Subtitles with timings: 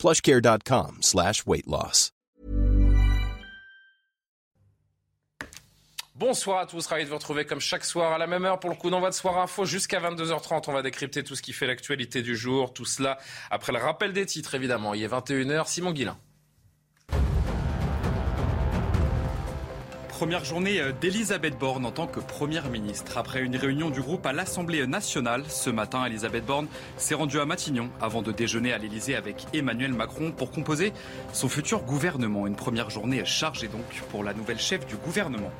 [0.00, 1.44] plushcare.com slash.
[6.14, 8.70] Bonsoir à tous, ravi de vous retrouver comme chaque soir à la même heure pour
[8.70, 10.64] le coup d'envoi de Soir Info jusqu'à 22h30.
[10.68, 13.18] On va décrypter tout ce qui fait l'actualité du jour, tout cela
[13.50, 14.94] après le rappel des titres évidemment.
[14.94, 16.18] Il est 21h, Simon Guillain.
[20.20, 23.16] Première journée d'Elisabeth Borne en tant que Première ministre.
[23.16, 26.66] Après une réunion du groupe à l'Assemblée nationale, ce matin, Elisabeth Borne
[26.98, 30.92] s'est rendue à Matignon avant de déjeuner à l'Elysée avec Emmanuel Macron pour composer
[31.32, 32.46] son futur gouvernement.
[32.46, 35.50] Une première journée chargée donc pour la nouvelle chef du gouvernement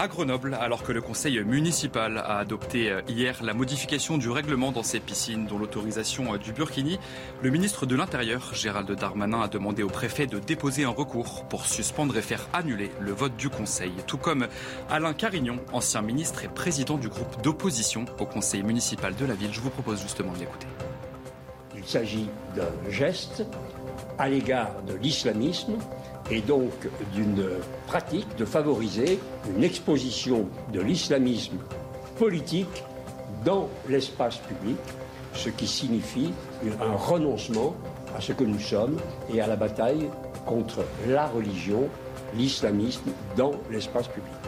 [0.00, 4.82] à Grenoble, alors que le conseil municipal a adopté hier la modification du règlement dans
[4.82, 6.98] ces piscines, dont l'autorisation du Burkini.
[7.42, 11.66] Le ministre de l'Intérieur, Gérald Darmanin, a demandé au préfet de déposer un recours pour
[11.66, 13.92] suspendre et faire annuler le vote du conseil.
[14.06, 14.48] Tout comme
[14.88, 19.52] Alain Carignon, ancien ministre et président du groupe d'opposition au conseil municipal de la ville.
[19.52, 20.66] Je vous propose justement de l'écouter.
[21.76, 23.44] Il s'agit d'un geste
[24.18, 25.76] à l'égard de l'islamisme
[26.30, 26.72] et donc
[27.12, 27.44] d'une
[27.86, 29.18] pratique de favoriser
[29.54, 31.58] une exposition de l'islamisme
[32.18, 32.84] politique
[33.44, 34.78] dans l'espace public,
[35.34, 36.32] ce qui signifie
[36.80, 37.74] un renoncement
[38.16, 38.98] à ce que nous sommes
[39.32, 40.08] et à la bataille
[40.46, 41.88] contre la religion,
[42.34, 44.39] l'islamisme dans l'espace public.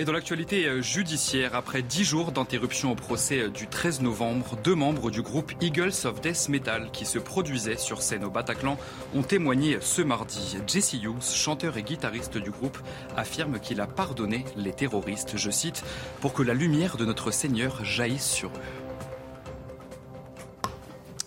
[0.00, 5.10] Et dans l'actualité judiciaire, après dix jours d'interruption au procès du 13 novembre, deux membres
[5.10, 8.78] du groupe Eagles of Death Metal qui se produisaient sur scène au Bataclan
[9.14, 10.56] ont témoigné ce mardi.
[10.66, 12.78] Jesse Hughes, chanteur et guitariste du groupe,
[13.14, 15.84] affirme qu'il a pardonné les terroristes, je cite,
[16.22, 18.79] pour que la lumière de notre Seigneur jaillisse sur eux.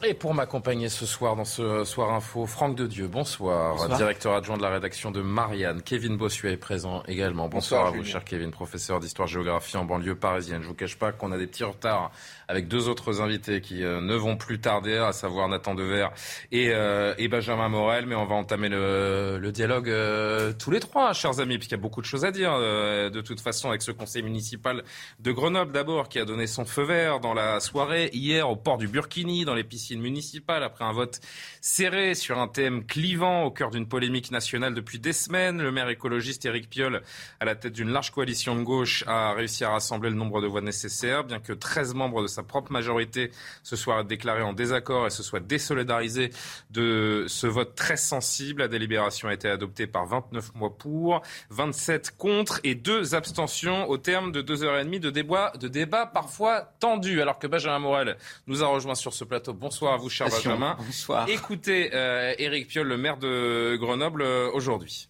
[0.06, 3.78] Et pour m'accompagner ce soir dans ce Soir Info, Franck de Dieu, bonsoir.
[3.78, 3.98] bonsoir.
[3.98, 5.82] Directeur adjoint de la rédaction de Marianne.
[5.82, 7.48] Kevin Bossuet est présent également.
[7.48, 10.62] Bonsoir, bonsoir à vous, cher Kevin, professeur d'histoire-géographie en banlieue parisienne.
[10.62, 12.12] Je vous cache pas qu'on a des petits retards
[12.50, 16.10] avec deux autres invités qui euh, ne vont plus tarder, à savoir Nathan Dever
[16.52, 18.06] et, euh, et Benjamin Morel.
[18.06, 21.80] Mais on va entamer le, le dialogue euh, tous les trois, chers amis, puisqu'il y
[21.80, 24.84] a beaucoup de choses à dire euh, de toute façon avec ce conseil municipal
[25.20, 28.78] de Grenoble d'abord, qui a donné son feu vert dans la soirée hier au port
[28.78, 31.20] du Burkini, dans les piscines municipale après un vote
[31.62, 35.62] serré sur un thème clivant au cœur d'une polémique nationale depuis des semaines.
[35.62, 37.04] Le maire écologiste Éric Piolle,
[37.40, 40.48] à la tête d'une large coalition de gauche, a réussi à rassembler le nombre de
[40.48, 43.32] voix nécessaires, bien que 13 membres de sa propre majorité
[43.64, 46.32] se soient déclarés en désaccord et se soient désolidarisés
[46.72, 48.62] de ce vote très sensible.
[48.62, 53.98] La délibération a été adoptée par 29 mois pour, 27 contre et deux abstentions au
[53.98, 57.22] terme de deux heures et demie de débat, de débat parfois tendus.
[57.22, 58.18] Alors que Benjamin Morel
[58.48, 59.54] nous a rejoint sur ce plateau.
[59.54, 60.78] Bonsoir à vous, cher Benjamin.
[60.80, 61.28] Bonsoir.
[61.30, 65.10] Écoutez euh, Éric Piolle, le maire de Grenoble, euh, aujourd'hui.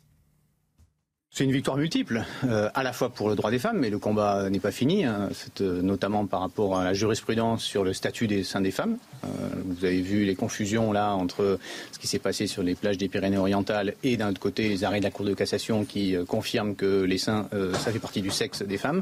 [1.35, 3.97] C'est une victoire multiple, euh, à la fois pour le droit des femmes, mais le
[3.97, 5.29] combat n'est pas fini, hein,
[5.61, 8.99] euh, notamment par rapport à la jurisprudence sur le statut des seins des femmes.
[9.23, 9.27] Euh,
[9.65, 11.59] vous avez vu les confusions là entre
[11.91, 14.99] ce qui s'est passé sur les plages des Pyrénées-Orientales et d'un autre côté les arrêts
[14.99, 18.21] de la Cour de cassation qui euh, confirment que les seins, euh, ça fait partie
[18.21, 19.01] du sexe des femmes.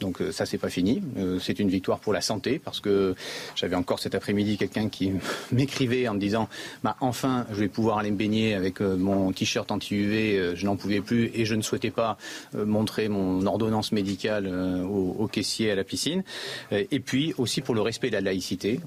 [0.00, 1.02] Donc ça, c'est pas fini.
[1.40, 3.14] c'est une victoire pour la santé parce que
[3.54, 5.12] j'avais encore cet après-midi quelqu'un qui
[5.52, 6.48] m'écrivait en me disant,
[6.82, 11.00] bah enfin, je vais pouvoir aller me baigner avec mon t-shirt anti-UV, je n'en pouvais
[11.00, 12.16] plus et je ne souhaitais pas
[12.54, 16.22] euh, montrer mon ordonnance médicale euh, au, caissier à la piscine.
[16.72, 18.80] Euh, et puis aussi pour le respect de la laïcité.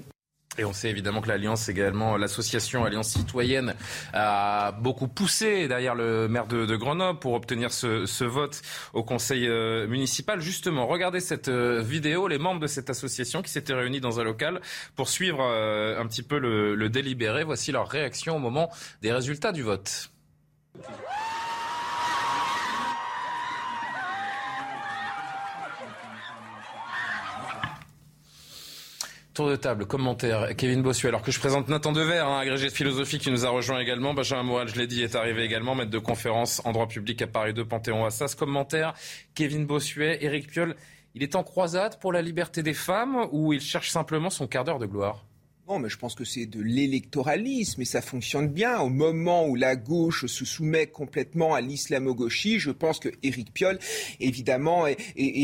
[0.56, 3.74] Et on sait évidemment que l'Alliance également, l'association Alliance citoyenne,
[4.12, 8.60] a beaucoup poussé derrière le maire de, Grenoble pour obtenir ce, vote
[8.92, 9.48] au conseil
[9.86, 10.40] municipal.
[10.40, 14.60] Justement, regardez cette vidéo, les membres de cette association qui s'étaient réunis dans un local
[14.96, 17.44] pour suivre un petit peu le délibéré.
[17.44, 18.68] Voici leur réaction au moment
[19.00, 20.10] des résultats du vote.
[29.38, 31.10] Tour de table, commentaire, Kevin Bossuet.
[31.10, 34.12] Alors que je présente Nathan Dever, hein, agrégé de philosophie qui nous a rejoint également.
[34.12, 37.28] Benjamin Morel, je l'ai dit, est arrivé également, maître de conférence en droit public à
[37.28, 38.34] Paris 2, Panthéon Assas.
[38.34, 38.94] Commentaire,
[39.36, 40.74] Kevin Bossuet, Éric Piolle.
[41.14, 44.64] Il est en croisade pour la liberté des femmes ou il cherche simplement son quart
[44.64, 45.24] d'heure de gloire?
[45.68, 48.78] Non, mais je pense que c'est de l'électoralisme et ça fonctionne bien.
[48.78, 53.78] Au moment où la gauche se soumet complètement à l'islamo-gauchie, je pense que Éric Piolle,
[54.18, 54.96] évidemment, est,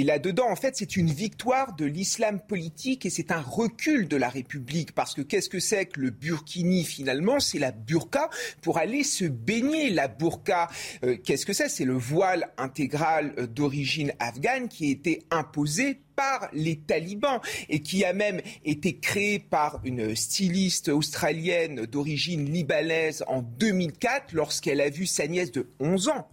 [0.07, 0.49] là-dedans.
[0.49, 4.93] En fait, c'est une victoire de l'islam politique et c'est un recul de la République.
[4.93, 7.39] Parce que qu'est-ce que c'est que le burkini finalement?
[7.39, 8.31] C'est la burqa
[8.63, 9.91] pour aller se baigner.
[9.91, 10.71] La burqa,
[11.05, 11.69] euh, qu'est-ce que c'est?
[11.69, 17.81] C'est le voile intégral euh, d'origine afghane qui a été imposé par les talibans et
[17.81, 24.91] qui a même été créé par une styliste australienne d'origine libanaise en 2004 lorsqu'elle a
[24.91, 26.29] vu sa nièce de 11 ans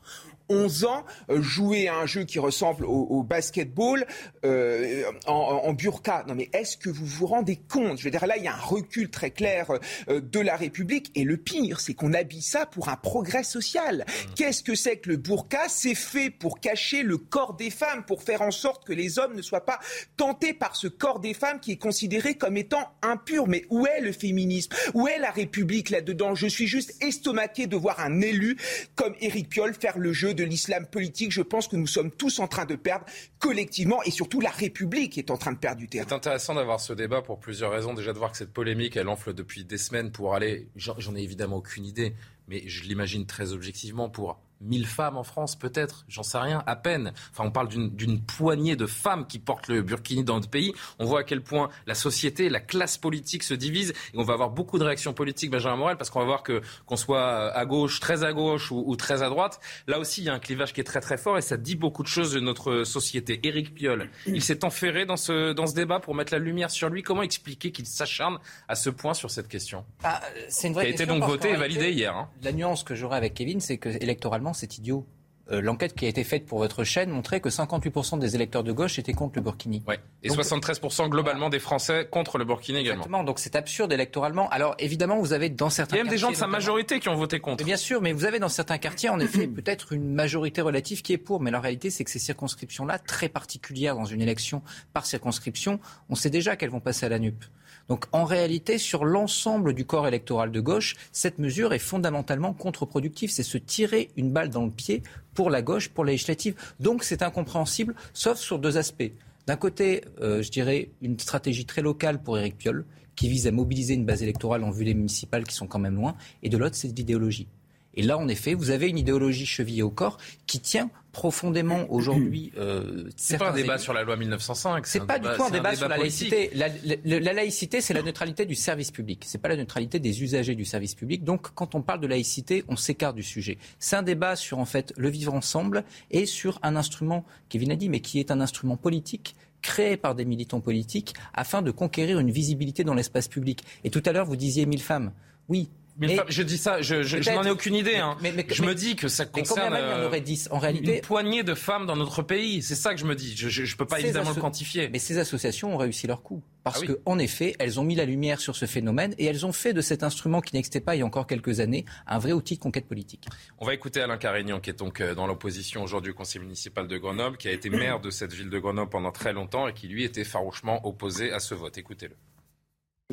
[0.51, 4.06] 11 ans euh, jouer à un jeu qui ressemble au, basketball
[4.44, 6.25] euh, en, burqa.
[6.27, 8.00] Non mais est-ce que vous vous rendez compte?
[8.00, 9.71] Je veux dire là, il y a un recul très clair
[10.09, 14.06] euh, de la République et le pire, c'est qu'on habille ça pour un progrès social.
[14.07, 14.33] Mmh.
[14.36, 15.69] Qu'est-ce que c'est que le burqa?
[15.69, 19.36] C'est fait pour cacher le corps des femmes, pour faire en sorte que les hommes
[19.36, 19.80] ne soient pas
[20.18, 23.47] tentés par ce corps des femmes qui est considéré comme étant impur.
[23.47, 24.74] Mais où est le féminisme?
[24.94, 26.36] Où est la République là-dedans?
[26.36, 28.57] Je suis juste estomaqué de voir un élu
[28.95, 32.12] comme Éric Piolle faire le jeu de de l'islam politique, je pense que nous sommes
[32.12, 33.06] tous en train de perdre
[33.40, 36.06] collectivement et surtout la République est en train de perdre du terrain.
[36.08, 37.94] C'est intéressant d'avoir ce débat pour plusieurs raisons.
[37.94, 41.22] Déjà de voir que cette polémique, elle enfle depuis des semaines pour aller, j'en ai
[41.22, 42.16] évidemment aucune idée,
[42.48, 46.75] mais je l'imagine très objectivement pour 1000 femmes en France, peut-être, j'en sais rien, à
[46.75, 47.13] peine.
[47.31, 50.74] Enfin, on parle d'une poignée de femmes qui portent le burkini dans notre pays.
[51.00, 53.92] On voit à quel point la société, la classe politique se divise.
[54.13, 56.62] Et on va avoir beaucoup de réactions politiques, Benjamin Morel, parce qu'on va voir que
[56.86, 60.30] qu'on soit à gauche, très à gauche ou, très à droite, là aussi, il y
[60.30, 62.40] a un clivage qui est très très fort et ça dit beaucoup de choses de
[62.40, 63.40] notre société.
[63.44, 66.90] Éric Piolle, il s'est enferré dans ce, dans ce débat pour mettre la lumière sur
[66.90, 67.04] lui.
[67.04, 70.92] Comment expliquer qu'il s'acharne à ce point sur cette question ah, C'est une vraie qui
[70.92, 72.16] a été donc votée et validée hier.
[72.16, 72.30] Hein.
[72.42, 75.06] La nuance que j'aurais avec Kevin, c'est que électoralement, c'est idiot.
[75.51, 78.71] Euh, l'enquête qui a été faite pour votre chaîne montrait que 58% des électeurs de
[78.71, 79.83] gauche étaient contre le Burkini?
[79.88, 80.00] Ouais.
[80.24, 83.01] Et 73% globalement des Français contre le Burkini également.
[83.01, 83.24] Exactement.
[83.24, 84.50] Donc c'est absurde électoralement.
[84.50, 85.95] Alors évidemment, vous avez dans certains.
[85.95, 87.65] Il y a même des gens de sa majorité qui ont voté contre.
[87.65, 91.12] Bien sûr, mais vous avez dans certains quartiers en effet peut-être une majorité relative qui
[91.13, 91.42] est pour.
[91.42, 94.62] Mais la réalité, c'est que ces circonscriptions-là, très particulières dans une élection
[94.94, 97.44] par circonscription, on sait déjà qu'elles vont passer à la NUP.
[97.89, 103.31] Donc en réalité, sur l'ensemble du corps électoral de gauche, cette mesure est fondamentalement contre-productive.
[103.31, 105.03] C'est se tirer une balle dans le pied
[105.33, 106.56] pour la gauche, pour la législative.
[106.79, 109.12] Donc c'est incompréhensible, sauf sur deux aspects.
[109.47, 112.85] D'un côté, euh, je dirais une stratégie très locale pour Éric Piolle,
[113.15, 115.95] qui vise à mobiliser une base électorale en vue des municipales qui sont quand même
[115.95, 117.47] loin, et de l'autre, c'est l'idéologie.
[117.94, 122.52] Et là, en effet, vous avez une idéologie chevillée au corps qui tient profondément aujourd'hui.
[122.58, 124.88] Euh, c'est pas un débat sur la loi 1905.
[124.88, 126.52] C'est pas du tout un débat, sur la laïcité.
[126.54, 129.24] La, laïcité, c'est la neutralité du service public.
[129.25, 131.24] C'est pas la neutralité des usagers du service public.
[131.24, 133.58] Donc, quand on parle de laïcité, on s'écarte du sujet.
[133.80, 137.75] C'est un débat sur en fait le vivre ensemble et sur un instrument, Kevin a
[137.75, 142.19] dit, mais qui est un instrument politique créé par des militants politiques afin de conquérir
[142.19, 143.64] une visibilité dans l'espace public.
[143.84, 145.12] Et tout à l'heure, vous disiez mille femmes.
[145.50, 145.69] Oui,
[146.00, 147.98] je dis ça, je, n'en ai aucune idée.
[147.98, 148.18] Hein.
[148.50, 150.08] je me dis que ça concerne euh,
[150.50, 152.62] en réalité, une poignée de femmes dans notre pays?
[152.62, 153.36] C'est ça que je me dis.
[153.36, 154.90] Je ne peux pas évidemment le quantifier.
[154.90, 156.44] Mais ces associations ont réussi leur coup.
[156.64, 159.52] Parce ah qu'en effet, elles ont mis la lumière sur ce phénomène et elles ont
[159.52, 162.34] fait de cet instrument qui n'existait pas il y a encore quelques années un vrai
[162.34, 163.28] outil de conquête politique.
[163.58, 166.88] On va écouter Alain Carignan, qui est donc euh, dans l'opposition aujourd'hui au conseil municipal
[166.88, 169.74] de Grenoble, qui a été maire de cette ville de Grenoble pendant très longtemps et
[169.74, 171.78] qui lui était farouchement opposé à ce vote.
[171.78, 172.16] Écoutez-le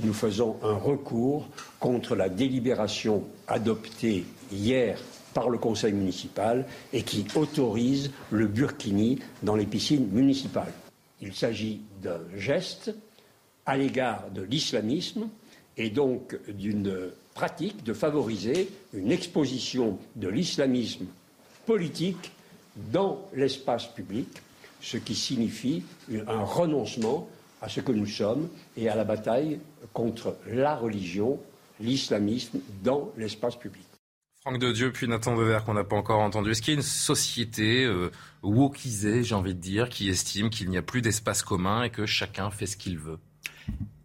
[0.05, 1.49] nous faisons un recours
[1.81, 4.99] contre la délibération adoptée hier
[5.35, 10.73] par le conseil municipal et qui autorise le burkini dans les piscines municipales.
[11.21, 12.95] Il s'agit d'un geste
[13.67, 15.29] à l'égard de l'islamisme
[15.77, 21.07] et donc d'une pratique de favoriser une exposition de l'islamisme
[21.67, 22.33] politique
[22.93, 24.29] dans l'espace public,
[24.81, 25.83] ce qui signifie
[26.27, 27.29] un renoncement
[27.61, 29.59] à ce que nous sommes et à la bataille
[29.93, 31.39] contre la religion,
[31.81, 33.85] l'islamisme dans l'espace public.
[34.43, 36.53] Franck de Dieu, puis Nathan Dever qu'on n'a pas encore entendu.
[36.53, 38.11] Est-ce qu'il y a une société euh,
[38.43, 42.07] wokisée, j'ai envie de dire, qui estime qu'il n'y a plus d'espace commun et que
[42.07, 43.19] chacun fait ce qu'il veut?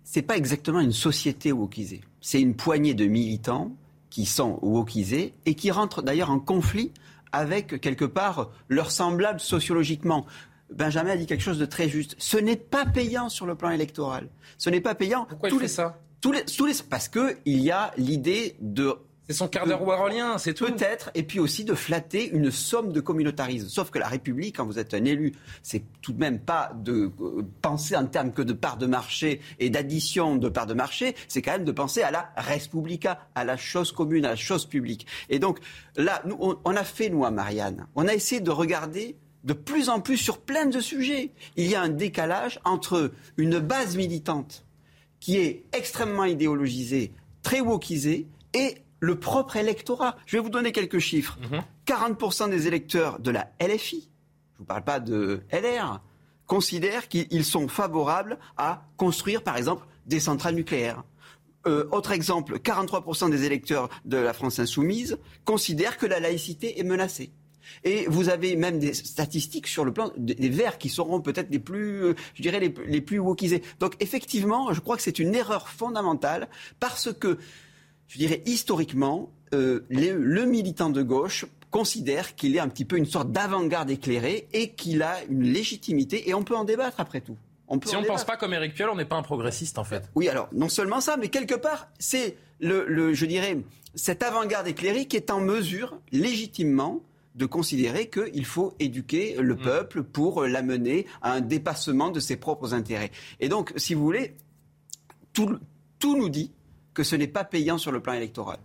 [0.04, 2.02] C'est pas exactement une société wokisée.
[2.20, 3.76] C'est une poignée de militants
[4.10, 6.92] qui sont wokisés et qui rentrent d'ailleurs en conflit
[7.32, 10.26] avec quelque part leurs semblables sociologiquement.
[10.74, 12.16] Benjamin a dit quelque chose de très juste.
[12.18, 14.30] Ce n'est pas payant sur le plan électoral.
[14.58, 15.26] Ce n'est pas payant.
[15.26, 18.96] Pourquoi il fait ça tous les, tous les, Parce qu'il y a l'idée de
[19.28, 20.66] c'est son quart d'heure warolien, c'est tout.
[20.66, 23.70] Peut-être, et puis aussi de flatter une somme de communautarisme.
[23.70, 27.10] Sauf que la République, quand vous êtes un élu, c'est tout de même pas de
[27.22, 31.16] euh, penser en termes que de part de marché et d'addition de part de marché,
[31.30, 34.66] c'est quand même de penser à la respublica, à la chose commune, à la chose
[34.66, 35.08] publique.
[35.30, 35.60] Et donc
[35.96, 39.90] là, nous, on a fait, nous, à Marianne, on a essayé de regarder de plus
[39.90, 41.32] en plus sur plein de sujets.
[41.56, 44.66] Il y a un décalage entre une base militante
[45.20, 50.16] qui est extrêmement idéologisé, très wokisé, et le propre électorat.
[50.26, 51.38] Je vais vous donner quelques chiffres.
[51.88, 52.52] 40% mhm.
[52.52, 54.10] des électeurs de la LFI,
[54.54, 56.02] je ne vous parle pas de LR,
[56.46, 61.04] considèrent qu'ils sont favorables à construire, par exemple, des centrales nucléaires.
[61.66, 66.84] Euh, autre exemple, 43% des électeurs de la France insoumise considèrent que la laïcité est
[66.84, 67.32] menacée.
[67.84, 71.60] Et vous avez même des statistiques sur le plan des Verts qui seront peut-être les
[71.60, 73.64] plus, euh, je dirais, les, les plus wokisés.
[73.80, 76.48] Donc effectivement, je crois que c'est une erreur fondamentale
[76.80, 77.38] parce que,
[78.08, 83.06] je dirais, historiquement, euh, le militant de gauche considère qu'il est un petit peu une
[83.06, 87.38] sorte d'avant-garde éclairée et qu'il a une légitimité et on peut en débattre après tout
[87.86, 90.10] si on ne pense pas comme Éric Piolle, on n'est pas un progressiste en fait.
[90.16, 93.58] Oui, alors non seulement ça, mais quelque part, c'est le, je dirais,
[93.96, 97.02] cette avant-garde éclairée qui est en mesure légitimement
[97.36, 99.62] de considérer qu'il faut éduquer le mm.
[99.62, 103.12] peuple pour l'amener à un dépassement de ses propres intérêts.
[103.40, 104.36] Et donc, si vous voulez,
[105.34, 105.58] tout,
[106.00, 106.52] tout nous dit
[106.94, 108.60] que ce n'est pas payant sur le plan électoral.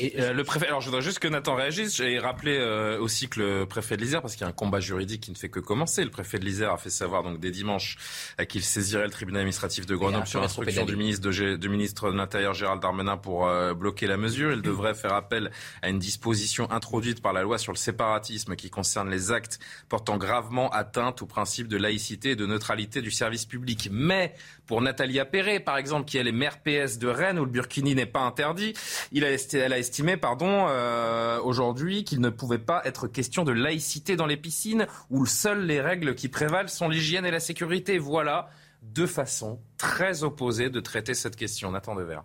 [0.00, 1.96] Et euh, le préfet, alors je voudrais juste que Nathan réagisse.
[1.96, 4.80] J'ai rappelé euh, aussi que le préfet de l'Isère, parce qu'il y a un combat
[4.80, 7.52] juridique qui ne fait que commencer, le préfet de l'Isère a fait savoir donc dès
[7.52, 7.96] dimanche
[8.40, 12.10] euh, qu'il saisirait le tribunal administratif de Grenoble sur instruction du ministre, de, du ministre
[12.10, 14.52] de l'Intérieur Gérald Darmanin pour bloquer la mesure.
[14.52, 15.50] Il devrait faire appel
[15.82, 20.16] à une disposition introduite par la loi sur le séparatisme qui concerne les actes portant
[20.16, 23.88] gravement atteinte au principe de laïcité et de neutralité du service public.
[23.92, 24.34] Mais
[24.66, 28.06] pour Nathalie Appéré, par exemple, qui est maire PS de Rennes, où le burkini n'est
[28.06, 28.74] pas interdit,
[29.12, 33.52] il a, elle a estimé pardon, euh, aujourd'hui qu'il ne pouvait pas être question de
[33.52, 37.98] laïcité dans les piscines, où seules les règles qui prévalent sont l'hygiène et la sécurité.
[37.98, 38.48] Voilà
[38.82, 41.70] deux façons très opposées de traiter cette question.
[41.70, 42.20] Nathan Dever.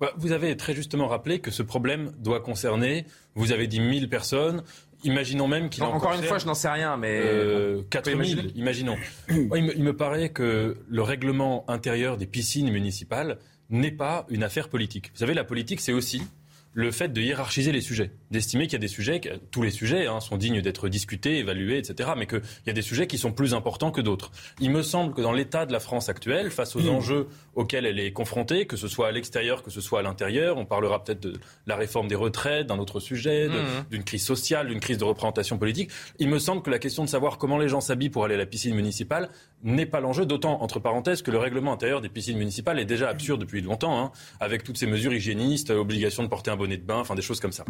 [0.00, 4.08] Bah, vous avez très justement rappelé que ce problème doit concerner, vous avez dit 1000
[4.08, 4.62] personnes,
[5.04, 7.20] Imaginons même qu'il Encore une fois, je n'en sais rien, mais.
[7.22, 8.96] Euh, 4000, imaginons.
[9.28, 13.38] il, me, il me paraît que le règlement intérieur des piscines municipales
[13.68, 15.10] n'est pas une affaire politique.
[15.12, 16.22] Vous savez, la politique, c'est aussi
[16.74, 20.06] le fait de hiérarchiser les sujets, d'estimer qu'il y a des sujets, tous les sujets
[20.06, 23.32] hein, sont dignes d'être discutés, évalués, etc., mais qu'il y a des sujets qui sont
[23.32, 24.30] plus importants que d'autres.
[24.60, 26.88] Il me semble que dans l'état de la France actuelle, face aux mmh.
[26.88, 30.58] enjeux auxquels elle est confrontée, que ce soit à l'extérieur, que ce soit à l'intérieur,
[30.58, 33.90] on parlera peut-être de la réforme des retraites, d'un autre sujet, mmh.
[33.90, 37.08] d'une crise sociale, d'une crise de représentation politique, il me semble que la question de
[37.08, 39.28] savoir comment les gens s'habillent pour aller à la piscine municipale
[39.62, 43.08] n'est pas l'enjeu, d'autant, entre parenthèses, que le règlement intérieur des piscines municipales est déjà
[43.08, 46.82] absurde depuis longtemps, hein, avec toutes ces mesures hygiénistes, obligation de porter un bonnet de
[46.82, 47.64] bain, enfin des choses comme ça.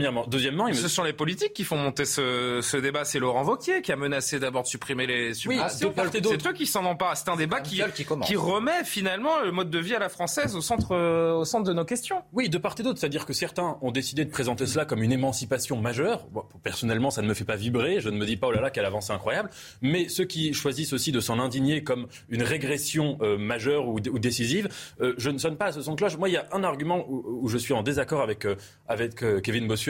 [0.00, 0.26] Premièrement.
[0.26, 0.80] Deuxièmement, il me...
[0.80, 3.04] ce sont les politiques qui font monter ce, ce débat.
[3.04, 5.92] C'est Laurent Wauquiez qui a menacé d'abord de supprimer les subventions.
[5.94, 7.14] Oui, c'est eux qui s'en pas.
[7.14, 10.56] C'est un débat qui, qui, qui, remet finalement le mode de vie à la française
[10.56, 10.96] au centre,
[11.36, 12.22] au centre de nos questions.
[12.32, 12.98] Oui, de part et d'autre.
[12.98, 16.26] C'est-à-dire que certains ont décidé de présenter cela comme une émancipation majeure.
[16.62, 18.00] personnellement, ça ne me fait pas vibrer.
[18.00, 19.50] Je ne me dis pas, oh là là, quelle avancée incroyable.
[19.82, 24.18] Mais ceux qui choisissent aussi de s'en indigner comme une régression euh, majeure ou, ou
[24.18, 24.68] décisive,
[25.00, 26.16] euh, je ne sonne pas à ce son de cloche.
[26.16, 28.56] Moi, il y a un argument où, où je suis en désaccord avec euh,
[28.88, 29.89] avec euh, Kevin Bossuet,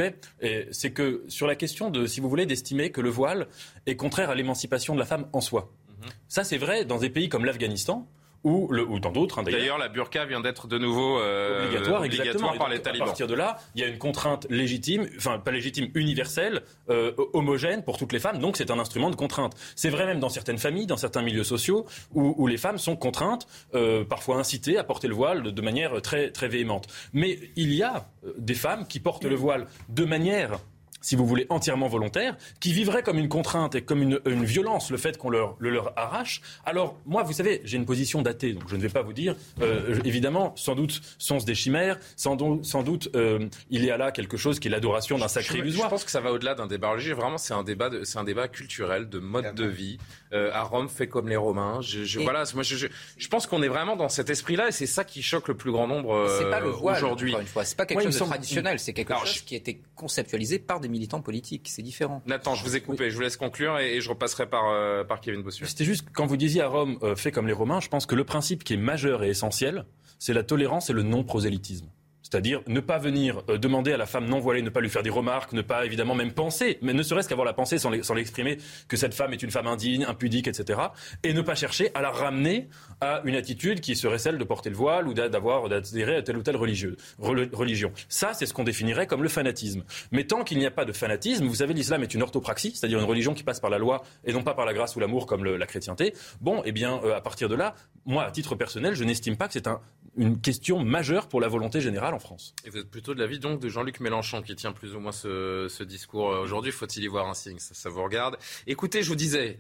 [0.71, 3.49] c'est que sur la question de, si vous voulez, d'estimer que le voile
[3.87, 5.73] est contraire à l'émancipation de la femme en soi.
[5.89, 6.09] Mhm.
[6.29, 8.07] Ça, c'est vrai dans des pays comme l'Afghanistan,
[8.45, 9.39] ou, le, ou dans d'autres.
[9.39, 13.03] Hein, d'ailleurs, la burqa vient d'être de nouveau euh, obligatoire, obligatoire par les talibans.
[13.03, 17.13] À partir de là, il y a une contrainte légitime, enfin pas légitime, universelle, euh,
[17.33, 18.39] homogène pour toutes les femmes.
[18.39, 19.55] Donc c'est un instrument de contrainte.
[19.77, 22.97] C'est vrai même dans certaines familles, dans certains milieux sociaux, où, où les femmes sont
[22.97, 26.87] contraintes, euh, parfois incitées à porter le voile de, de, manière très très véhémente.
[27.13, 30.59] Mais il y a euh, des femmes qui portent le voile de manière
[31.01, 34.91] si vous voulez, entièrement volontaire, qui vivrait comme une contrainte et comme une, une violence
[34.91, 36.43] le fait qu'on leur, le leur arrache.
[36.65, 39.37] Alors, moi, vous savez, j'ai une position datée, donc je ne vais pas vous dire,
[39.61, 44.13] euh, évidemment, sans doute sont-ce des chimères, sans, sans doute euh, il y a là
[44.13, 45.89] quelque chose qui est l'adoration d'un sacré illusoire.
[45.89, 48.25] Je pense que ça va au-delà d'un débat religieux, vraiment, c'est un débat, c'est un
[48.25, 49.99] débat culturel, de mode de vie.
[50.33, 51.81] Euh, à Rome, fait comme les Romains.
[51.81, 54.87] Je, je voilà, moi, je, je, pense qu'on est vraiment dans cet esprit-là et c'est
[54.87, 57.35] ça qui choque le plus grand nombre euh, C'est pas le voile, aujourd'hui.
[57.39, 60.61] Une fois, c'est pas quelque chose de traditionnel, c'est quelque chose qui a été conceptualisé
[60.61, 61.69] par des militants politiques.
[61.69, 62.23] C'est différent.
[62.27, 63.11] Nathan, je vous ai coupé.
[63.11, 65.67] Je vous laisse conclure et, je repasserai par, euh, par Kevin Bossuet.
[65.67, 68.15] C'était juste, quand vous disiez à Rome, euh, fait comme les Romains, je pense que
[68.15, 69.85] le principe qui est majeur et essentiel,
[70.21, 71.87] c'est la tolérance et le non-prosélytisme.
[72.31, 75.03] C'est-à-dire ne pas venir euh, demander à la femme non voilée, ne pas lui faire
[75.03, 78.59] des remarques, ne pas évidemment même penser, mais ne serait-ce qu'avoir la pensée sans l'exprimer,
[78.89, 80.81] que cette femme est une femme indigne, impudique, etc.
[81.25, 82.69] Et ne pas chercher à la ramener
[83.01, 86.37] à une attitude qui serait celle de porter le voile ou d'avoir d'adhérer à telle
[86.37, 87.93] ou telle religion.
[88.09, 89.83] Ça, c'est ce qu'on définirait comme le fanatisme.
[90.13, 92.99] Mais tant qu'il n'y a pas de fanatisme, vous savez, l'islam est une orthopraxie, c'est-à-dire
[92.99, 95.27] une religion qui passe par la loi et non pas par la grâce ou l'amour
[95.27, 96.15] comme la chrétienté.
[96.41, 97.75] Bon, eh bien, euh, à partir de là,
[98.07, 99.81] moi, à titre personnel, je n'estime pas que c'est un
[100.17, 102.55] une question majeure pour la volonté générale en France.
[102.65, 105.13] Et vous êtes plutôt de l'avis donc de Jean-Luc Mélenchon qui tient plus ou moins
[105.13, 106.73] ce, discours aujourd'hui.
[106.73, 107.59] Faut-il y voir un signe?
[107.59, 108.37] Ça, vous regarde.
[108.67, 109.59] Écoutez, je vous disais,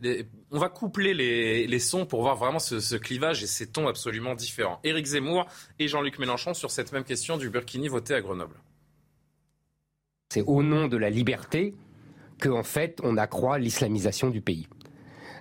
[0.50, 4.80] on va coupler les, sons pour voir vraiment ce, clivage et ces tons absolument différents.
[4.84, 5.46] Éric Zemmour
[5.78, 8.56] et Jean-Luc Mélenchon sur cette même question du Burkini voté à Grenoble.
[10.28, 11.74] C'est au nom de la liberté
[12.40, 14.68] qu'en fait on accroît l'islamisation du pays.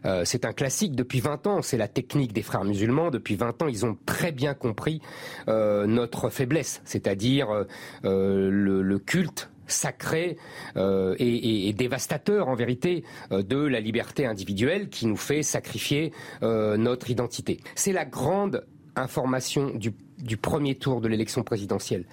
[0.05, 3.11] Euh, c'est un classique depuis 20 ans, c'est la technique des frères musulmans.
[3.11, 5.01] Depuis 20 ans, ils ont très bien compris
[5.47, 7.65] euh, notre faiblesse, c'est-à-dire
[8.05, 10.37] euh, le, culte sacré
[10.75, 17.59] et, dévastateur en vérité de la liberté individuelle qui nous fait sacrifier notre identité.
[17.75, 18.65] C'est la grande
[18.95, 22.05] information du, premier tour de l'élection présidentielle.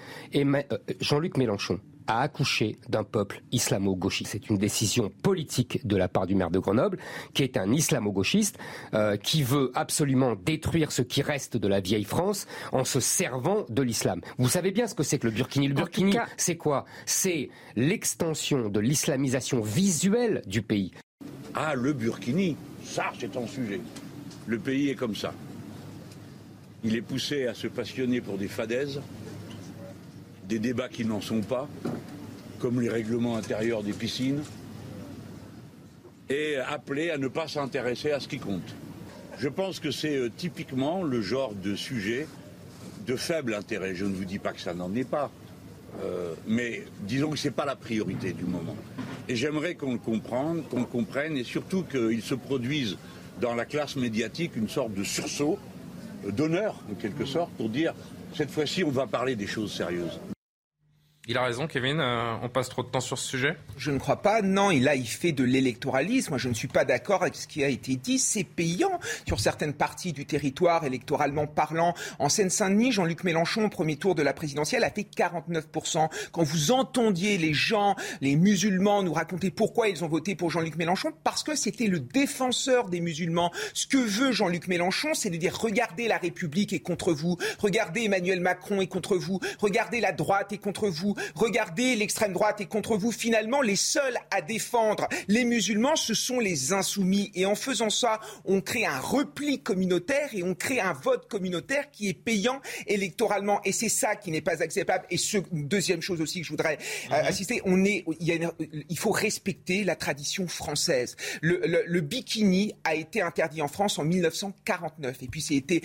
[1.00, 4.30] Jean-Luc Mélenchon, a accouché d'un peuple islamo-gauchiste.
[4.32, 6.98] C'est une décision politique de la part du maire de Grenoble,
[7.34, 8.58] qui est un islamo-gauchiste,
[8.94, 13.64] euh, qui veut absolument détruire ce qui reste de la vieille France en se servant
[13.68, 14.20] de l'islam.
[14.38, 15.68] Vous savez bien ce que c'est que le burkini.
[15.68, 16.84] Le burkini, c'est quoi?
[17.04, 20.92] C'est l'extension de l'islamisation visuelle du pays.
[21.54, 23.80] Ah, le burkini, ça c'est ton sujet.
[24.46, 25.32] Le pays est comme ça.
[26.84, 29.00] Il est poussé à se passionner pour des fadaises,
[30.48, 31.68] des débats qui n'en sont pas,
[32.58, 34.42] comme les règlements intérieurs des piscines,
[36.28, 38.74] et appelé à ne pas s'intéresser à ce qui compte.
[39.38, 42.26] Je pense que c'est euh, typiquement le genre de sujet
[43.06, 43.94] de faible intérêt.
[43.94, 45.30] Je ne vous dis pas que ça n'en est pas,
[46.02, 48.76] euh, mais disons que ce n'est pas la priorité du moment.
[49.28, 52.96] Et j'aimerais qu'on le comprenne, qu'on le comprenne, et surtout qu'il se produise
[53.40, 55.58] dans la classe médiatique une sorte de sursaut
[56.26, 57.94] euh, d'honneur, en quelque sorte, pour dire
[58.34, 60.18] cette fois-ci, on va parler des choses sérieuses.
[61.28, 61.98] Il a raison, Kevin.
[61.98, 64.42] Euh, on passe trop de temps sur ce sujet Je ne crois pas.
[64.42, 66.38] Non, il a, il fait de l'électoralisme.
[66.38, 68.20] Je ne suis pas d'accord avec ce qui a été dit.
[68.20, 71.94] C'est payant sur certaines parties du territoire, électoralement parlant.
[72.20, 76.08] En Seine-Saint-Denis, Jean-Luc Mélenchon, au premier tour de la présidentielle, a fait 49%.
[76.30, 80.76] Quand vous entendiez les gens, les musulmans, nous raconter pourquoi ils ont voté pour Jean-Luc
[80.76, 83.50] Mélenchon, parce que c'était le défenseur des musulmans.
[83.74, 88.04] Ce que veut Jean-Luc Mélenchon, c'est de dire regardez la République est contre vous, regardez
[88.04, 92.66] Emmanuel Macron est contre vous, regardez la droite est contre vous, regardez, l'extrême droite est
[92.66, 93.12] contre vous.
[93.12, 97.30] Finalement, les seuls à défendre les musulmans, ce sont les insoumis.
[97.34, 101.90] Et en faisant ça, on crée un repli communautaire et on crée un vote communautaire
[101.90, 103.60] qui est payant électoralement.
[103.64, 105.06] Et c'est ça qui n'est pas acceptable.
[105.10, 106.78] Et ce, deuxième chose aussi que je voudrais
[107.10, 107.26] euh, mhm.
[107.26, 111.16] assister, on est, il, faut respecter la tradition française.
[111.40, 115.82] Le, le, bikini a été interdit en France en 1949 et puis c'est été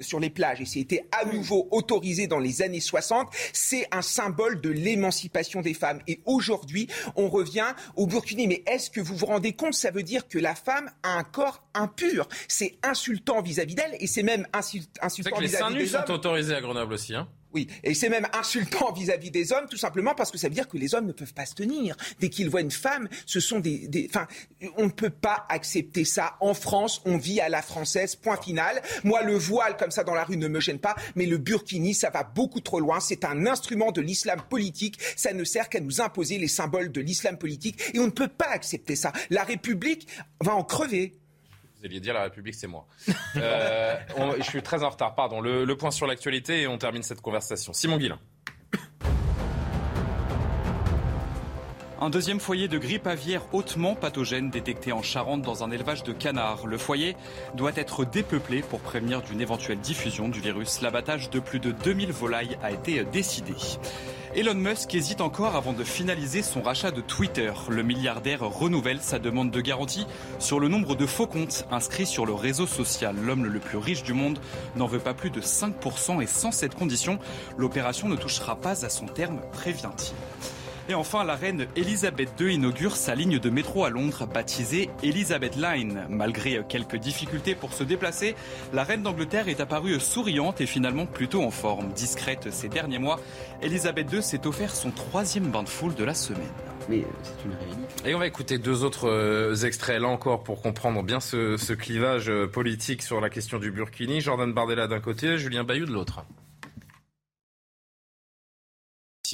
[0.00, 3.28] sur les plages et c'est été à nouveau autorisé dans les années 60.
[3.52, 6.00] C'est un symbole de l'émancipation des femmes.
[6.06, 8.46] Et aujourd'hui, on revient au Burkini.
[8.46, 11.24] Mais est-ce que vous vous rendez compte Ça veut dire que la femme a un
[11.24, 12.28] corps impur?
[12.48, 15.74] C'est insultant vis-à-vis d'elle et c'est même insultant vis-à-vis des hommes.
[15.74, 17.14] Les seins nus sont autorisés à Grenoble aussi.
[17.14, 20.54] Hein oui, et c'est même insultant vis-à-vis des hommes, tout simplement parce que ça veut
[20.54, 21.96] dire que les hommes ne peuvent pas se tenir.
[22.20, 24.08] Dès qu'ils voient une femme, ce sont des, des...
[24.10, 24.26] Enfin,
[24.76, 26.36] on ne peut pas accepter ça.
[26.40, 28.82] En France, on vit à la française, point final.
[29.04, 31.94] Moi, le voile comme ça dans la rue ne me gêne pas, mais le burkini,
[31.94, 33.00] ça va beaucoup trop loin.
[33.00, 34.98] C'est un instrument de l'islam politique.
[35.16, 38.28] Ça ne sert qu'à nous imposer les symboles de l'islam politique, et on ne peut
[38.28, 39.12] pas accepter ça.
[39.30, 40.08] La République
[40.40, 41.14] va en crever
[41.84, 42.86] vous alliez dire la République, c'est moi.
[43.36, 43.96] Euh,
[44.38, 45.42] je suis très en retard, pardon.
[45.42, 47.74] Le, point sur l'actualité et on termine cette conversation.
[47.74, 48.18] Simon Guillain.
[52.00, 56.12] Un deuxième foyer de grippe aviaire hautement pathogène détecté en Charente dans un élevage de
[56.12, 56.66] canards.
[56.66, 57.16] Le foyer
[57.54, 60.80] doit être dépeuplé pour prévenir d'une éventuelle diffusion du virus.
[60.80, 63.54] L'abattage de plus de 2000 volailles a été décidé.
[64.36, 67.52] Elon Musk hésite encore avant de finaliser son rachat de Twitter.
[67.68, 70.08] Le milliardaire renouvelle sa demande de garantie
[70.40, 73.14] sur le nombre de faux comptes inscrits sur le réseau social.
[73.16, 74.40] L'homme le plus riche du monde
[74.74, 77.20] n'en veut pas plus de 5% et sans cette condition,
[77.56, 80.16] l'opération ne touchera pas à son terme, prévient-il.
[80.88, 85.56] Et enfin, la reine Elisabeth II inaugure sa ligne de métro à Londres, baptisée Elizabeth
[85.56, 86.06] Line.
[86.10, 88.34] Malgré quelques difficultés pour se déplacer,
[88.74, 91.92] la reine d'Angleterre est apparue souriante et finalement plutôt en forme.
[91.94, 93.18] Discrète ces derniers mois,
[93.62, 96.42] Elisabeth II s'est offert son troisième bain de foule de la semaine.
[96.88, 98.10] Mais euh, c'est une réalité.
[98.10, 101.72] Et on va écouter deux autres euh, extraits là encore pour comprendre bien ce, ce
[101.72, 104.20] clivage euh, politique sur la question du Burkini.
[104.20, 106.24] Jordan Bardella d'un côté, Julien Bayou de l'autre.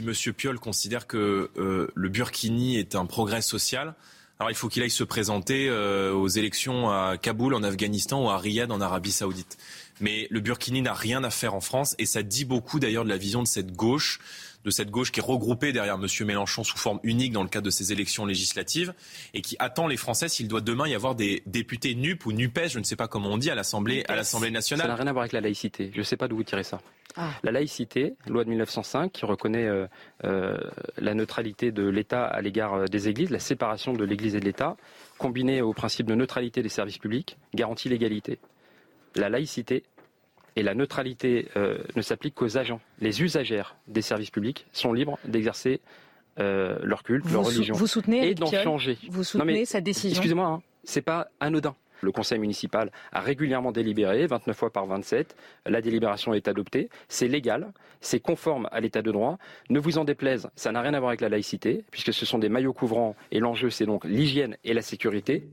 [0.01, 0.35] Si M.
[0.35, 3.95] Piolle considère que euh, le Burkini est un progrès social,
[4.39, 8.31] alors il faut qu'il aille se présenter euh, aux élections à Kaboul en Afghanistan ou
[8.31, 9.59] à Riyad en Arabie Saoudite.
[10.01, 13.11] Mais le Burkini n'a rien à faire en France et ça dit beaucoup d'ailleurs de
[13.11, 14.21] la vision de cette gauche
[14.65, 16.07] de cette gauche qui est regroupée derrière M.
[16.27, 18.95] Mélenchon sous forme unique dans le cadre de ces élections législatives
[19.35, 22.69] et qui attend les Français s'il doit demain y avoir des députés NUP ou NUPES,
[22.69, 24.87] je ne sais pas comment on dit, à l'Assemblée, à l'Assemblée nationale.
[24.87, 25.91] Ça n'a rien à voir avec la laïcité.
[25.95, 26.81] Je ne sais pas d'où vous tirez ça.
[27.17, 27.31] Ah.
[27.43, 29.87] La laïcité, loi de 1905, qui reconnaît euh,
[30.25, 30.57] euh,
[30.97, 34.45] la neutralité de l'État à l'égard euh, des églises, la séparation de l'Église et de
[34.45, 34.77] l'État,
[35.19, 38.39] combinée au principe de neutralité des services publics, garantit l'égalité.
[39.17, 39.83] La laïcité
[40.57, 41.49] et la neutralité
[41.97, 42.81] ne s'appliquent qu'aux agents.
[43.01, 45.81] Les usagères des services publics sont libres d'exercer
[46.39, 47.75] leur culte, leur religion.
[47.75, 48.99] Vous soutenez et d'en changer.
[49.09, 51.75] Vous soutenez cette décision Excusez-moi, hein, c'est pas anodin.
[52.03, 55.37] Le conseil municipal a régulièrement délibéré, 29 fois par 27.
[55.67, 56.89] La délibération est adoptée.
[57.09, 59.37] C'est légal, c'est conforme à l'état de droit.
[59.69, 62.39] Ne vous en déplaise, ça n'a rien à voir avec la laïcité, puisque ce sont
[62.39, 65.47] des maillots couvrants et l'enjeu, c'est donc l'hygiène et la sécurité.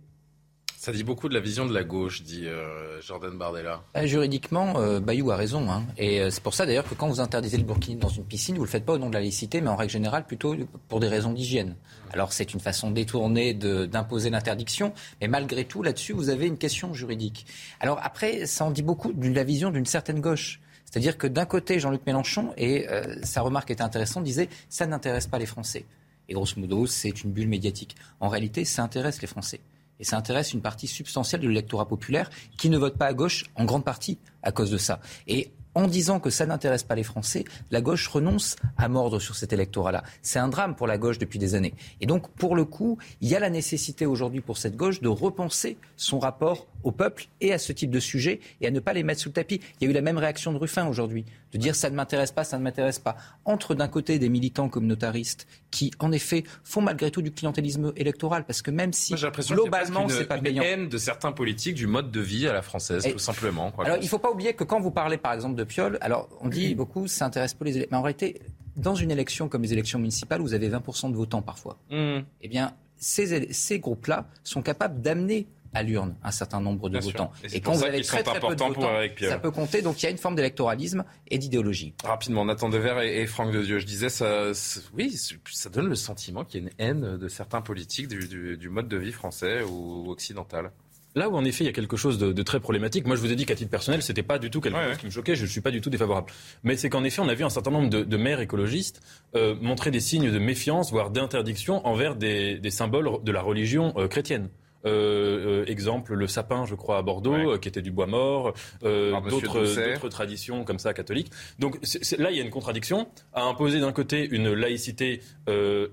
[0.80, 3.82] Ça dit beaucoup de la vision de la gauche, dit euh, Jordan Bardella.
[3.96, 5.72] Euh, juridiquement, euh, Bayou a raison.
[5.72, 5.84] Hein.
[5.98, 8.62] Et c'est pour ça d'ailleurs que quand vous interdisez le burkini dans une piscine, vous
[8.62, 10.56] ne le faites pas au nom de la laïcité, mais en règle générale plutôt
[10.88, 11.76] pour des raisons d'hygiène.
[12.14, 16.94] Alors c'est une façon détournée d'imposer l'interdiction, mais malgré tout, là-dessus, vous avez une question
[16.94, 17.48] juridique.
[17.80, 20.60] Alors après, ça en dit beaucoup de la vision d'une certaine gauche.
[20.86, 22.86] C'est-à-dire que d'un côté, Jean-Luc Mélenchon, et
[23.24, 25.86] sa remarque était intéressante, disait ça n'intéresse pas les Français.
[26.30, 27.96] Et grosso modo, c'est une bulle médiatique.
[28.20, 29.60] En réalité, ça intéresse les Français.
[30.00, 33.46] Et ça intéresse une partie substantielle du lectorat populaire qui ne vote pas à gauche
[33.56, 35.00] en grande partie à cause de ça.
[35.28, 39.36] Et en disant que ça n'intéresse pas les Français, la gauche renonce à mordre sur
[39.36, 40.04] cet électorat-là.
[40.24, 41.76] C'est un drame pour la gauche depuis des années.
[42.02, 45.08] Et donc, pour le coup, il y a la nécessité aujourd'hui pour cette gauche de
[45.08, 48.94] repenser son rapport au peuple et à ce type de sujet et à ne pas
[48.94, 49.62] les mettre sous le tapis.
[49.80, 52.32] Il y a eu la même réaction de Ruffin aujourd'hui, de dire ça ne m'intéresse
[52.32, 53.18] pas, ça ne m'intéresse pas.
[53.46, 58.46] Entre d'un côté des militants communautaristes qui, en effet, font malgré tout du clientélisme électoral,
[58.46, 59.14] parce que même si
[59.50, 63.08] globalement c'est pas une haine de certains politiques du mode de vie à la française,
[63.12, 63.72] tout simplement.
[63.80, 66.30] alors il ne faut pas oublier que quand vous parlez par exemple de Piolle, alors
[66.42, 68.42] on dit beaucoup ça intéresse pas les électeurs, mais en réalité
[68.76, 71.78] dans une élection comme les élections municipales, vous avez 20% de votants parfois.
[71.90, 72.20] Mmh.
[72.42, 77.32] Eh bien, ces, ces groupes-là sont capables d'amener à l'urne un certain nombre de votants.
[77.52, 79.82] Et, quand vous avez très, très peu de votants, ça peut compter.
[79.82, 81.94] Donc il y a une forme d'électoralisme et d'idéologie.
[82.04, 84.52] Rapidement, Nathan Dever et, et Franck de Dieu, je disais, ça,
[84.94, 85.20] oui,
[85.52, 88.98] ça donne le sentiment qu'il y a une haine de certains politiques du, mode de
[88.98, 90.72] vie français ou occidental.
[91.18, 93.32] Là où en effet il y a quelque chose de, très problématique, moi je vous
[93.32, 95.42] ai dit qu'à titre personnel c'était pas du tout quelque chose qui me choquait, je
[95.42, 96.32] ne suis pas du tout défavorable.
[96.64, 99.02] Mais c'est qu'en effet on a vu un certain nombre de, maires écologistes
[99.36, 104.08] euh, montrer des signes de méfiance, voire d'interdiction envers des, symboles de la religion euh,
[104.08, 104.50] chrétienne.
[104.86, 108.54] Euh, euh, exemple, le sapin, je crois, à Bordeaux, euh, qui était du bois mort,
[108.82, 111.32] d'autres traditions comme ça catholiques.
[111.60, 111.80] Donc
[112.18, 115.22] là, il y a une contradiction à imposer d'un côté une laïcité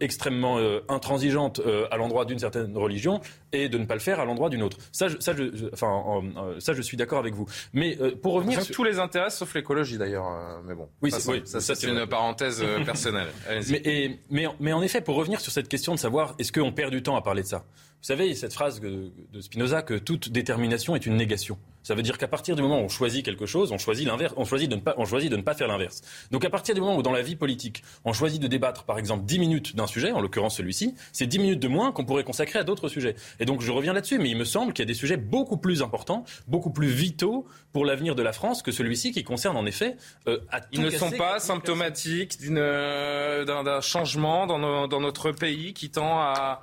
[0.00, 3.20] extrêmement intransigeante à l'endroit d'une certaine religion
[3.52, 4.78] et de ne pas le faire à l'endroit d'une autre.
[4.92, 6.22] Ça, je, ça, je, enfin,
[6.58, 7.46] ça, je suis d'accord avec vous.
[7.72, 8.74] Mais pour revenir, sur...
[8.74, 10.24] tous les intérêts, sauf l'écologie d'ailleurs.
[10.64, 13.28] mais bon, oui, ça, ça, c'est une parenthèse personnelle.
[13.70, 16.90] Mais, mais, mais en effet, pour revenir sur cette question de savoir est-ce qu'on perd
[16.90, 17.64] du temps à parler de ça?
[18.04, 21.56] Vous savez, cette phrase de Spinoza que toute détermination est une négation.
[21.82, 24.34] Ça veut dire qu'à partir du moment où on choisit quelque chose, on choisit l'inverse,
[24.36, 26.02] on choisit de ne pas, on choisit de ne pas faire l'inverse.
[26.30, 28.98] Donc à partir du moment où dans la vie politique, on choisit de débattre, par
[28.98, 32.24] exemple, 10 minutes d'un sujet, en l'occurrence celui-ci, c'est 10 minutes de moins qu'on pourrait
[32.24, 33.14] consacrer à d'autres sujets.
[33.40, 35.56] Et donc je reviens là-dessus, mais il me semble qu'il y a des sujets beaucoup
[35.56, 39.64] plus importants, beaucoup plus vitaux pour l'avenir de la France que celui-ci qui concerne en
[39.64, 39.96] effet.
[40.28, 45.88] Euh, à Ils ne sont pas symptomatiques euh, d'un changement dans, dans notre pays qui
[45.88, 46.60] tend à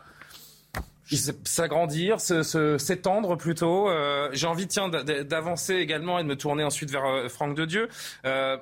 [1.18, 3.90] s'agrandir, s'étendre plutôt.
[3.90, 7.66] Euh, j'ai envie, tiens, d'avancer également et de me tourner ensuite vers euh, Franck de
[7.66, 7.90] Dieu.
[8.26, 8.58] Euh,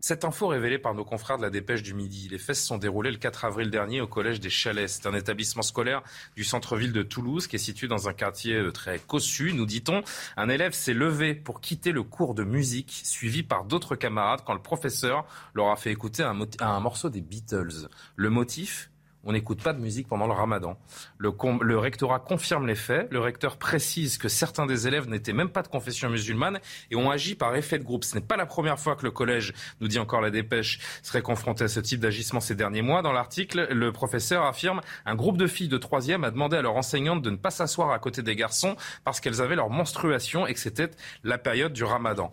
[0.00, 2.28] cette info révélée par nos confrères de la Dépêche du Midi.
[2.30, 4.86] Les faits se sont déroulés le 4 avril dernier au Collège des Chalets.
[4.86, 6.04] C'est un établissement scolaire
[6.36, 10.02] du centre-ville de Toulouse qui est situé dans un quartier très cossu, nous dit-on.
[10.36, 14.54] Un élève s'est levé pour quitter le cours de musique, suivi par d'autres camarades, quand
[14.54, 17.88] le professeur leur a fait écouter un, un morceau des Beatles.
[18.14, 18.90] Le motif?
[19.24, 20.78] On n'écoute pas de musique pendant le ramadan.
[21.18, 23.08] Le, rectorat confirme les faits.
[23.10, 27.10] Le recteur précise que certains des élèves n'étaient même pas de confession musulmane et ont
[27.10, 28.04] agi par effet de groupe.
[28.04, 31.22] Ce n'est pas la première fois que le collège, nous dit encore la dépêche, serait
[31.22, 33.02] confronté à ce type d'agissement ces derniers mois.
[33.02, 36.76] Dans l'article, le professeur affirme un groupe de filles de troisième a demandé à leur
[36.76, 40.54] enseignante de ne pas s'asseoir à côté des garçons parce qu'elles avaient leur menstruation et
[40.54, 40.90] que c'était
[41.24, 42.32] la période du ramadan.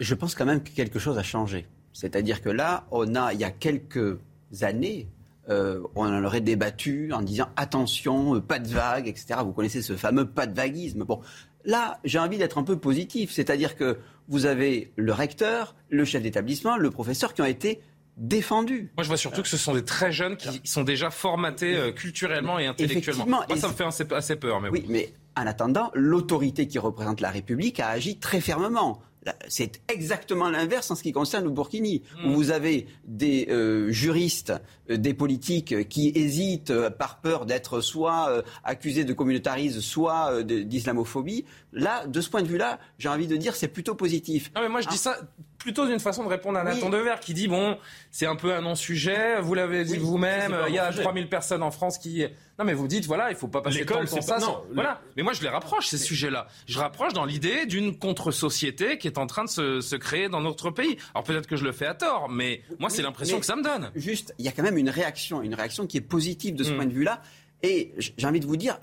[0.00, 1.66] Je pense quand même que quelque chose a changé.
[1.92, 4.18] C'est-à-dire que là, on a, il y a quelques
[4.62, 5.08] années,
[5.48, 9.40] euh, on en aurait débattu en disant attention, euh, pas de vague, etc.
[9.44, 11.04] Vous connaissez ce fameux pas de vaguisme.
[11.04, 11.20] Bon,
[11.64, 16.22] là, j'ai envie d'être un peu positif, c'est-à-dire que vous avez le recteur, le chef
[16.22, 17.80] d'établissement, le professeur qui ont été
[18.16, 18.92] défendus.
[18.96, 21.92] Moi, je vois surtout que ce sont des très jeunes qui sont déjà formatés euh,
[21.92, 23.26] culturellement et intellectuellement.
[23.26, 24.60] Moi, ça me fait assez, peur.
[24.60, 29.02] Mais oui, mais en attendant, l'autorité qui représente la République a agi très fermement.
[29.48, 32.34] C'est exactement l'inverse en ce qui concerne le Burkini, où hmm.
[32.34, 34.52] vous avez des euh, juristes,
[34.90, 41.44] euh, des politiques qui hésitent euh, par peur d'être soit accusés de communautarisme, soit d'islamophobie.
[41.72, 44.50] Là, de ce point de vue-là, j'ai envie de dire c'est plutôt positif.
[44.54, 45.18] Non, mais moi je dis ça
[45.62, 47.78] plutôt d'une façon de répondre à Nathan Dever qui dit bon,
[48.10, 51.70] c'est un peu un non-sujet, vous l'avez dit vous-même, il y a 3000 personnes en
[51.70, 52.26] France qui
[52.58, 54.38] non, mais vous dites, voilà, il faut pas passer temps sans ça.
[54.38, 55.00] non, Voilà.
[55.16, 56.46] Mais moi, je les rapproche, ces sujets-là.
[56.66, 59.48] Je rapproche dans l'idée d'une contre-société qui est en train de
[59.80, 60.98] se, créer dans notre pays.
[61.14, 63.62] Alors peut-être que je le fais à tort, mais moi, c'est l'impression que ça me
[63.62, 63.90] donne.
[63.94, 66.70] Juste, il y a quand même une réaction, une réaction qui est positive de ce
[66.70, 66.76] hmm.
[66.76, 67.22] point de vue-là.
[67.62, 68.78] Et j'ai envie de vous dire,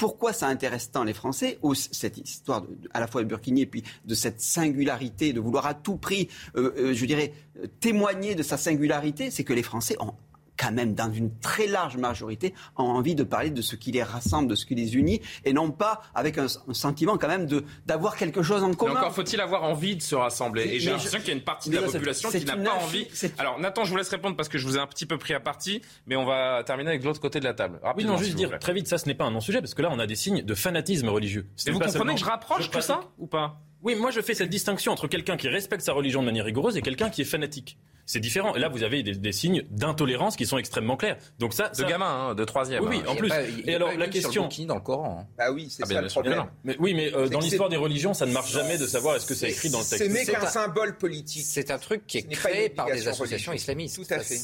[0.00, 3.84] pourquoi ça intéresse tant les Français, cette histoire à la fois de Burkini et puis
[4.06, 7.34] de cette singularité, de vouloir à tout prix, euh, euh, je dirais,
[7.80, 10.14] témoigner de sa singularité, c'est que les Français ont
[10.60, 14.02] quand même, dans une très large majorité, ont envie de parler de ce qui les
[14.02, 17.46] rassemble, de ce qui les unit, et non pas avec un, sentiment quand même
[17.86, 18.92] d'avoir quelque chose en commun.
[18.92, 20.64] Mais encore faut-il avoir envie de se rassembler.
[20.64, 23.06] Et j'ai l'impression qu'il y a une partie de la population qui n'a pas envie.
[23.38, 25.34] Alors Nathan, je vous laisse répondre parce que je vous ai un petit peu pris
[25.34, 27.80] à partie, mais on va terminer avec l'autre côté de la table.
[27.96, 29.88] oui, non, juste dire très vite, ça ce n'est pas un non-sujet, parce que là
[29.90, 31.46] on a des signes de fanatisme religieux.
[31.66, 33.60] Et vous comprenez que je rapproche tout ça ou pas?
[33.82, 36.76] Oui, moi je fais cette distinction entre quelqu'un qui respecte sa religion de manière rigoureuse
[36.76, 37.78] et quelqu'un qui est fanatique.
[38.04, 38.56] C'est différent.
[38.56, 41.16] Et là, vous avez des, signes d'intolérance qui sont extrêmement clairs.
[41.38, 42.82] Donc ça, de gamin, hein, de troisième.
[42.82, 43.30] Oui, oui en plus.
[43.64, 45.20] et alors la question dans le Coran.
[45.20, 45.26] Hein.
[45.38, 46.44] Ah oui, c'est ah, ça le problème.
[46.64, 49.26] Mais oui, mais euh, dans l'histoire des religions, ça ne marche jamais de savoir est-ce
[49.26, 50.04] que c'est écrit dans le texte.
[50.04, 51.44] Ce n'est qu'un symbole politique.
[51.46, 53.96] C'est un truc qui est créé par des associations islamistes.
[53.96, 54.40] Tout à fait.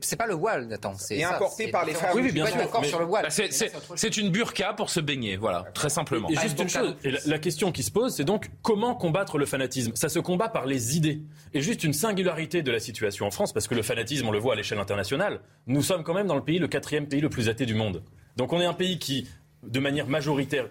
[0.00, 0.94] C'est pas le voile, Nathan.
[0.94, 2.14] C'est importé par les frères.
[2.14, 2.56] Oui, bien sûr.
[2.56, 3.24] D'accord sur le voile.
[3.24, 6.28] Bah, c'est une burqa pour se baigner, voilà, très simplement.
[6.28, 6.96] Et juste une chose.
[7.04, 9.92] Et la, question qui se pose, c'est donc comment combattre le fanatisme?
[9.94, 11.22] Ça se combat par les idées.
[11.54, 14.38] Et juste une singularité de la situation en France, parce que le fanatisme, on le
[14.38, 15.40] voit à l'échelle internationale.
[15.66, 18.02] Nous sommes quand même dans le pays, le quatrième pays le plus athée du monde.
[18.36, 19.28] Donc on est un pays qui,
[19.62, 20.68] de manière majoritaire,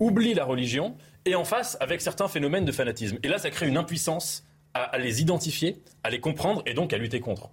[0.00, 3.18] oublie la religion et en face avec certains phénomènes de fanatisme.
[3.22, 6.98] Et là, ça crée une impuissance à les identifier, à les comprendre et donc à
[6.98, 7.50] lutter contre.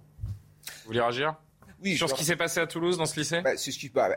[0.82, 1.36] Vous voulez réagir
[1.82, 1.96] Oui.
[1.96, 4.16] Sur ce qui s'est passé à Toulouse dans ce lycée bah, C'est ce qui, bah,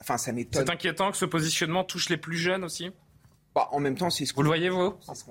[0.00, 0.64] enfin, ça m'étonne.
[0.64, 2.90] C'est inquiétant que ce positionnement touche les plus jeunes aussi
[3.52, 4.44] bah, en même temps, c'est ce qu'on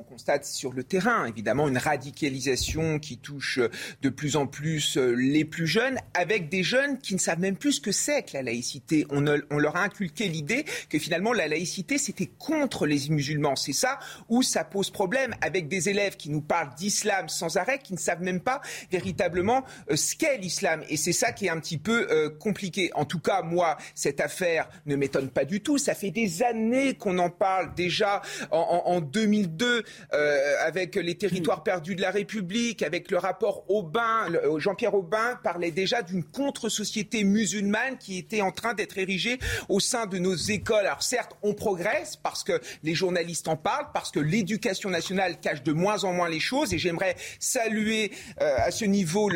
[0.03, 1.25] constate sur le terrain.
[1.25, 3.69] Évidemment, une radicalisation qui touche euh,
[4.01, 7.55] de plus en plus euh, les plus jeunes, avec des jeunes qui ne savent même
[7.55, 9.05] plus ce que c'est que la laïcité.
[9.09, 13.55] On, on leur a inculqué l'idée que finalement la laïcité c'était contre les musulmans.
[13.55, 17.79] C'est ça où ça pose problème, avec des élèves qui nous parlent d'islam sans arrêt,
[17.79, 18.59] qui ne savent même pas
[18.91, 20.83] véritablement euh, ce qu'est l'islam.
[20.89, 22.91] Et c'est ça qui est un petit peu compliqué.
[22.95, 25.77] En tout cas, moi, cette affaire ne m'étonne pas du tout.
[25.77, 28.08] Ça fait des années qu'on en parle déjà
[28.51, 34.59] en, 2002 euh, avec les territoires perdus de la République, avec le rapport Aubin, euh,
[34.59, 40.05] Jean-Pierre Aubin parlait déjà d'une contre-société musulmane qui était en train d'être érigée au sein
[40.05, 40.85] de nos écoles.
[40.85, 45.63] Alors certes, on progresse parce que les journalistes en parlent, parce que l'éducation nationale cache
[45.63, 49.29] de moins en moins les choses et j'aimerais saluer euh, à ce niveau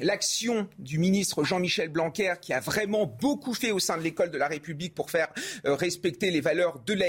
[0.00, 4.38] l'action du ministre Jean-Michel Blanquer qui a vraiment beaucoup fait au sein de l'école de
[4.38, 5.28] la République pour faire
[5.64, 7.06] respecter les valeurs de la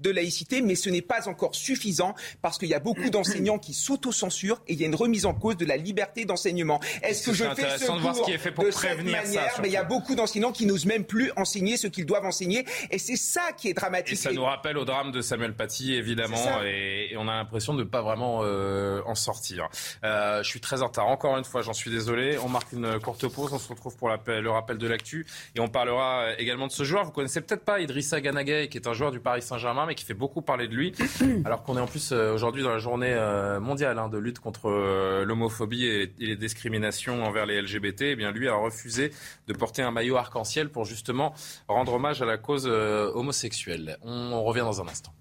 [0.00, 3.74] de laïcité, mais ce n'est pas encore suffisant parce qu'il y a beaucoup d'enseignants qui
[3.74, 6.80] s'autocensurent et il y a une remise en cause de la liberté d'enseignement.
[7.02, 9.34] Est-ce que, je fais ce de voir ce qui est fait pour de prévenir cette
[9.34, 12.26] manière Mais il y a beaucoup d'enseignants qui n'osent même plus enseigner ce qu'ils doivent
[12.26, 14.12] enseigner et c'est ça qui est dramatique.
[14.12, 17.80] Et ça nous rappelle au drame de Samuel Paty, évidemment, et, on a l'impression de
[17.80, 19.68] ne pas vraiment euh, en sortir.
[20.04, 21.08] Euh, je suis très en retard.
[21.08, 22.38] Encore une fois, j'en suis désolé.
[22.38, 23.52] On marque une courte pause.
[23.52, 27.04] On se retrouve pour le rappel de l'actu et on parlera également de ce joueur.
[27.04, 30.04] Vous connaissez peut-être pas Idrissa Ganagay, qui est un joueur du Paris Saint-Germain mais qui
[30.04, 30.92] fait beaucoup parler de lui,
[31.44, 34.38] alors qu'on est en plus euh, aujourd'hui dans la journée euh, mondiale hein, de lutte
[34.38, 38.02] contre euh, l'homophobie et, les discriminations envers les LGBT.
[38.02, 39.12] Eh bien, lui a refusé
[39.46, 41.34] de porter un maillot arc-en-ciel pour justement
[41.68, 43.98] rendre hommage à la cause homosexuelle.
[44.02, 45.12] On, revient dans un instant.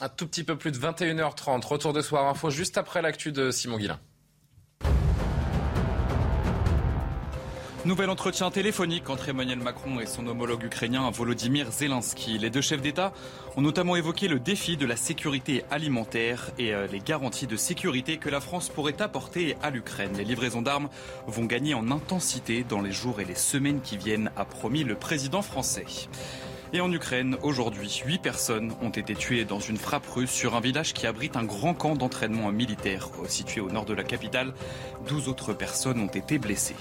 [0.00, 1.64] Un tout petit peu plus de 21h30.
[1.66, 4.00] Retour de Soir Info juste après l'actu de Simon Guillain.
[7.86, 12.36] Nouvel entretien téléphonique entre Emmanuel Macron et son homologue ukrainien Volodymyr Zelensky.
[12.36, 13.10] Les deux chefs d'État
[13.56, 18.18] ont notamment évoqué le défi de la sécurité alimentaire et euh, les garanties de sécurité
[18.18, 20.12] que la France pourrait apporter à l'Ukraine.
[20.18, 20.90] Les livraisons d'armes
[21.26, 24.94] vont gagner en intensité dans les jours et les semaines qui viennent, a promis le
[24.94, 25.86] président français.
[26.74, 30.60] Et en Ukraine, aujourd'hui, huit personnes ont été tuées dans une frappe russe sur un
[30.60, 34.52] village qui abrite un grand camp d'entraînement militaire situé au nord de la capitale.
[35.08, 36.76] Douze autres personnes ont été blessées.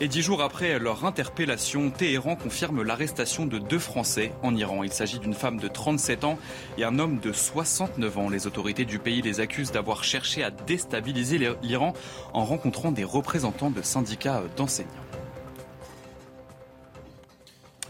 [0.00, 4.82] Et dix jours après leur interpellation, Téhéran confirme l'arrestation de deux Français en Iran.
[4.82, 6.36] Il s'agit d'une femme de 37 ans
[6.78, 8.28] et un homme de 69 ans.
[8.28, 11.92] Les autorités du pays les accusent d'avoir cherché à déstabiliser l'Iran
[12.32, 15.03] en rencontrant des représentants de syndicats d'enseignants.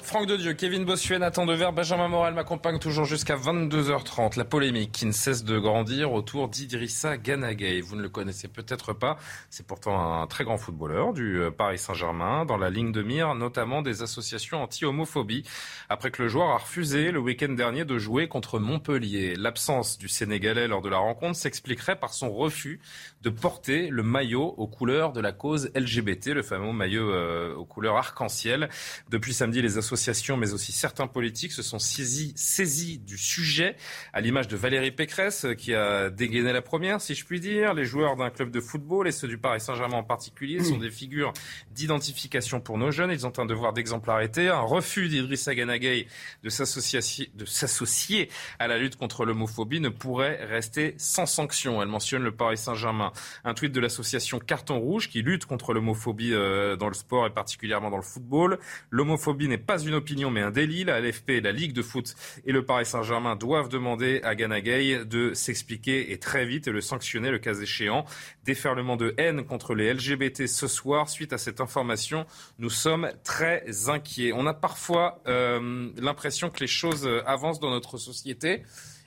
[0.05, 4.37] Franck de Dieu, Kevin Bossuet, Nathan Dever, Benjamin Morel m'accompagnent toujours jusqu'à 22h30.
[4.37, 7.81] La polémique qui ne cesse de grandir autour d'Idrissa Ganagay.
[7.81, 9.17] Vous ne le connaissez peut-être pas.
[9.49, 13.35] C'est pourtant un très grand footballeur du euh, Paris Saint-Germain, dans la ligne de mire
[13.35, 15.43] notamment des associations anti-homophobie,
[15.89, 19.37] après que le joueur a refusé le week-end dernier de jouer contre Montpellier.
[19.37, 22.79] L'absence du Sénégalais lors de la rencontre s'expliquerait par son refus
[23.23, 27.65] de porter le maillot aux couleurs de la cause LGBT, le fameux maillot euh, aux
[27.65, 28.69] couleurs arc-en-ciel.
[29.09, 29.94] Depuis samedi, les associations,
[30.37, 33.77] mais aussi certains politiques, se sont saisis, du sujet,
[34.13, 37.75] à l'image de Valérie Pécresse, qui a dégainé la première, si je puis dire.
[37.75, 40.91] Les joueurs d'un club de football, et ceux du Paris Saint-Germain en particulier, sont des
[40.91, 41.33] figures
[41.73, 43.11] d'identification pour nos jeunes.
[43.11, 44.49] Ils ont un devoir d'exemplarité.
[44.49, 46.07] Un refus d'Idrissa Ganagay
[46.43, 48.29] de s'associer
[48.59, 51.83] à la lutte contre l'homophobie ne pourrait rester sans sanction.
[51.83, 53.13] Elle mentionne le Paris Saint-Germain
[53.45, 57.31] un tweet de l'association Carton Rouge qui lutte contre l'homophobie euh, dans le sport et
[57.31, 58.59] particulièrement dans le football.
[58.91, 60.85] L'homophobie n'est pas une opinion mais un délit.
[60.85, 65.35] La LFP, la Ligue de foot et le Paris Saint-Germain doivent demander à Ganagay de
[65.35, 68.05] s'expliquer et très vite et le sanctionner le cas échéant.
[68.45, 71.09] Déferlement de haine contre les LGBT ce soir.
[71.09, 72.27] Suite à cette information,
[72.59, 74.33] nous sommes très inquiets.
[74.33, 78.63] On a parfois euh, l'impression que les choses avancent dans notre société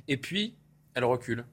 [0.07, 0.55] et puis
[0.93, 1.45] elles reculent.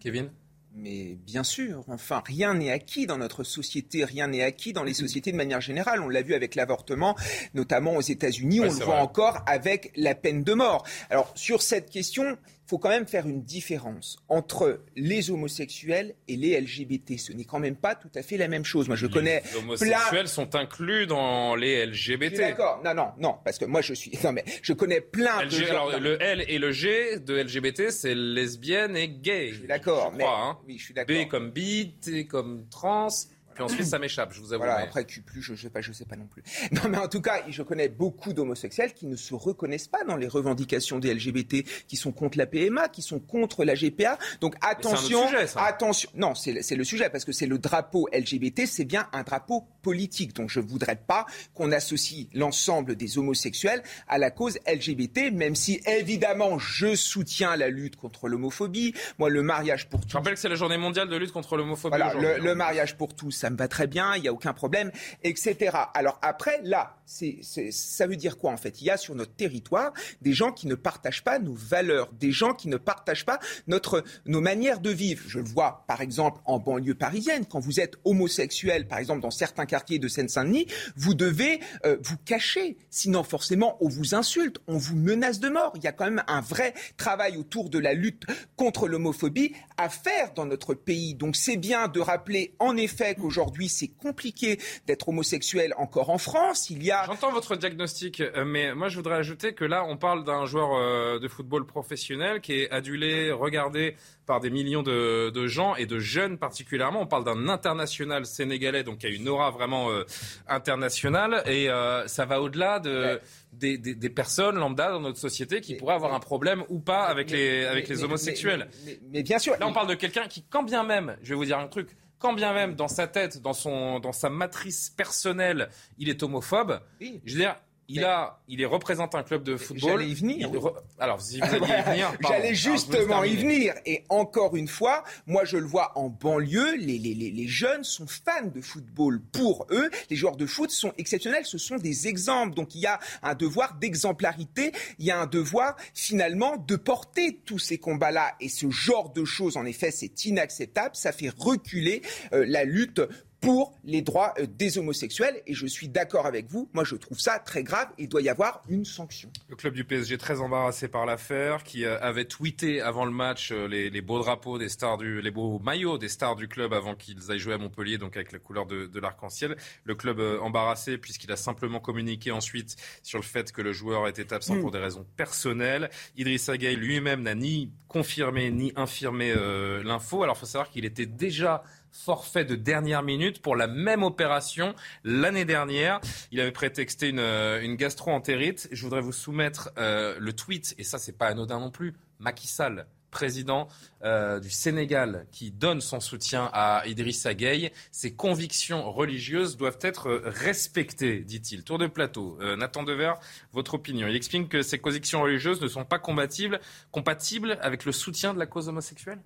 [0.00, 0.30] Kevin?
[0.76, 4.94] Mais bien sûr, enfin, rien n'est acquis dans notre société, rien n'est acquis dans les
[4.94, 6.00] sociétés de manière générale.
[6.00, 7.14] On l'a vu avec l'avortement,
[7.54, 10.84] notamment aux États-Unis, on le voit encore avec la peine de mort.
[11.10, 16.60] Alors, sur cette question, faut quand même faire une différence entre les homosexuels et les
[16.60, 17.18] LGBT.
[17.18, 18.88] Ce n'est quand même pas tout à fait la même chose.
[18.88, 19.42] Moi, je connais.
[19.52, 22.36] Les homosexuels sont inclus dans les LGBT.
[22.36, 22.80] D'accord.
[22.84, 24.12] Non, non, non, parce que moi, je suis.
[24.24, 25.70] Non, mais je connais plein de gens.
[25.70, 29.50] Alors, le L et le G de LGBT, c'est lesbienne et gay.
[29.52, 30.12] Je suis d'accord.
[30.16, 30.24] Mais...
[30.24, 30.58] Hein.
[30.66, 31.16] Oui, je suis d'accord.
[31.16, 33.08] B comme bi, T comme trans.
[33.54, 34.64] Puis ensuite, ça m'échappe, je vous avoue.
[34.64, 36.42] Voilà, après, Q+, je, je sais pas, je sais pas non plus.
[36.72, 40.16] Non, mais en tout cas, je connais beaucoup d'homosexuels qui ne se reconnaissent pas dans
[40.16, 44.18] les revendications des LGBT, qui sont contre la PMA, qui sont contre la GPA.
[44.40, 45.62] Donc attention, sujet, ça.
[45.64, 46.10] attention.
[46.14, 50.34] Non, c'est le sujet parce que c'est le drapeau LGBT, c'est bien un drapeau politique.
[50.34, 55.80] Donc je voudrais pas qu'on associe l'ensemble des homosexuels à la cause LGBT, même si
[55.86, 58.94] évidemment je soutiens la lutte contre l'homophobie.
[59.18, 60.10] Moi, le mariage pour tous.
[60.10, 61.96] Je rappelle que c'est la journée mondiale de lutte contre l'homophobie.
[61.96, 64.54] Voilà, le, le mariage pour tous ça me va très bien, il n'y a aucun
[64.54, 64.90] problème,
[65.22, 65.76] etc.
[65.92, 68.80] Alors après, là, ça veut dire quoi en fait?
[68.80, 72.32] Il y a sur notre territoire des gens qui ne partagent pas nos valeurs, des
[72.32, 75.22] gens qui ne partagent pas notre, nos manières de vivre.
[75.28, 79.30] Je le vois par exemple en banlieue parisienne, quand vous êtes homosexuel, par exemple dans
[79.30, 84.78] certains quartiers de Seine-Saint-Denis, vous devez euh, vous cacher, sinon forcément on vous insulte, on
[84.78, 85.74] vous menace de mort.
[85.76, 88.24] Il y a quand même un vrai travail autour de la lutte
[88.56, 91.14] contre l'homophobie à faire dans notre pays.
[91.14, 96.18] Donc c'est bien de rappeler en effet qu'aujourd'hui Aujourd'hui, c'est compliqué d'être homosexuel encore en
[96.18, 96.70] France.
[96.70, 97.02] Il y a.
[97.04, 100.74] J'entends votre diagnostic, euh, mais moi je voudrais ajouter que là, on parle d'un joueur
[100.74, 105.98] euh, de football professionnel qui est adulé, regardé par des millions de, gens et de
[105.98, 107.00] jeunes particulièrement.
[107.00, 110.04] On parle d'un international sénégalais, donc qui a une aura vraiment euh,
[110.46, 111.66] internationale, et
[112.06, 113.20] ça va au-delà de.
[113.52, 117.64] Des, personnes lambda dans notre société qui pourraient avoir un problème ou pas avec les,
[117.64, 118.68] avec les homosexuels.
[119.10, 119.56] mais, bien sûr.
[119.58, 121.88] Là, on parle de quelqu'un qui, quand bien même, je vais vous dire un truc,
[122.18, 126.80] quand bien même dans sa tête, dans, son, dans sa matrice personnelle, il est homophobe,
[127.00, 127.56] je veux dire,
[127.88, 129.90] il a, il est représente un club de football.
[129.90, 130.50] J'allais y venir.
[130.98, 133.74] Alors, si vous alliez y venir, j'allais justement y venir.
[133.84, 138.06] Et encore une fois, moi je le vois en banlieue, les, les, les, jeunes sont
[138.06, 139.20] fans de football.
[139.32, 141.44] Pour eux, les joueurs de foot sont exceptionnels.
[141.44, 142.54] Ce sont des exemples.
[142.54, 144.72] Donc il y a un devoir d'exemplarité.
[144.98, 148.34] Il y a un devoir finalement de porter tous ces combats-là.
[148.40, 150.96] Et ce genre de choses, en effet, c'est inacceptable.
[150.96, 153.02] Ça fait reculer euh, la lutte
[153.44, 155.42] pour les droits euh, des homosexuels.
[155.46, 156.68] Et je suis d'accord avec vous.
[156.72, 159.30] Moi, je trouve ça très grave et il doit y avoir une sanction.
[159.48, 163.50] Le club du PSG très embarrassé par l'affaire, qui euh, avait tweeté avant le match
[163.52, 166.94] euh, les, beaux drapeaux des stars du, les beaux maillots des stars du club avant
[166.94, 169.56] qu'ils aillent jouer à Montpellier, donc avec la couleur de, l'arc-en-ciel.
[169.84, 174.32] Le club embarrassé puisqu'il a simplement communiqué ensuite sur le fait que le joueur était
[174.32, 174.72] absent pour mm.
[174.72, 175.90] des raisons personnelles.
[176.16, 179.34] Idrissa Gueye lui-même n'a ni confirmé ni infirmé
[179.82, 180.22] l'info.
[180.22, 181.62] Alors, il faut savoir qu'il était déjà
[181.94, 186.00] forfait de dernière minute pour la même opération l'année dernière.
[186.32, 188.68] Il avait prétexté une, euh, une gastro-entérite.
[188.72, 192.46] Je voudrais vous soumettre euh, le tweet, et ça c'est pas anodin non plus, Macky
[192.46, 193.68] Sall président
[194.02, 197.70] euh, du Sénégal qui donne son soutien à Idrissa Gueye.
[197.92, 201.62] Ses convictions religieuses doivent être respectées, dit-il.
[201.62, 202.36] Tour de plateau.
[202.56, 203.12] Nathan Dever,
[203.52, 204.08] votre opinion.
[204.08, 206.58] Il explique que ces convictions religieuses ne sont pas compatibles,
[206.90, 209.20] compatibles avec le soutien de la cause homosexuelle?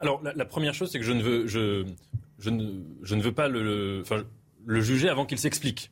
[0.00, 1.84] Alors, la, première chose, c'est que je ne veux, je,
[2.38, 4.24] je, ne, je ne veux pas le, enfin,
[4.66, 5.90] le juger avant qu'il s'explique.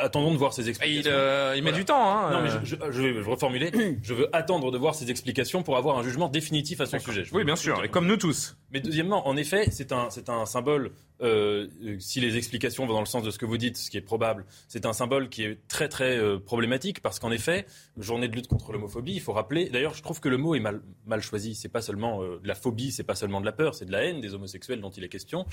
[0.00, 1.10] Attendons de voir ses explications.
[1.10, 2.10] Il, il met du temps.
[2.10, 3.70] Hein, non, mais je, je, vais reformuler.
[4.02, 7.24] je veux attendre de voir ses explications pour avoir un jugement définitif à son sujet.
[7.32, 8.56] Oui, bien sûr, et comme nous tous.
[8.72, 10.92] Mais deuxièmement, en effet, c'est un, un symbole
[11.22, 11.68] euh,
[11.98, 14.02] si les explications vont dans le sens de ce que vous dites, ce qui est
[14.02, 17.66] probable, c'est un symbole qui est très très euh, problématique parce qu'en effet,
[17.98, 19.68] journée de lutte contre l'homophobie, il faut rappeler.
[19.68, 21.54] D'ailleurs, je trouve que le mot est mal, mal choisi.
[21.54, 23.92] C'est pas seulement euh, de la phobie, c'est pas seulement de la peur, c'est de
[23.92, 25.46] la haine des homosexuels dont il est question,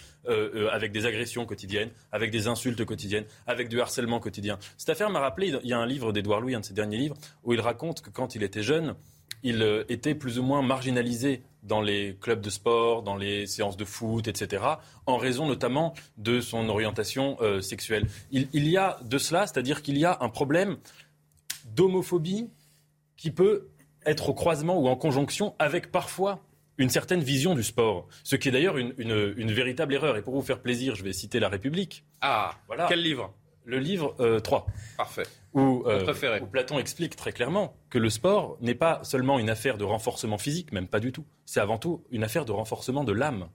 [0.72, 4.57] avec des agressions quotidiennes, avec des insultes quotidiennes, avec du harcèlement quotidien.
[4.78, 5.53] Cette affaire m'a rappelé.
[5.63, 8.01] Il y a un livre d'Edouard Louis, un de ses derniers livres, où il raconte
[8.01, 8.95] que quand il était jeune,
[9.43, 13.85] il était plus ou moins marginalisé dans les clubs de sport, dans les séances de
[13.85, 14.63] foot, etc.,
[15.05, 18.07] en raison notamment de son orientation euh, sexuelle.
[18.31, 20.77] Il, y a de cela, c'est-à-dire qu'il y a un problème
[21.65, 22.49] d'homophobie
[23.17, 23.67] qui peut
[24.05, 26.39] être au croisement ou en conjonction avec parfois
[26.77, 28.07] une certaine vision du sport.
[28.23, 30.15] Ce qui est d'ailleurs une, une, véritable erreur.
[30.15, 32.05] Et pour vous faire plaisir, je vais citer La République.
[32.21, 32.85] Ah, voilà.
[32.88, 33.33] Quel livre?
[33.65, 34.67] Le livre 3.
[35.19, 35.23] Euh,
[36.05, 36.28] Parfait.
[36.28, 39.84] Euh, où, Platon explique très clairement que le sport n'est pas seulement une affaire de
[39.84, 41.26] renforcement physique, même pas du tout.
[41.45, 43.47] C'est avant tout une affaire de renforcement de l'âme.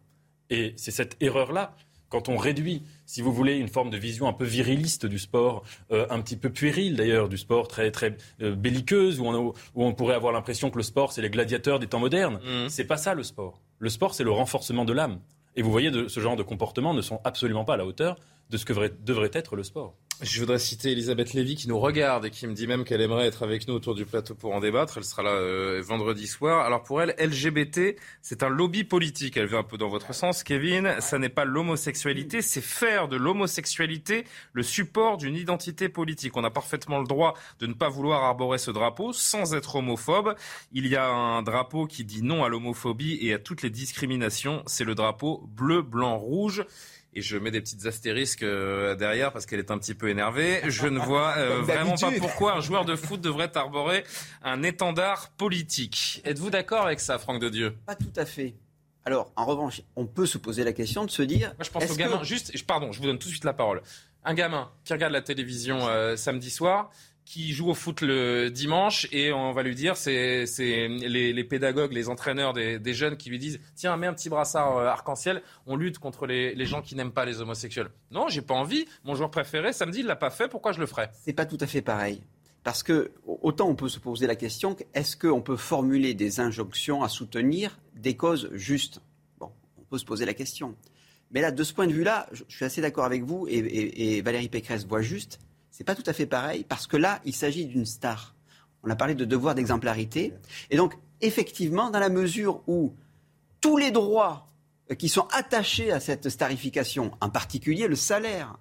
[0.50, 1.74] Et c'est cette erreur-là
[2.08, 5.62] quand on réduit, si vous voulez, une forme de vision un peu viriliste du sport,
[5.92, 9.54] euh, un petit peu puérile d'ailleurs, du sport très très euh, belliqueuse, où on, où
[9.74, 12.38] on, pourrait avoir l'impression que le sport c'est les gladiateurs des temps modernes.
[12.44, 12.68] Mmh.
[12.68, 13.62] C'est pas ça le sport.
[13.78, 15.20] Le sport c'est le renforcement de l'âme.
[15.56, 18.16] Et vous voyez, de, ce genre de comportements ne sont absolument pas à la hauteur
[18.50, 19.94] de ce que devrait être le sport.
[20.20, 23.26] Je voudrais citer Elisabeth Lévy qui nous regarde et qui me dit même qu'elle aimerait
[23.26, 24.98] être avec nous autour du plateau pour en débattre.
[24.98, 26.64] Elle sera là euh, vendredi soir.
[26.64, 29.36] Alors pour elle, LGBT, c'est un lobby politique.
[29.36, 30.94] Elle veut un peu dans votre sens, Kevin.
[31.00, 36.36] Ça n'est pas l'homosexualité, c'est faire de l'homosexualité le support d'une identité politique.
[36.36, 40.36] On a parfaitement le droit de ne pas vouloir arborer ce drapeau sans être homophobe.
[40.72, 44.62] Il y a un drapeau qui dit non à l'homophobie et à toutes les discriminations.
[44.66, 46.64] C'est le drapeau bleu, blanc, rouge
[47.14, 50.60] et je mets des petites astérisques euh, derrière parce qu'elle est un petit peu énervée.
[50.68, 54.04] Je ne vois euh, vraiment pas pourquoi un joueur de foot devrait arborer
[54.42, 56.22] un étendard politique.
[56.24, 57.76] Êtes-vous d'accord avec ça, Franck de Dieu?
[57.86, 58.54] Pas tout à fait.
[59.04, 61.48] Alors, en revanche, on peut se poser la question de se dire.
[61.58, 62.22] Moi, je pense au gamin.
[62.22, 63.82] Juste, pardon, je vous donne tout de suite la parole.
[64.24, 66.90] Un gamin qui regarde la télévision euh, samedi soir,
[67.32, 71.94] qui joue au foot le dimanche et on va lui dire, c'est les, les, pédagogues,
[71.94, 75.76] les entraîneurs des, jeunes qui lui disent, tiens, mets un petit brassard euh, arc-en-ciel, on
[75.76, 77.88] lutte contre les, les gens qui n'aiment pas les homosexuels.
[78.10, 78.84] Non, j'ai pas envie.
[79.04, 80.46] Mon joueur préféré, samedi, il l'a pas fait.
[80.46, 81.10] Pourquoi je le ferais?
[81.24, 82.22] C'est pas tout à fait pareil.
[82.64, 87.02] Parce que autant on peut se poser la question, est-ce qu'on peut formuler des injonctions
[87.02, 89.00] à soutenir des causes justes?
[89.38, 90.76] Bon, on peut se poser la question.
[91.30, 94.20] Mais là, de ce point de vue-là, je suis assez d'accord avec vous et, et
[94.20, 95.38] Valérie Pécresse voit juste
[95.72, 98.36] c'est pas tout à fait pareil parce que là, il s'agit d'une star.
[98.84, 100.34] On a parlé de devoir d'exemplarité.
[100.70, 102.94] Et donc, effectivement, dans la mesure où
[103.60, 104.48] tous les droits
[104.98, 108.58] qui sont attachés à cette starification, en particulier le salaire,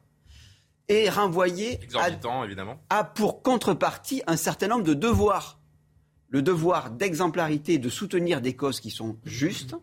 [0.88, 2.09] est renvoyé à,
[2.45, 2.82] évidemment.
[2.89, 5.59] à pour contrepartie un certain nombre de devoirs.
[6.30, 9.76] Le devoir d'exemplarité, de soutenir des causes qui sont justes,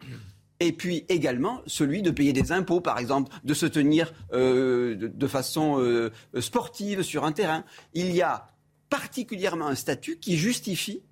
[0.61, 5.27] et puis également celui de payer des impôts, par exemple, de se tenir euh, de,
[5.27, 7.65] façon euh, sportive sur un terrain.
[7.95, 8.49] Il y a
[8.91, 11.03] particulièrement un statut qui justifie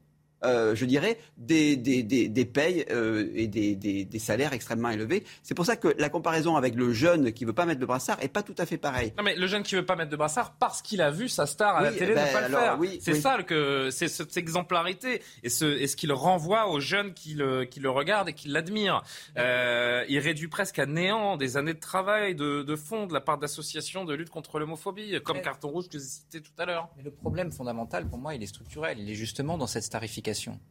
[0.45, 5.24] euh, je dirais, des, des, des, payes euh, et des, des, salaires extrêmement élevés.
[5.43, 8.18] C'est pour ça que la comparaison avec le jeune qui veut pas mettre de brassard
[8.20, 9.14] est pas tout à fait pareille.
[9.16, 11.47] Non, mais le jeune qui veut pas mettre de brassard parce qu'il a vu sa
[11.47, 12.78] star à la télé ne ben, pas le faire.
[13.01, 17.34] c'est ça que c'est cette exemplarité et ce, et ce qu'il renvoie aux jeunes qui
[17.34, 19.03] le, qui le regardent et qui l'admirent.
[19.39, 23.22] Euh, il réduit presque à néant des années de travail, de, de fond de la
[23.22, 26.91] part d'associations de lutte contre l'homophobie, comme Carton Rouge que j'ai cité tout à l'heure.
[26.99, 28.99] Mais le problème fondamental pour moi, il est structurel.
[28.99, 30.25] Il est justement dans cette starification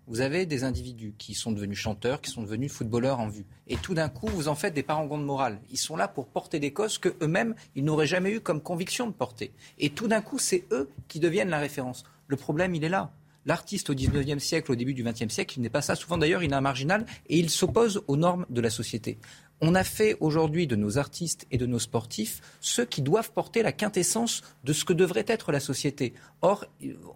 [0.07, 3.45] vous avez des individus qui sont devenus chanteurs, qui sont devenus footballeurs en vue.
[3.67, 5.59] Et tout d'un coup, vous en faites des parangons de morale.
[5.71, 9.07] Ils sont là pour porter des causes que eux-mêmes, ils n'auraient jamais eu comme conviction
[9.07, 9.51] de porter.
[9.79, 12.03] Et tout d'un coup, c'est eux qui deviennent la référence.
[12.27, 13.11] Le problème, il est là.
[13.45, 15.95] L'artiste au 19e siècle, au début du 20e siècle, il n'est pas ça.
[15.95, 19.19] Souvent d'ailleurs, il est un marginal et il s'oppose aux normes de la société.
[19.61, 23.63] On a fait aujourd'hui de nos artistes et de nos sportifs ceux qui doivent porter
[23.63, 26.13] la quintessence de ce que devrait être la société.
[26.41, 26.65] Or,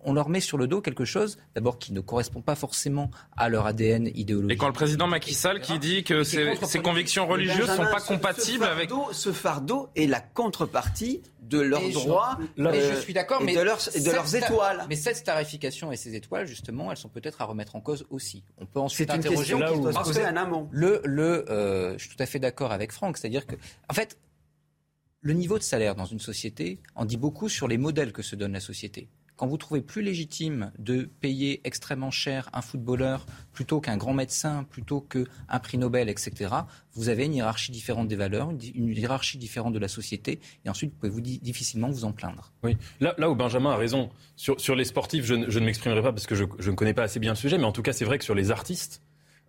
[0.03, 3.49] on leur met sur le dos quelque chose, d'abord qui ne correspond pas forcément à
[3.49, 4.51] leur ADN idéologique.
[4.53, 8.01] Et quand le président Macky Sall qui dit que ses, convictions religieuses ne sont pas
[8.01, 8.89] compatibles avec...
[9.11, 14.11] Ce fardeau est la contrepartie de leurs droits je suis d'accord, mais de leurs, de
[14.11, 14.85] leurs étoiles.
[14.89, 18.43] Mais cette starification et ces étoiles, justement, elles sont peut-être à remettre en cause aussi.
[18.57, 20.67] On peut ensuite C'est une question qui doit se poser en amont.
[20.71, 23.55] Le, le, euh, je suis tout à fait d'accord avec Franck, c'est-à-dire que,
[23.89, 24.17] en fait,
[25.21, 28.35] le niveau de salaire dans une société en dit beaucoup sur les modèles que se
[28.35, 29.09] donne la société.
[29.39, 34.65] Quand vous trouvez plus légitime de payer extrêmement cher un footballeur plutôt qu'un grand médecin,
[34.69, 36.53] plutôt qu'un prix Nobel, etc.,
[36.93, 40.91] vous avez une hiérarchie différente des valeurs, une hiérarchie différente de la société, et ensuite
[40.91, 42.51] vous pouvez difficilement vous en plaindre.
[42.63, 46.35] Oui, là, où Benjamin a raison, sur, les sportifs, je, ne m'exprimerai pas parce que
[46.35, 48.17] je, je, ne connais pas assez bien le sujet, mais en tout cas c'est vrai
[48.17, 49.01] que sur les artistes,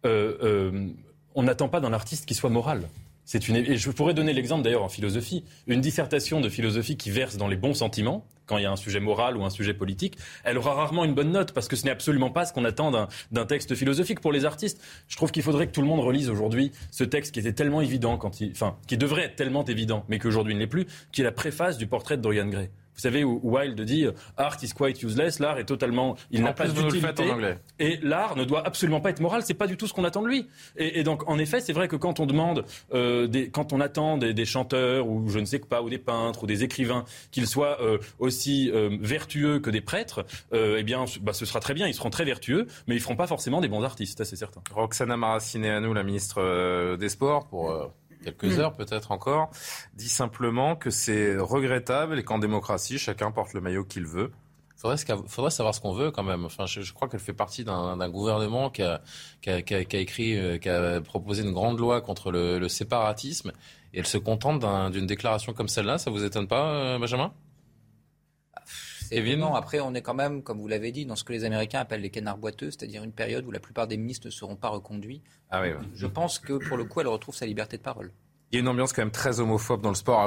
[0.06, 0.88] euh, euh,
[1.34, 2.88] on n'attend pas d'un artiste qui soit moral.
[3.34, 3.56] Une...
[3.56, 5.44] Et je pourrais donner l'exemple d'ailleurs en philosophie.
[5.66, 8.76] Une dissertation de philosophie qui verse dans les bons sentiments, quand il y a un
[8.76, 11.84] sujet moral ou un sujet politique, elle aura rarement une bonne note parce que ce
[11.84, 12.90] n'est absolument pas ce qu'on attend
[13.30, 14.82] d'un texte philosophique pour les artistes.
[15.06, 17.80] Je trouve qu'il faudrait que tout le monde relise aujourd'hui ce texte qui était tellement
[17.80, 18.50] évident, quand il...
[18.50, 21.78] enfin, qui devrait être tellement évident, mais qu'aujourd'hui ne l'est plus, qui est la préface
[21.78, 22.70] du portrait de Dorian Gray.
[23.00, 26.16] Vous savez, où Wilde dit euh, Art is quite useless, l'art est totalement.
[26.30, 27.32] Il n'a pas d'utilité.
[27.78, 30.20] Et l'art ne doit absolument pas être moral, c'est pas du tout ce qu'on attend
[30.20, 30.48] de lui.
[30.76, 34.18] Et, donc, en effet, c'est vrai que quand on demande, euh, des, quand on attend
[34.18, 37.80] des, chanteurs, ou je ne sais pas, ou des peintres, ou des écrivains, qu'ils soient
[37.80, 38.70] euh, aussi
[39.00, 42.66] vertueux que des prêtres, eh bien, bah, ce sera très bien, ils seront très vertueux,
[42.86, 44.60] mais ils feront pas forcément des bons artistes, c'est certain.
[44.74, 47.90] Roxana nous, la ministre des Sports, pour
[48.22, 48.60] quelques hmm.
[48.60, 49.50] heures peut-être encore,
[49.94, 54.30] dit simplement que c'est regrettable et qu'en démocratie, chacun porte le maillot qu'il veut.
[54.76, 54.96] Faudrait,
[55.26, 56.46] faudrait savoir ce qu'on veut quand même.
[56.46, 59.02] Enfin, je, crois qu'elle fait partie d'un gouvernement qui a,
[59.42, 62.68] qui, a, qui, a, écrit, euh, qui a proposé une grande loi contre le, le
[62.68, 63.52] séparatisme,
[63.92, 65.98] et elle se contente d'une déclaration comme celle-là.
[65.98, 67.32] Ça vous étonne pas, euh, Benjamin?
[69.10, 71.80] Évidemment, après, on est quand même, comme vous l'avez dit, dans ce que les Américains
[71.80, 74.68] appellent les canards boiteux, c'est-à-dire une période où la plupart des ministres ne seront pas
[74.68, 75.22] reconduits.
[75.50, 78.12] Ah oui, Je pense que pour le coup, elle retrouve sa liberté de parole.
[78.52, 80.20] Il y a une ambiance quand même très homophobe dans le sport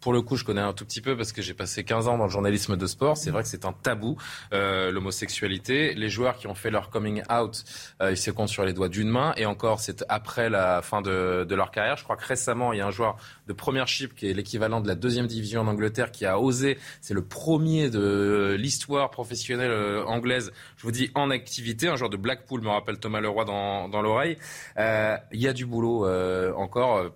[0.00, 2.18] pour le coup, je connais un tout petit peu parce que j'ai passé 15 ans
[2.18, 3.16] dans le journalisme de sport.
[3.16, 4.16] C'est vrai que c'est un tabou,
[4.52, 5.94] euh, l'homosexualité.
[5.94, 7.64] Les joueurs qui ont fait leur coming out,
[8.00, 9.34] euh, ils se comptent sur les doigts d'une main.
[9.36, 11.96] Et encore, c'est après la fin de, de, leur carrière.
[11.96, 14.80] Je crois que récemment, il y a un joueur de première chip qui est l'équivalent
[14.80, 16.78] de la deuxième division en Angleterre qui a osé.
[17.00, 20.52] C'est le premier de l'histoire professionnelle euh, anglaise.
[20.76, 21.88] Je vous dis en activité.
[21.88, 24.38] Un joueur de Blackpool me rappelle Thomas Leroy dans, dans l'oreille.
[24.78, 27.10] Euh, il y a du boulot euh, encore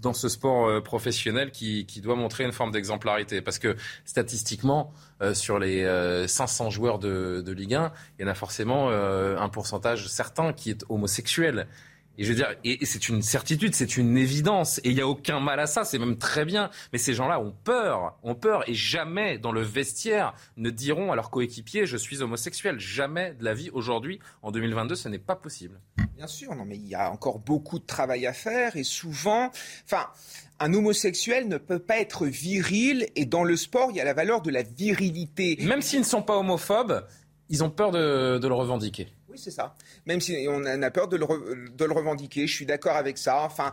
[0.00, 3.40] dans ce sport euh, professionnel qui, qui, doit montrer une forme d'exemplarité.
[3.40, 4.92] Parce que statistiquement,
[5.22, 5.84] euh, sur les
[6.26, 10.52] 500 euh, joueurs de, de, Ligue 1, il y en a forcément un pourcentage certain
[10.52, 11.66] qui est homosexuel.
[12.16, 15.08] Et je veux dire, et c'est une certitude, c'est une évidence, et il n'y a
[15.08, 16.70] aucun mal à ça, c'est même très bien.
[16.92, 21.16] Mais ces gens-là ont peur, ont peur, et jamais dans le vestiaire ne diront à
[21.16, 22.78] leurs coéquipiers je suis homosexuel.
[22.78, 25.80] Jamais de la vie aujourd'hui, en 2022, ce n'est pas possible.
[26.16, 29.50] Bien sûr, non, mais il y a encore beaucoup de travail à faire, et souvent,
[29.84, 30.06] enfin,
[30.60, 34.14] un homosexuel ne peut pas être viril, et dans le sport, il y a la
[34.14, 35.58] valeur de la virilité.
[35.62, 37.04] Même s'ils ne sont pas homophobes,
[37.48, 39.08] ils ont peur de, de le revendiquer.
[39.34, 39.74] Oui, c'est ça.
[40.06, 41.26] Même si on a peur de le,
[41.68, 43.42] de le revendiquer, je suis d'accord avec ça.
[43.42, 43.72] Enfin,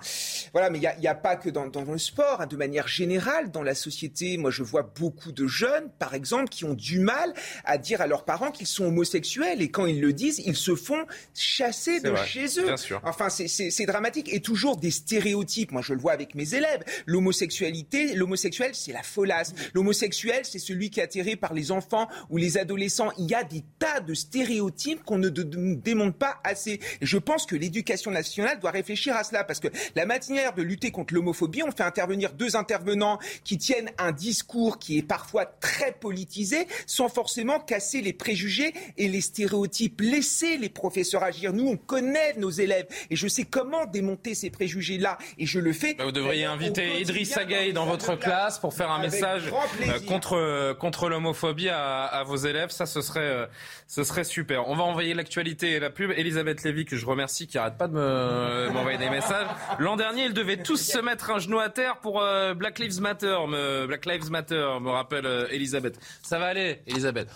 [0.53, 2.87] voilà, mais il n'y a, a, pas que dans, dans le sport, hein, de manière
[2.87, 4.37] générale, dans la société.
[4.37, 7.33] Moi, je vois beaucoup de jeunes, par exemple, qui ont du mal
[7.63, 9.61] à dire à leurs parents qu'ils sont homosexuels.
[9.61, 11.05] Et quand ils le disent, ils se font
[11.35, 12.65] chasser de chez eux.
[12.65, 12.99] Bien sûr.
[13.03, 14.33] Enfin, c'est dramatique.
[14.33, 15.71] Et toujours des stéréotypes.
[15.71, 16.83] Moi, je le vois avec mes élèves.
[17.05, 19.53] L'homosexualité, l'homosexuel, c'est la folasse.
[19.75, 23.11] L'homosexuel, c'est celui qui est atterré par les enfants ou les adolescents.
[23.19, 26.79] Il y a des tas de stéréotypes qu'on ne ne démonte pas assez.
[27.01, 30.61] Et je pense que l'éducation nationale doit réfléchir à cela parce que la manière de
[30.61, 35.45] lutter contre l'homophobie, on fait intervenir deux intervenants qui tiennent un discours qui est parfois
[35.45, 40.01] très politisé sans forcément casser les préjugés et les stéréotypes.
[40.01, 41.53] Laissez les professeurs agir.
[41.53, 45.73] Nous, on connaît nos élèves et je sais comment démonter ces préjugés-là et je le
[45.73, 45.93] fais.
[45.95, 49.43] Bah, vous devriez inviter Idriss Agaï dans votre classe pour faire un message
[49.81, 52.69] euh, contre, contre l'homophobie à, à, vos élèves.
[52.69, 53.45] Ça, ce serait, euh,
[53.87, 54.67] ce serait super.
[54.67, 56.11] On va envoyer l'actualité la pub.
[56.11, 59.47] Elisabeth Lévy, que je remercie, qui arrête pas de m'envoyer des messages.
[59.79, 63.01] L'an dernier, ils devaient tous se mettre un genou à terre pour euh, Black Lives
[63.01, 63.37] Matter.
[63.47, 65.99] Me, Black Lives Matter, me rappelle euh, Elisabeth.
[66.21, 67.29] Ça va aller, Elisabeth.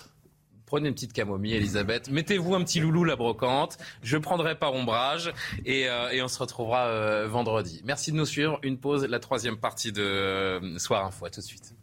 [0.66, 2.10] Prenez une petite camomille, Elisabeth.
[2.10, 3.78] Mettez-vous un petit loulou la brocante.
[4.02, 5.32] Je prendrai par ombrage
[5.64, 7.82] et, euh, et on se retrouvera vendredi.
[7.86, 8.60] Merci de nous suivre.
[8.64, 11.26] Une pause, la troisième partie de Soir Info.
[11.26, 11.76] À tout de suite.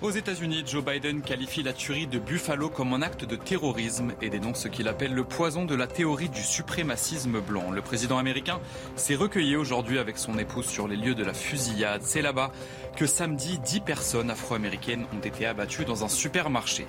[0.00, 4.30] Aux États-Unis, Joe Biden qualifie la tuerie de Buffalo comme un acte de terrorisme et
[4.30, 7.72] dénonce ce qu'il appelle le poison de la théorie du suprémacisme blanc.
[7.72, 8.60] Le président américain
[8.94, 12.02] s'est recueilli aujourd'hui avec son épouse sur les lieux de la fusillade.
[12.04, 12.52] C'est là-bas
[12.94, 16.86] que samedi, dix personnes afro-américaines ont été abattues dans un supermarché.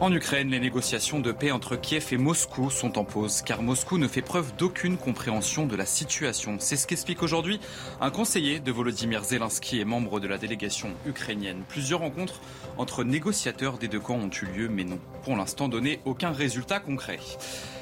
[0.00, 3.98] En Ukraine, les négociations de paix entre Kiev et Moscou sont en pause car Moscou
[3.98, 6.56] ne fait preuve d'aucune compréhension de la situation.
[6.60, 7.58] C'est ce qu'explique aujourd'hui
[8.00, 11.64] un conseiller de Volodymyr Zelensky et membre de la délégation ukrainienne.
[11.68, 12.40] Plusieurs rencontres
[12.76, 16.78] entre négociateurs des deux camps ont eu lieu mais n'ont pour l'instant donné aucun résultat
[16.78, 17.18] concret.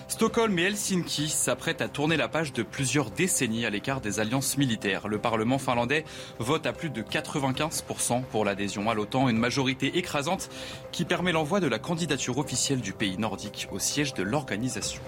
[0.08, 4.56] Stockholm et Helsinki s'apprêtent à tourner la page de plusieurs décennies à l'écart des alliances
[4.56, 5.08] militaires.
[5.08, 6.04] Le Parlement finlandais
[6.38, 10.48] vote à plus de 95% pour l'adhésion à l'OTAN, une majorité écrasante
[10.92, 15.02] qui permet l'envoi de la candidature officielle du pays nordique au siège de l'organisation.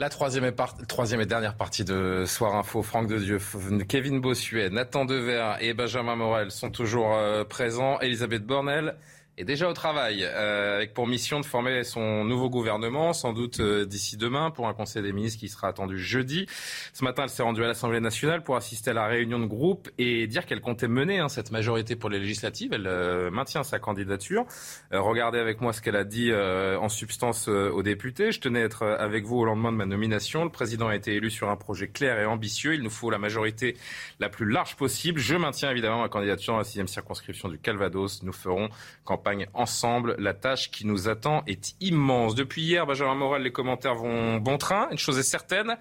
[0.00, 3.40] La troisième et, dernière partie de Soir Info, Franck de Dieu,
[3.88, 7.98] Kevin Bossuet, Nathan Dever et Benjamin Morel sont toujours euh, présents.
[7.98, 8.94] Elisabeth Bornel
[9.38, 13.60] est déjà au travail, euh, avec pour mission de former son nouveau gouvernement, sans doute
[13.60, 16.46] euh, d'ici demain, pour un Conseil des ministres qui sera attendu jeudi.
[16.92, 19.88] Ce matin, elle s'est rendue à l'Assemblée nationale pour assister à la réunion de groupe
[19.96, 22.72] et dire qu'elle comptait mener hein, cette majorité pour les législatives.
[22.72, 24.44] Elle euh, maintient sa candidature.
[24.90, 28.32] regardez avec moi ce qu'elle a dit en substance aux députés.
[28.32, 30.44] Je tenais à être avec vous au lendemain de ma nomination.
[30.44, 32.74] Le président a été élu sur un projet clair et ambitieux.
[32.74, 33.76] Il nous faut la majorité
[34.18, 35.20] la plus large possible.
[35.20, 38.22] Je maintiens évidemment ma candidature dans la sixième circonscription du Calvados.
[38.22, 38.68] Nous ferons
[39.04, 40.16] campagne ensemble.
[40.18, 42.34] La tâche qui nous attend est immense.
[42.34, 44.88] Depuis hier, Benjamin Morel, les commentaires vont bon train.
[44.90, 45.76] Une chose est certaine.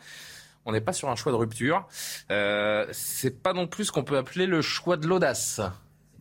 [0.65, 1.87] On n'est pas sur un choix de rupture.
[2.31, 5.61] Euh, c'est pas non plus ce qu'on peut appeler le choix de l'audace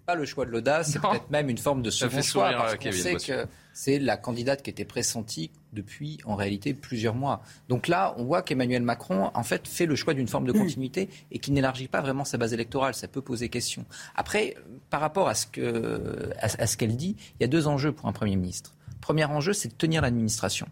[0.06, 2.92] pas le choix de l'audace, c'est peut-être même une forme de second choix, parce qu'on
[2.92, 7.42] sait que c'est la candidate qui était pressentie depuis, en réalité, plusieurs mois.
[7.68, 11.10] Donc là, on voit qu'Emmanuel Macron, en fait, fait le choix d'une forme de continuité
[11.30, 12.94] et qui n'élargit pas vraiment sa base électorale.
[12.94, 13.84] Ça peut poser question.
[14.14, 14.54] Après,
[14.88, 15.46] par rapport à ce
[16.76, 18.74] qu'elle dit, il y a deux enjeux pour un Premier ministre.
[19.00, 20.68] Premier enjeu, c'est de tenir l'administration.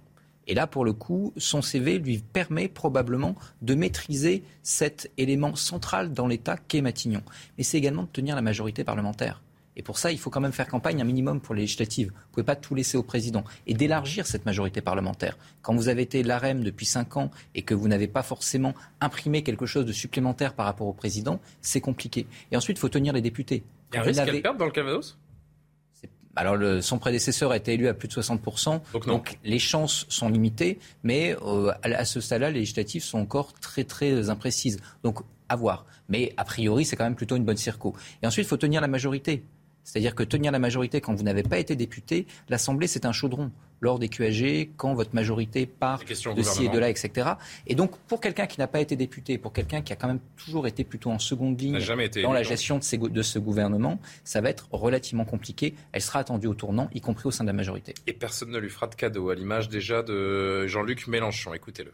[0.47, 6.13] Et là, pour le coup, son CV lui permet probablement de maîtriser cet élément central
[6.13, 7.23] dans l'État qu'est Matignon.
[7.57, 9.41] Mais c'est également de tenir la majorité parlementaire.
[9.77, 12.09] Et pour ça, il faut quand même faire campagne un minimum pour les législatives.
[12.09, 13.43] Vous ne pouvez pas tout laisser au président.
[13.67, 15.37] Et d'élargir cette majorité parlementaire.
[15.63, 19.43] Quand vous avez été l'AREM depuis cinq ans et que vous n'avez pas forcément imprimé
[19.43, 22.27] quelque chose de supplémentaire par rapport au président, c'est compliqué.
[22.53, 23.65] Et ensuite, il faut tenir les députés.
[23.93, 25.19] Il y a un risque qu'elle dans le Calvados?
[26.37, 30.29] Alors, le, son prédécesseur a été élu à plus de 60%, donc, les chances sont
[30.29, 34.81] limitées, mais euh, à, ce stade-là, les législatives sont encore très, très imprécises.
[35.03, 35.87] Donc, à voir.
[36.09, 37.95] Mais a priori, c'est quand même plutôt une bonne circo.
[38.23, 39.45] Et ensuite, il faut tenir la majorité.
[39.85, 43.53] C'est-à-dire que tenir la majorité quand vous n'avez pas été député, l'Assemblée, c'est un chaudron.
[43.81, 47.33] Lors des QAG, quand votre majorité part de ci et de là, etc.
[47.67, 50.21] Et donc, pour quelqu'un qui n'a pas été député, pour quelqu'un qui a quand même
[50.37, 51.79] toujours été plutôt en seconde ligne
[52.23, 55.75] dans la gestion de, de, ce gouvernement, ça va être relativement compliqué.
[55.93, 57.93] Elle sera attendue au tournant, y compris au sein de la majorité.
[58.07, 61.53] Et personne ne lui fera de cadeau, à l'image déjà de Jean-Luc Mélenchon.
[61.53, 61.93] Écoutez-le.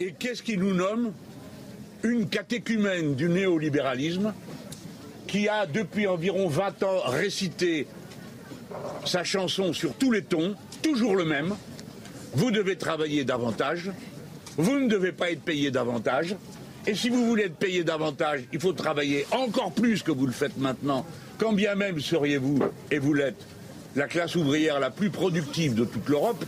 [0.00, 1.12] Et qu'est-ce qui nous nomme
[2.02, 4.32] une catéchumène du néolibéralisme?
[5.30, 7.86] Qui a depuis environ 20 ans récité
[9.04, 11.54] sa chanson sur tous les tons, toujours le même.
[12.34, 13.92] Vous devez travailler davantage,
[14.56, 16.34] vous ne devez pas être payé davantage,
[16.84, 20.32] et si vous voulez être payé davantage, il faut travailler encore plus que vous le
[20.32, 21.06] faites maintenant,
[21.38, 22.58] quand bien même seriez-vous,
[22.90, 23.46] et vous l'êtes,
[23.94, 26.44] la classe ouvrière la plus productive de toute l'Europe.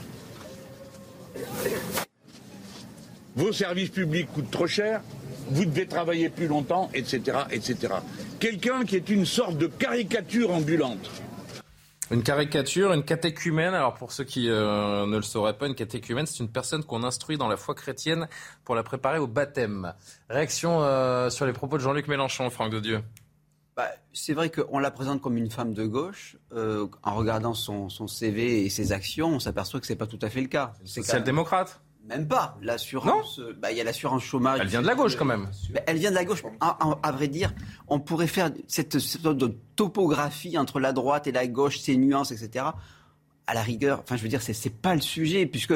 [3.34, 5.00] Vos services publics coûtent trop cher,
[5.50, 7.94] vous devez travailler plus longtemps, etc., etc.
[8.38, 11.10] Quelqu'un qui est une sorte de caricature ambulante.
[12.10, 13.72] Une caricature, une catéchumène.
[13.72, 17.04] Alors pour ceux qui euh, ne le sauraient pas, une catéchumène, c'est une personne qu'on
[17.04, 18.28] instruit dans la foi chrétienne
[18.64, 19.94] pour la préparer au baptême.
[20.28, 23.00] Réaction euh, sur les propos de Jean-Luc Mélenchon, Franck de Dieu.
[23.76, 26.36] Bah, c'est vrai qu'on la présente comme une femme de gauche.
[26.52, 30.18] Euh, en regardant son, son, CV et ses actions, on s'aperçoit que c'est pas tout
[30.20, 30.74] à fait le cas.
[30.84, 32.56] Social-démocrate même pas.
[32.62, 34.58] L'assurance, bah, il y a l'assurance chômage.
[34.60, 35.48] Elle vient de la gauche quand même.
[35.86, 36.42] elle vient de la gauche.
[36.60, 37.52] À, vrai dire,
[37.88, 42.32] on pourrait faire cette sorte de topographie entre la droite et la gauche, ces nuances,
[42.32, 42.66] etc.
[43.46, 45.74] À la rigueur, enfin, je veux dire, c'est, c'est pas le sujet, puisque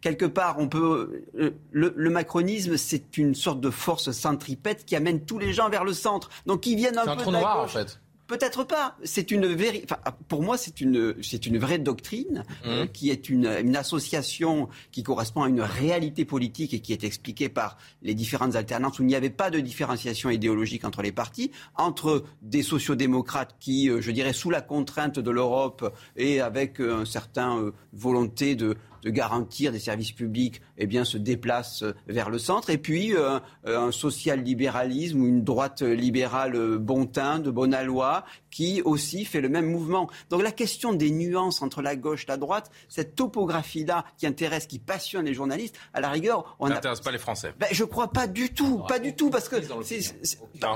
[0.00, 1.24] quelque part, on peut.
[1.38, 5.68] Euh, le, le macronisme, c'est une sorte de force centripète qui amène tous les gens
[5.68, 6.30] vers le centre.
[6.46, 8.00] Donc, ils viennent un, peu un trou noir, en fait.
[8.26, 8.96] Peut-être pas.
[9.04, 9.46] C'est une
[9.84, 9.98] enfin,
[10.28, 12.68] pour moi, c'est une, c'est une vraie doctrine mmh.
[12.68, 17.04] euh, qui est une, une, association qui correspond à une réalité politique et qui est
[17.04, 21.12] expliquée par les différentes alternances où il n'y avait pas de différenciation idéologique entre les
[21.12, 26.80] partis, entre des sociodémocrates qui, euh, je dirais, sous la contrainte de l'Europe et avec
[26.80, 31.94] euh, un certain volonté de de garantir des services publics, eh bien, se déplace euh,
[32.06, 32.70] vers le centre.
[32.70, 38.24] Et puis, euh, euh, un social-libéralisme ou une droite libérale bon teint, de bonne loi,
[38.50, 40.08] qui aussi fait le même mouvement.
[40.30, 44.66] Donc la question des nuances entre la gauche et la droite, cette topographie-là qui intéresse,
[44.66, 46.56] qui passionne les journalistes, à la rigueur...
[46.58, 47.52] On n'intéresse pas les Français.
[47.58, 49.56] Ben, je crois pas du tout, pas du tout, parce que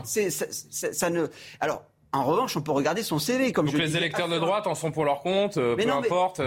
[0.04, 1.26] c'est, ça ne...
[1.60, 3.52] Alors, en revanche, on peut regarder son CV.
[3.52, 6.40] Comme Donc les électeurs de droite en sont pour leur compte, peu importe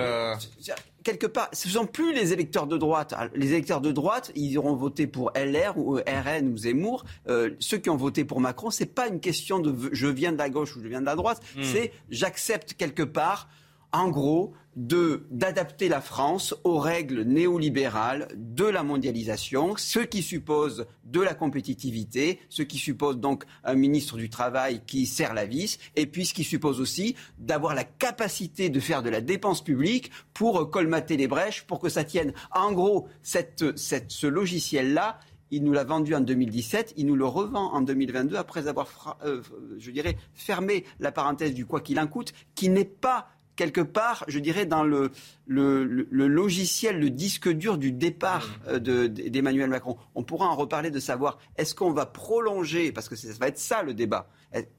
[1.03, 3.13] quelque part, ce ne sont plus les électeurs de droite.
[3.35, 7.05] Les électeurs de droite, ils auront voté pour LR ou RN ou Zemmour.
[7.27, 10.37] Euh, ceux qui ont voté pour Macron, c'est pas une question de je viens de
[10.37, 11.41] la gauche ou je viens de la droite.
[11.55, 11.63] Hmm.
[11.63, 13.49] C'est j'accepte quelque part
[13.93, 21.21] en gros, d'adapter la France aux règles néolibérales de la mondialisation, ce qui suppose de
[21.21, 26.07] la compétitivité, ce qui suppose donc un ministre du Travail qui serre la vis, et
[26.07, 30.71] puis ce qui suppose aussi d'avoir la capacité de faire de la dépense publique pour
[30.71, 32.33] colmater les brèches, pour que ça tienne.
[32.51, 35.19] En gros, ce logiciel-là,
[35.51, 39.43] il nous l'a vendu en 2017, il nous le revend en 2022 après avoir, euh,
[39.77, 44.23] je dirais, fermé la parenthèse du quoi qu'il en coûte, qui n'est pas quelque part,
[44.27, 45.11] je dirais, dans le,
[45.47, 48.69] le, logiciel, le disque dur du départ mmh.
[48.69, 49.97] euh, d'Emmanuel Macron.
[50.15, 53.59] On pourra en reparler de savoir est-ce qu'on va prolonger, parce que ça va être
[53.59, 54.29] ça le débat,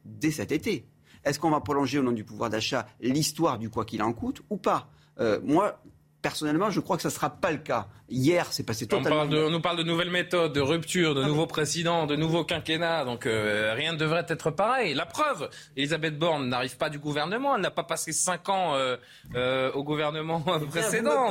[0.04, 0.86] dès cet été.
[1.24, 4.42] Est-ce qu'on va prolonger au nom du pouvoir d'achat l'histoire du quoi qu'il en coûte
[4.50, 4.90] ou pas?
[5.20, 5.80] Euh, Moi,
[6.24, 7.86] Personnellement, je crois que ça ne sera pas le cas.
[8.08, 9.22] Hier, c'est passé totalement.
[9.30, 13.04] On, nous parle de nouvelles méthodes, de rupture, de ah nouveaux présidents, de nouveaux quinquennats.
[13.04, 14.94] Donc euh, rien ne devrait être pareil.
[14.94, 17.56] La preuve, Elisabeth Borne n'arrive pas du gouvernement.
[17.56, 18.96] Elle n'a pas passé cinq ans euh,
[19.34, 21.28] euh, au gouvernement eh précédent.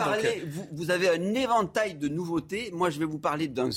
[0.72, 2.70] Vous, avez un éventail de nouveautés.
[2.72, 3.72] Moi, je vais vous parler d'une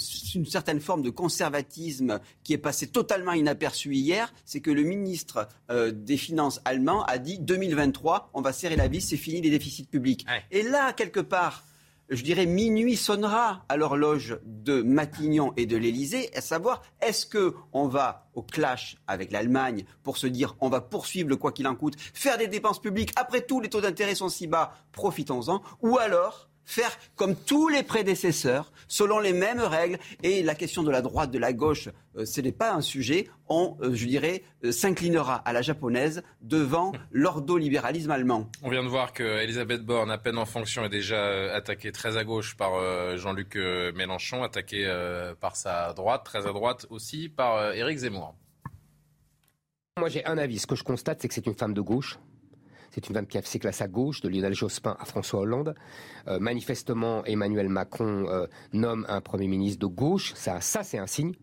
[0.46, 4.32] certaine forme de conservatisme qui est passé totalement inaperçu hier.
[4.44, 9.00] C'est que le ministre des Finances allemand a dit 2023, on va serrer la vis,
[9.00, 10.26] c'est fini les déficits publics.
[10.50, 11.64] Et là, quelque part,
[12.08, 17.86] je dirais, minuit sonnera à l'horloge de Matignon et de l'Élysée, à savoir, est-ce qu'on
[17.86, 21.76] va au clash avec l'Allemagne pour se dire, on va poursuivre le quoi qu'il en
[21.76, 25.96] coûte, faire des dépenses publiques, après tout, les taux d'intérêt sont si bas, profitons-en, ou
[25.98, 29.98] alors faire comme tous les prédécesseurs, selon les mêmes règles.
[30.22, 33.28] Et la question de la droite, de la gauche, euh, ce n'est pas un sujet.
[33.48, 38.50] On, euh, je dirais, euh, s'inclinera à la japonaise devant l'ordolibéralisme allemand.
[38.62, 42.24] On vient de voir que Borne, à peine en fonction, est déjà attaquée très à
[42.24, 43.54] gauche par Jean-Luc
[43.94, 44.86] Mélenchon, attaquée
[45.40, 48.34] par sa droite, très à droite aussi par Éric Zemmour.
[49.98, 50.58] Moi, j'ai un avis.
[50.58, 52.18] Ce que je constate, c'est que c'est une femme de gauche
[52.90, 55.74] c'est une femme qui a fait classe à gauche, de Lionel Jospin à François Hollande.
[56.28, 60.32] Euh, manifestement, Emmanuel Macron euh, nomme un Premier ministre de gauche.
[60.34, 61.34] Ça, ça c'est un signe.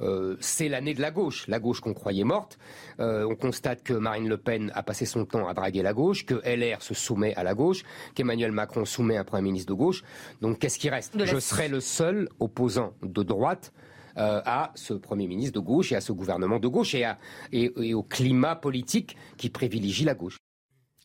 [0.00, 2.58] Euh, c'est l'année de la gauche, la gauche qu'on croyait morte.
[2.98, 6.34] on constate que Marine Le Pen a passé son temps à draguer la gauche, que
[6.44, 10.02] LR se soumet à la gauche, qu'Emmanuel Macron soumet un Premier ministre de gauche.
[10.40, 11.24] Donc qu'est-ce qui reste?
[11.24, 13.72] Je serai le seul opposant de droite
[14.16, 17.04] à ce Premier ministre de gauche et à ce gouvernement de gauche et,
[17.52, 20.38] et au climat politique qui privilégie la gauche.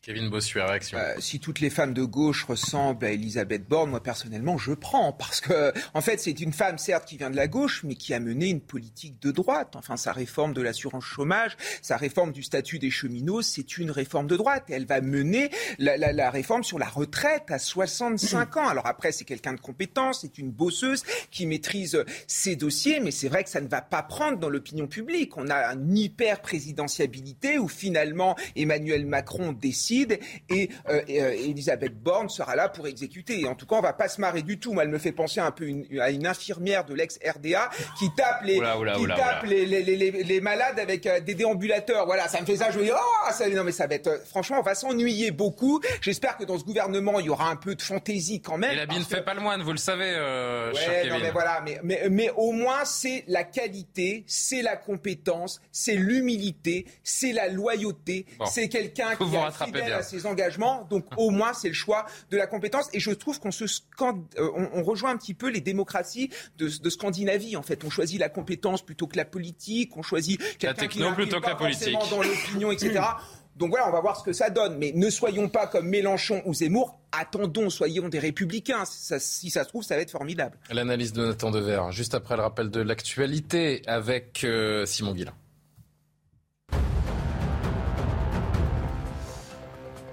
[0.02, 0.96] Kevin Bossuet, réaction.
[0.96, 5.12] Euh, si toutes les femmes de gauche ressemblent à Elisabeth Borne, moi personnellement, je prends.
[5.12, 8.14] Parce que, en fait, c'est une femme, certes, qui vient de la gauche, mais qui
[8.14, 9.76] a mené une politique de droite.
[9.76, 14.26] Enfin, sa réforme de l'assurance chômage, sa réforme du statut des cheminots, c'est une réforme
[14.26, 14.64] de droite.
[14.70, 18.68] Elle va mener la, la, la, réforme sur la retraite à 65 ans.
[18.68, 23.28] Alors après, c'est quelqu'un de compétent, c'est une bosseuse qui maîtrise ses dossiers, mais c'est
[23.28, 25.36] vrai que ça ne va pas prendre dans l'opinion publique.
[25.36, 32.56] On a une hyper-présidentiabilité où finalement Emmanuel Macron décide et, euh, euh, Elisabeth Borne sera
[32.56, 33.40] là pour exécuter.
[33.40, 34.72] Et en tout cas, on va pas se marrer du tout.
[34.72, 35.66] Moi, elle me fait penser un peu
[36.00, 40.78] à une infirmière de l'ex-RDA qui tape les, qui tape les, les, les, les, malades
[40.78, 42.06] avec euh, des déambulateurs.
[42.06, 42.70] Voilà, ça me fait ça.
[42.70, 44.22] Je me dis, oh, ça, non mais ça va être.
[44.26, 45.80] franchement, on va s'ennuyer beaucoup.
[46.00, 48.72] J'espère que dans ce gouvernement, il y aura un peu de fantaisie quand même.
[48.72, 50.12] Et la ne fait pas le moine, vous le savez.
[50.16, 54.76] Euh, ouais, non mais voilà, mais, mais, mais au moins c'est la qualité, c'est la
[54.76, 59.50] compétence, c'est l'humilité, c'est la loyauté, c'est quelqu'un qui a
[59.82, 60.86] à ses engagements.
[60.90, 62.88] Donc au moins, c'est le choix de la compétence.
[62.92, 67.56] Et je trouve qu'on se euh, on, rejoint un petit peu les démocraties de, Scandinavie.
[67.56, 69.96] En fait, on choisit la compétence plutôt que la politique.
[69.96, 71.96] On choisit quelqu'un qui plutôt que la politique.
[72.10, 73.00] dans l'opinion, etc.
[73.56, 74.78] Donc voilà, on va voir ce que ça donne.
[74.78, 76.98] Mais ne soyons pas comme Mélenchon ou Zemmour.
[77.12, 78.84] Attendons, soyons des républicains.
[78.86, 80.58] si ça se trouve, ça va être formidable.
[80.70, 85.34] L'analyse de Nathan Dever, juste après le rappel de l'actualité avec euh, Simon Guillain.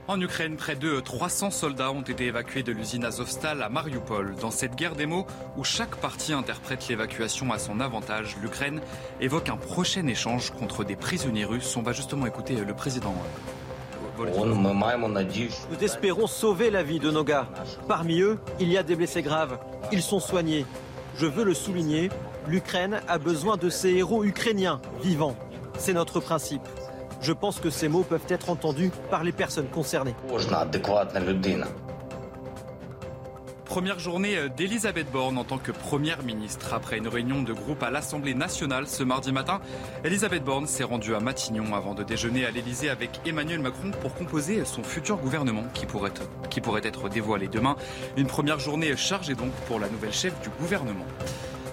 [0.10, 4.36] En Ukraine, près de 300 soldats ont été évacués de l'usine Azovstal à Mariupol.
[4.40, 5.28] Dans cette guerre des mots
[5.58, 8.80] où chaque partie interprète l'évacuation à son avantage, l'Ukraine
[9.20, 11.76] évoque un prochain échange contre des prisonniers russes.
[11.76, 13.14] On va justement écouter le président.
[14.18, 17.50] Nous espérons sauver la vie de nos gars.
[17.90, 19.60] Parmi eux, il y a des blessés graves.
[19.92, 20.66] Ils sont soignés.
[21.18, 22.10] Je veux le souligner,
[22.48, 25.36] l'Ukraine a besoin de ces héros ukrainiens vivants.
[25.78, 26.62] C'est notre principe.
[27.22, 30.16] Je pense que ces mots peuvent être entendus par les personnes concernées.
[33.66, 36.74] Première journée d'Elisabeth Borne en tant que première ministre.
[36.74, 39.60] Après une réunion de groupe à l'Assemblée nationale ce mardi matin,
[40.06, 44.16] Elisabeth Borne s'est rendue à Matignon avant de déjeuner à l'Elysée avec Emmanuel Macron pour
[44.16, 46.14] composer son futur gouvernement qui pourrait,
[46.50, 47.76] qui pourrait être dévoilé demain.
[48.16, 51.06] Une première journée chargée donc pour la nouvelle chef du gouvernement.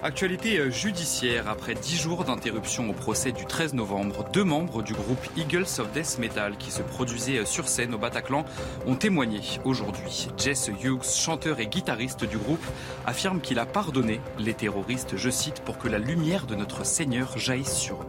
[0.05, 1.49] Actualité euh, judiciaire.
[1.49, 5.91] Après dix jours d'interruption au procès du 13 novembre, deux membres du groupe Eagles of
[5.93, 8.45] Death Metal qui se produisaient euh, sur scène au Bataclan
[8.85, 10.27] ont témoigné aujourd'hui.
[10.37, 12.63] Jess Hughes, chanteur et guitariste du groupe,
[13.07, 17.39] affirme qu'il a pardonné les terroristes, je cite, pour que la lumière de notre Seigneur
[17.39, 18.07] jaillisse sur eux.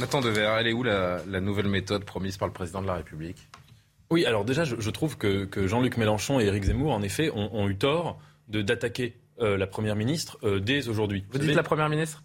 [0.00, 3.46] Nathan Devers, elle est où la, nouvelle méthode promise par le président de la République?
[4.10, 7.68] Oui, alors déjà, je, trouve que, Jean-Luc Mélenchon et Éric Zemmour, en effet, ont, ont
[7.68, 8.18] eu tort
[8.48, 11.24] d'attaquer euh, la Première ministre euh, dès aujourd'hui.
[11.30, 12.22] Vous, dites la Première ministre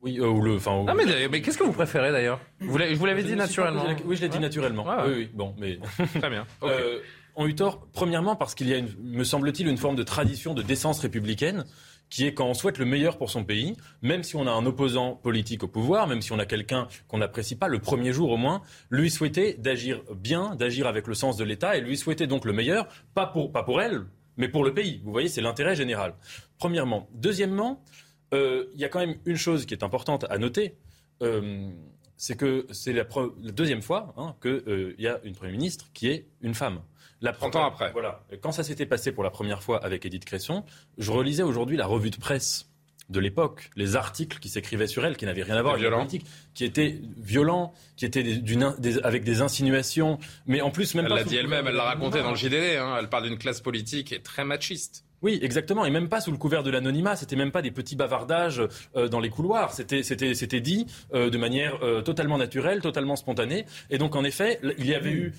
[0.00, 0.56] oui, euh, ou le.
[0.56, 2.40] Enfin, non, mais, qu'est-ce que vous préférez d'ailleurs?
[2.60, 3.84] Vous Je vous l'avais dit naturellement.
[4.04, 4.86] Oui, je l'ai dit naturellement.
[5.06, 5.78] Oui, oui, bon, mais.
[6.20, 6.46] Très bien.
[7.34, 10.62] ont eu tort, premièrement, parce qu'il y a, me semble-t-il, une forme de tradition de
[10.62, 11.64] décence républicaine
[12.10, 14.64] qui est quand on souhaite le meilleur pour son pays, même si on a un
[14.66, 18.30] opposant politique au pouvoir, même si on a quelqu'un qu'on n'apprécie pas, le premier jour
[18.30, 22.26] au moins, lui souhaiter d'agir bien, d'agir avec le sens de l'État, et lui souhaiter
[22.26, 24.04] donc le meilleur, pas pour, pas pour elle,
[24.38, 25.02] mais pour le pays.
[25.04, 26.14] Vous voyez, c'est l'intérêt général.
[26.58, 27.08] Premièrement.
[27.12, 27.84] Deuxièmement,
[28.32, 30.76] euh, il y a quand même une chose qui est importante à noter.
[31.22, 31.70] Euh,
[32.16, 33.04] c'est que c'est la,
[33.52, 36.80] deuxième fois hein, qu'il euh, y a une Première ministre qui est une femme.
[37.20, 37.90] La 30 ans après.
[37.92, 38.24] Voilà.
[38.40, 40.64] Quand ça s'était passé pour la première fois avec Edith Cresson,
[40.98, 42.67] je relisais aujourd'hui la revue de presse
[43.08, 45.96] de l'époque, les articles qui s'écrivaient sur elle, qui n'avaient rien à voir avec la
[45.96, 48.24] politique, qui étaient violents, qui étaient
[49.02, 52.30] avec des insinuations, mais en plus même elle l'a dit elle-même, elle l'a raconté dans
[52.30, 52.76] le JDD.
[52.78, 55.04] Hein, elle parle d'une classe politique très machiste.
[55.20, 57.16] Oui, exactement, et même pas sous le couvert de l'anonymat.
[57.16, 58.62] C'était même pas des petits bavardages
[58.96, 59.72] euh, dans les couloirs.
[59.72, 63.66] C'était, c'était, c'était dit euh, de manière euh, totalement naturelle, totalement spontanée.
[63.90, 65.32] Et donc, en effet, il y avait eu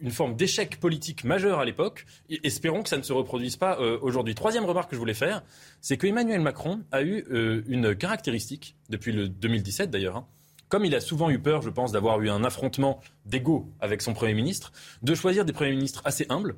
[0.00, 2.06] une forme d'échec politique majeur à l'époque.
[2.44, 4.34] espérons que ça ne se reproduise pas aujourd'hui.
[4.34, 5.42] Troisième remarque que je voulais faire,
[5.80, 7.24] c'est que Emmanuel Macron a eu
[7.66, 10.16] une caractéristique depuis le 2017 d'ailleurs.
[10.16, 10.26] Hein,
[10.68, 14.12] comme il a souvent eu peur, je pense, d'avoir eu un affrontement d'ego avec son
[14.12, 16.56] Premier ministre, de choisir des Premiers ministres assez humbles,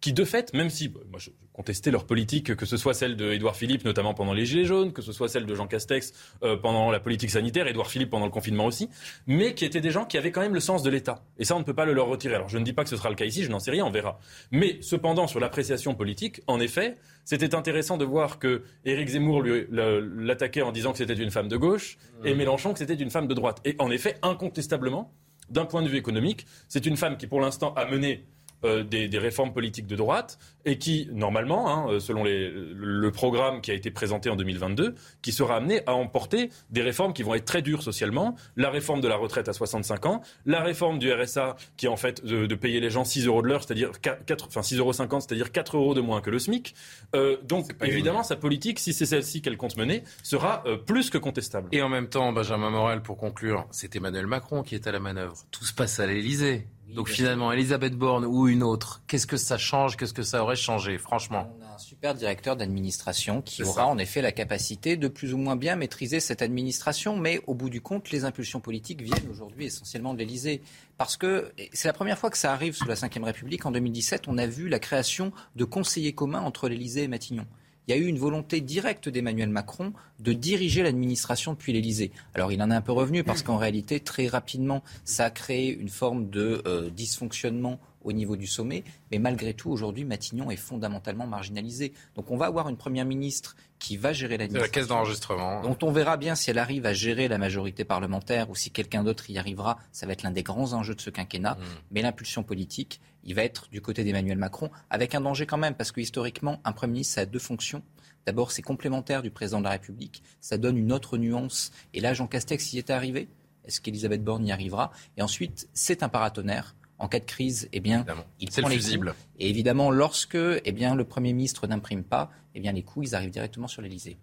[0.00, 3.16] qui de fait, même si bah, moi je contestais leur politique, que ce soit celle
[3.16, 6.12] de Édouard Philippe, notamment pendant les Gilets jaunes, que ce soit celle de Jean Castex
[6.42, 8.88] euh, pendant la politique sanitaire, Édouard Philippe pendant le confinement aussi,
[9.26, 11.22] mais qui étaient des gens qui avaient quand même le sens de l'État.
[11.38, 12.34] Et ça, on ne peut pas le leur retirer.
[12.34, 13.84] Alors je ne dis pas que ce sera le cas ici, je n'en sais rien,
[13.84, 14.18] on verra.
[14.50, 20.62] Mais cependant, sur l'appréciation politique, en effet, c'était intéressant de voir que Éric Zemmour l'attaquait
[20.62, 23.34] en disant que c'était une femme de gauche et Mélenchon que c'était une femme de
[23.34, 23.60] droite.
[23.64, 25.12] Et en effet, incontestablement,
[25.50, 28.26] d'un point de vue économique, c'est une femme qui, pour l'instant, a mené
[28.64, 33.70] euh, des, réformes politiques de droite et qui, normalement, hein, euh, selon le programme qui
[33.70, 37.46] a été présenté en 2022, qui sera amené à emporter des réformes qui vont être
[37.46, 38.36] très dures socialement.
[38.56, 41.96] La réforme de la retraite à 65 ans, la réforme du RSA qui est en
[41.96, 45.52] fait de, payer les gens 6 euros de l'heure, c'est-à-dire 4, enfin 6,50 euros, c'est-à-dire
[45.52, 46.74] 4 euros de moins que le SMIC.
[47.14, 51.68] Euh, donc évidemment, sa politique, si c'est celle-ci qu'elle compte mener, sera plus que contestable.
[51.72, 55.00] Et en même temps, Benjamin Morel, pour conclure, c'est Emmanuel Macron qui est à la
[55.00, 55.36] manœuvre.
[55.50, 56.66] Tout se passe à l'Élysée.
[56.94, 60.56] Donc finalement, Elisabeth Borne ou une autre, qu'est-ce que ça change Qu'est-ce que ça aurait
[60.56, 61.54] changé, franchement?
[61.58, 65.38] On a un super directeur d'administration qui aura en effet la capacité de plus ou
[65.38, 69.66] moins bien maîtriser cette administration, mais au bout du compte, les impulsions politiques viennent aujourd'hui
[69.66, 70.62] essentiellement de l'Elysée.
[70.98, 73.64] Parce que c'est la première fois que ça arrive sous la Ve République.
[73.66, 77.46] En 2017, on a vu la création de conseillers communs entre l'Elysée et Matignon
[77.90, 82.12] il y a eu une volonté directe d'Emmanuel Macron de diriger l'administration depuis l'Elysée.
[82.34, 85.76] Alors il en est un peu revenu parce qu'en réalité, très rapidement, ça a créé
[85.76, 88.84] une forme de euh, dysfonctionnement au niveau du sommet.
[89.10, 91.92] Mais malgré tout, aujourd'hui, Matignon est fondamentalement marginalisé.
[92.14, 94.62] Donc on va avoir une première ministre qui va gérer l'administration.
[94.62, 95.62] La caisse d'enregistrement.
[95.62, 99.02] Dont on verra bien si elle arrive à gérer la majorité parlementaire ou si quelqu'un
[99.02, 99.78] d'autre y arrivera.
[99.90, 101.54] Ça va être l'un des grands enjeux de ce quinquennat.
[101.54, 101.64] Mm.
[101.90, 105.74] Mais l'impulsion politique, il va être du côté d'Emmanuel Macron, avec un danger quand même,
[105.74, 107.82] parce que historiquement, un Premier ministre, ça a deux fonctions.
[108.26, 110.22] D'abord, c'est complémentaire du président de la République.
[110.40, 111.72] Ça donne une autre nuance.
[111.94, 113.28] Et là, Jean Castex y était arrivé.
[113.64, 114.90] Est-ce qu'Elisabeth Borne y arrivera?
[115.16, 118.04] Et ensuite, c'est un paratonnerre en cas de crise, eh bien,
[118.40, 119.14] il prend les fusible.
[119.38, 123.14] Et évidemment, lorsque eh bien, le Premier ministre n'imprime pas, eh bien, les coups, ils
[123.14, 124.18] arrivent directement sur l'Elysée.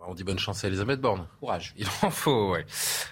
[0.00, 1.26] Bah, on dit bonne chance à Elisabeth Borne.
[1.40, 1.74] Courage.
[1.76, 2.60] Il en faut, oui.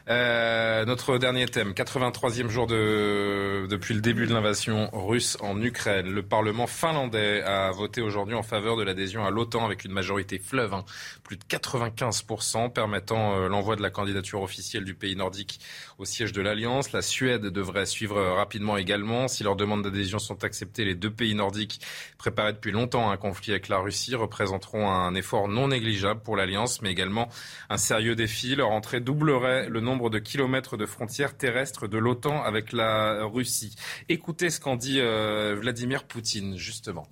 [0.08, 6.08] Euh, notre dernier thème, 83e jour de, depuis le début de l'invasion russe en Ukraine.
[6.08, 10.38] Le Parlement finlandais a voté aujourd'hui en faveur de l'adhésion à l'OTAN avec une majorité
[10.38, 10.86] fleuve, hein.
[11.24, 15.60] plus de 95%, permettant euh, l'envoi de la candidature officielle du pays nordique
[15.98, 16.92] au siège de l'Alliance.
[16.92, 19.28] La Suède devrait suivre rapidement également.
[19.28, 21.82] Si leurs demandes d'adhésion sont acceptées, les deux pays nordiques,
[22.16, 26.34] préparés depuis longtemps à un conflit avec la Russie, représenteront un effort non négligeable pour
[26.34, 27.28] l'Alliance également
[27.70, 28.56] un sérieux défi.
[28.56, 33.76] Leur entrée doublerait le nombre de kilomètres de frontières terrestres de l'OTAN avec la Russie.
[34.08, 37.06] Écoutez ce qu'en dit euh, Vladimir Poutine, justement.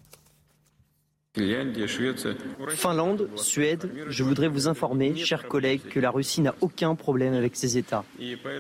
[2.71, 7.57] Finlande, Suède, je voudrais vous informer, chers collègues, que la Russie n'a aucun problème avec
[7.57, 8.05] ces États.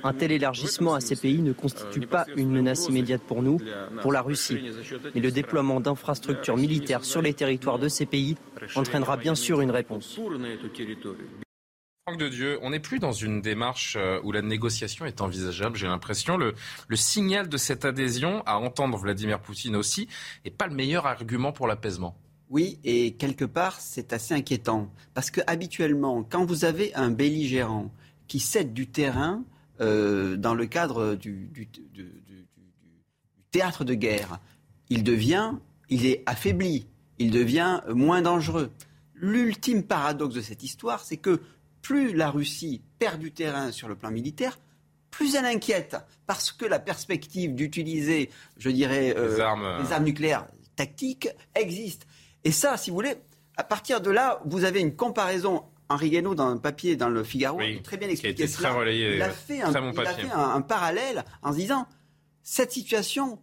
[0.04, 3.58] Un tel élargissement à ces pays ne constitue pas une menace immédiate pour nous,
[4.02, 4.58] pour la Russie.
[5.14, 8.36] Mais le déploiement d'infrastructures militaires sur les territoires de ces pays
[8.74, 10.20] entraînera bien sûr une réponse.
[12.08, 15.76] Franck de Dieu, on n'est plus dans une démarche euh, où la négociation est envisageable.
[15.76, 16.54] J'ai l'impression le,
[16.86, 20.06] le signal de cette adhésion, à entendre Vladimir Poutine aussi,
[20.44, 22.16] n'est pas le meilleur argument pour l'apaisement.
[22.48, 24.90] Oui, et quelque part, c'est assez inquiétant.
[25.14, 27.90] Parce que habituellement, quand vous avez un belligérant
[28.28, 29.44] qui cède du terrain
[29.80, 31.50] euh, dans le cadre du,
[33.50, 34.38] théâtre de guerre,
[34.90, 35.52] il devient,
[35.88, 36.86] il est affaibli,
[37.18, 38.70] il devient moins dangereux.
[39.14, 41.40] L'ultime paradoxe de cette histoire, c'est que
[41.82, 44.58] plus la Russie perd du terrain sur le plan militaire,
[45.10, 49.36] plus elle inquiète, parce que la perspective d'utiliser, je dirais, euh,
[49.82, 52.05] les armes nucléaires tactiques existe.
[52.46, 53.16] Et ça, si vous voulez,
[53.56, 55.64] à partir de là, vous avez une comparaison.
[55.88, 58.88] Henri Guénaud, dans un papier dans le Figaro, très bien expliqué cela.
[58.88, 61.86] il a fait, un, parallèle en se disant
[62.44, 63.40] cette situation,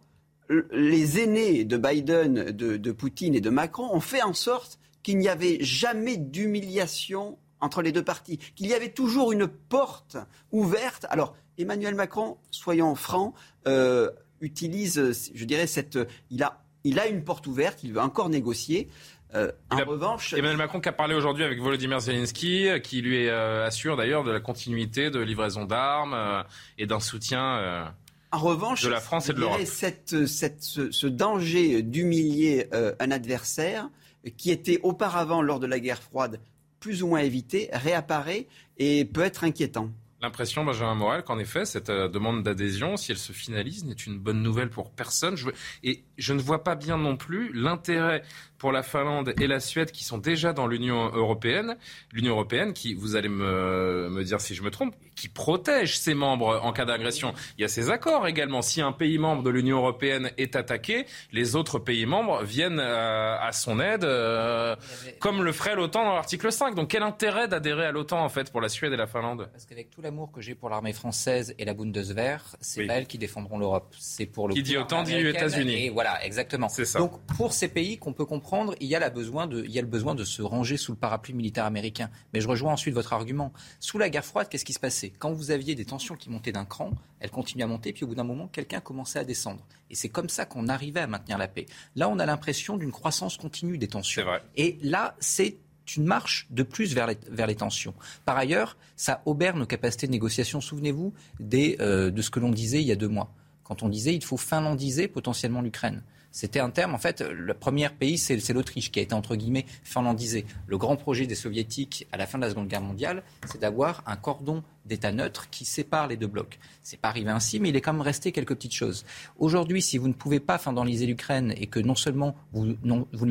[0.70, 5.18] les aînés de Biden, de, de Poutine et de Macron ont fait en sorte qu'il
[5.18, 10.16] n'y avait jamais d'humiliation entre les deux parties, qu'il y avait toujours une porte
[10.50, 11.06] ouverte.
[11.10, 13.34] Alors, Emmanuel Macron, soyons francs,
[13.66, 15.98] euh, utilise, je dirais, cette.
[16.30, 18.88] Il a il a une porte ouverte, il veut encore négocier.
[19.34, 23.66] Euh, en revanche, Emmanuel Macron qui a parlé aujourd'hui avec Volodymyr Zelensky, qui lui euh,
[23.66, 26.42] assure d'ailleurs de la continuité de livraison d'armes euh,
[26.78, 27.92] et d'un soutien.
[28.30, 29.60] en revanche, de la France et de l'Europe.
[29.64, 32.68] Cette, cette, ce, danger d'humilier
[33.00, 33.88] un adversaire
[34.36, 36.40] qui était auparavant lors de la guerre froide
[36.78, 39.90] plus ou moins évité réapparaît et peut être inquiétant
[40.24, 44.18] l'impression, Benjamin Morel, qu'en effet, cette euh, demande d'adhésion, si elle se finalise, n'est une
[44.18, 45.36] bonne nouvelle pour personne.
[45.82, 48.22] Et je ne vois pas bien non plus l'intérêt
[48.64, 51.76] pour la Finlande et la Suède qui sont déjà dans l'Union européenne,
[52.14, 56.14] l'Union européenne qui, vous allez me, me dire si je me trompe, qui protège ses
[56.14, 57.34] membres en cas d'agression.
[57.58, 58.62] Il y a ces accords également.
[58.62, 63.36] Si un pays membre de l'Union européenne est attaqué, les autres pays membres viennent euh,
[63.38, 64.76] à son aide, euh,
[65.20, 66.74] comme le ferait l'OTAN dans l'article 5.
[66.74, 69.50] Donc quel intérêt d'adhérer à l'OTAN en fait pour la Suède et la Finlande?
[69.52, 73.06] Parce qu'avec tout l'amour que j'ai pour l'armée française et la Bundeswehr, c'est pas elles
[73.06, 73.94] qui défendront l'Europe.
[73.98, 75.84] C'est pour le qui dit OTAN dit États-Unis.
[75.84, 76.70] Et voilà, exactement.
[76.70, 76.98] C'est ça.
[76.98, 79.82] Donc pour ces pays qu'on peut comprendre il y, a besoin de, il y a
[79.82, 82.10] le besoin de se ranger sous le parapluie militaire américain.
[82.32, 83.52] Mais je rejoins ensuite votre argument.
[83.80, 85.12] Sous la guerre froide, qu'est-ce qui se passait?
[85.18, 86.90] Quand vous aviez des tensions qui montaient d'un cran,
[87.20, 89.66] elles continuaient à monter, puis au bout d'un moment, quelqu'un commençait à descendre.
[89.90, 91.66] Et c'est comme ça qu'on arrivait à maintenir la paix.
[91.96, 94.24] Là, on a l'impression d'une croissance continue des tensions.
[94.56, 95.58] Et là, c'est
[95.96, 97.94] une marche de plus vers les, vers les tensions.
[98.24, 100.60] Par ailleurs, ça obère nos capacités de négociation.
[100.60, 101.12] Souvenez-vous
[101.52, 103.32] euh, de ce que l'on disait il y a deux mois,
[103.62, 106.02] quand on disait il faut finlandiser potentiellement l'Ukraine.
[106.34, 109.66] C'était un terme, en fait, le premier pays, c'est l'Autriche qui a été, entre guillemets,
[109.84, 110.46] finlandisé.
[110.66, 114.02] Le grand projet des soviétiques à la fin de la Seconde Guerre mondiale, c'est d'avoir
[114.04, 116.58] un cordon d'État neutre qui sépare les deux blocs.
[116.82, 119.06] C'est pas arrivé ainsi, mais il est quand même resté quelques petites choses.
[119.38, 123.30] Aujourd'hui, si vous ne pouvez pas finlandiser l'Ukraine et que non seulement vous, ne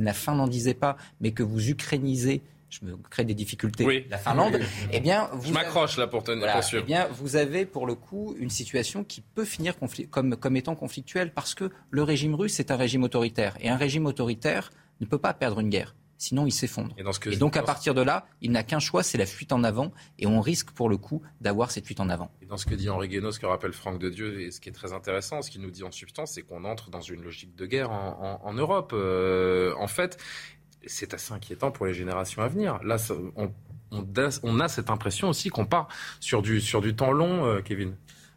[0.00, 2.40] la finlandisez pas, mais que vous ukrainisez
[2.72, 4.58] je me crée des difficultés, la Finlande,
[4.92, 7.94] eh bien, vous je m'accroche là pour tenir voilà, Eh bien, vous avez pour le
[7.94, 9.74] coup une situation qui peut finir
[10.10, 13.76] comme, comme étant conflictuelle parce que le régime russe est un régime autoritaire et un
[13.76, 15.94] régime autoritaire ne peut pas perdre une guerre.
[16.22, 16.94] Sinon, il s'effondre.
[16.96, 19.90] Et, donc, à partir de là, il n'a qu'un choix, c'est la fuite en avant.
[20.20, 22.30] Et on risque, pour le coup, d'avoir cette fuite en avant.
[22.40, 24.60] Et dans ce que dit Henri Guénaud, ce que rappelle Franck de Dieu, et ce
[24.60, 27.22] qui est très intéressant, ce qu'il nous dit en substance, c'est qu'on entre dans une
[27.22, 28.92] logique de guerre en, Europe.
[28.94, 30.16] Euh, en fait,
[30.86, 32.80] c'est assez inquiétant pour les générations à venir.
[32.82, 32.96] Là,
[33.92, 35.88] on, a cette impression aussi qu'on part
[36.20, 37.94] sur du, sur du temps long, euh, Kevin.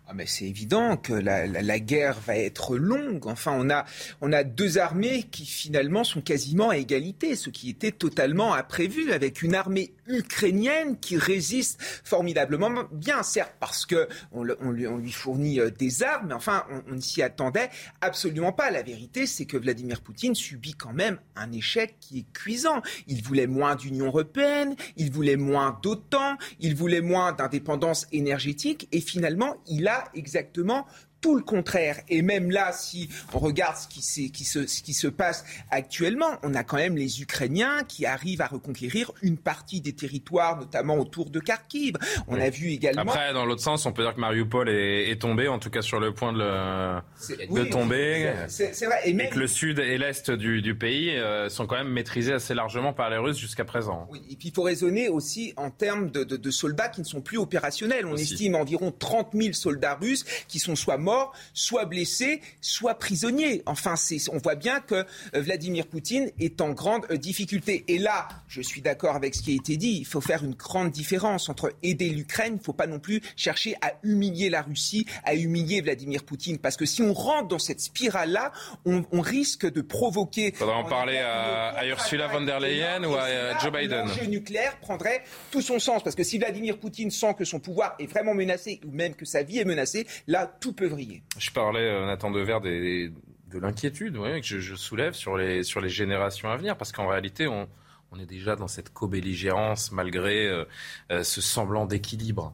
[0.08, 3.26] Ah mais c'est évident que la, la, la, guerre va être longue.
[3.26, 3.86] Enfin, on a,
[4.22, 9.12] on a deux armées qui finalement sont quasiment à égalité, ce qui était totalement imprévu,
[9.12, 15.70] avec une armée ukrainienne qui résiste formidablement bien, certes parce que on, lui, fournit euh,
[15.70, 17.70] des armes, mais enfin, on, on ne s'y attendait
[18.01, 18.72] absolument pas.
[18.72, 22.82] La vérité, c'est que Vladimir Poutine subit quand même un échec qui est cuisant.
[23.08, 29.01] Il voulait moins d'Union européenne, il voulait moins d'OTAN, il voulait moins d'indépendance énergétique, et
[29.01, 30.86] finalement, il a exactement
[31.26, 31.97] tout le contraire.
[32.07, 36.38] Et même là, si on regarde ce qui, qui, se, ce qui se passe actuellement,
[36.43, 40.99] on a quand même les Ukrainiens qui arrivent à reconquérir une partie des territoires, notamment
[40.99, 41.95] autour de Kharkiv.
[42.28, 43.01] On a vu également.
[43.01, 45.82] Après, dans l'autre sens, on peut dire que Mariupol est, est tombé, en tout cas
[45.82, 48.32] sur le point de, le, de tomber.
[48.47, 48.99] C'est vrai.
[49.05, 49.32] Et, même...
[49.32, 52.93] que le sud et l'est du, du, pays euh, sont quand même maîtrisés assez largement
[52.93, 54.07] par les Russes jusqu'à présent.
[54.11, 57.05] Oui, et puis il faut raisonner aussi en termes de, de, de soldats qui ne
[57.05, 58.05] sont plus opérationnels.
[58.05, 62.95] On estime environ 30 000 soldats russes qui sont soit morts morts, soit blessés, soit
[62.95, 63.61] prisonniers.
[63.66, 63.95] Enfin,
[64.32, 65.05] on voit bien que euh,
[65.36, 67.86] Vladimir Poutine est en grande euh, difficulté.
[67.88, 70.55] Et là, je suis d'accord avec ce qui a été dit, il faut faire une
[70.55, 74.61] grande différence entre aider l'Ukraine, il ne faut pas non plus chercher à humilier la
[74.61, 78.51] Russie, à humilier Vladimir Poutine, parce que si on rentre dans cette spirale-là,
[78.86, 80.47] on, risque de provoquer...
[80.47, 84.07] Il faudra en parler à, Ursula von der Leyen ou à Joe Biden.
[84.22, 87.95] Le nucléaire prendrait tout son sens, parce que si Vladimir Poutine sent que son pouvoir
[87.99, 91.05] est vraiment menacé, ou même que sa vie est menacée, là, tout peut vriller.
[91.38, 93.12] Je parlais, euh, Nathan Dever, des,
[93.49, 97.47] de l'inquiétude que je, soulève sur les, sur les générations à venir, parce qu'en réalité,
[97.47, 97.68] on,
[98.12, 100.66] on, est déjà dans cette co-belligérance malgré euh,
[101.12, 102.53] euh, ce semblant d'équilibre.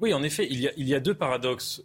[0.00, 1.82] Oui, en effet, il y a, il y a deux paradoxes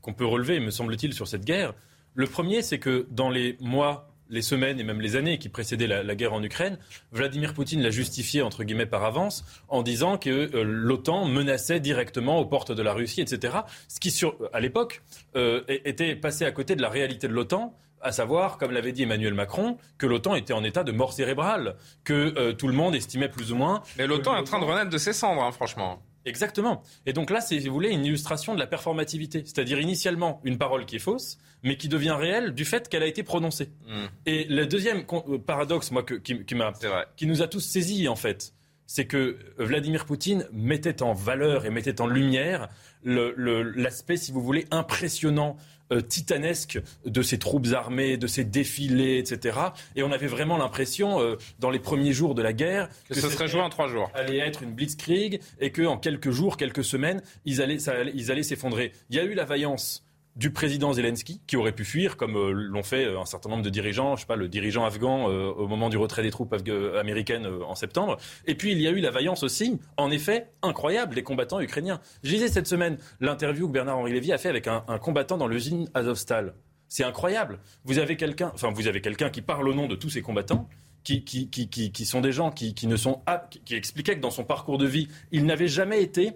[0.00, 1.74] qu'on peut relever, me semble-t-il, sur cette guerre.
[2.14, 5.86] Le premier, c'est que dans les mois les semaines et même les années qui précédaient
[5.86, 6.78] la, guerre en Ukraine,
[7.12, 12.40] Vladimir Poutine l'a justifié entre guillemets par avance en disant que euh, l'OTAN menaçait directement
[12.40, 13.58] aux portes de la Russie, etc.
[13.88, 15.02] Ce qui, sur, à l'époque,
[15.36, 19.04] euh, était passé à côté de la réalité de l'OTAN à savoir, comme l'avait dit
[19.04, 22.96] Emmanuel Macron, que l'OTAN était en état de mort cérébrale, que euh, tout le monde
[22.96, 23.82] estimait plus ou moins.
[23.96, 26.02] Mais l'OTAN est en train de renaître de ses cendres, hein, franchement.
[26.24, 26.82] Exactement.
[27.06, 29.42] Et donc là, c'est, si vous voulez, une illustration de la performativité.
[29.44, 33.06] C'est-à-dire initialement une parole qui est fausse, mais qui devient réelle du fait qu'elle a
[33.06, 33.70] été prononcée.
[33.88, 34.06] Hmm.
[34.26, 38.54] Et le deuxième euh, paradoxe, moi, qui, qui nous a tous saisis, en fait,
[38.86, 42.68] c'est que Vladimir Poutine mettait en valeur et mettait en lumière
[43.04, 45.56] l'aspect, si vous voulez, impressionnant
[45.90, 49.58] euh, titanesque de ces troupes armées, de ces défilés, etc.
[49.96, 53.28] Et on avait vraiment l'impression, euh, dans les premiers jours de la guerre, que, ce
[53.28, 54.10] serait joué en trois jours.
[54.14, 57.78] Allait être une blitzkrieg et qu'en quelques jours, quelques semaines, ils allaient,
[58.14, 58.92] ils allaient s'effondrer.
[59.10, 60.04] Il y a eu la vaillance
[60.36, 63.62] du président Zelensky, qui aurait pu fuir, comme euh, l'ont fait euh, un certain nombre
[63.62, 66.54] de dirigeants, je sais pas, le dirigeant afghan euh, au moment du retrait des troupes
[66.98, 68.16] américaines en septembre.
[68.46, 72.00] Et puis il y a eu la vaillance aussi, en effet, incroyable, des combattants ukrainiens.
[72.22, 75.88] Je disais cette semaine l'interview que Bernard-Henri Lévy a fait avec un, combattant dans l'usine
[75.94, 76.54] Azovstal.
[76.88, 77.58] C'est incroyable.
[77.84, 80.68] Vous avez quelqu'un, enfin vous avez quelqu'un qui parle au nom de tous ces combattants.
[81.04, 83.22] Qui, qui, qui, qui sont des gens qui, ne sont
[83.64, 86.34] qui expliquaient que dans son parcours de vie, il n'avait jamais été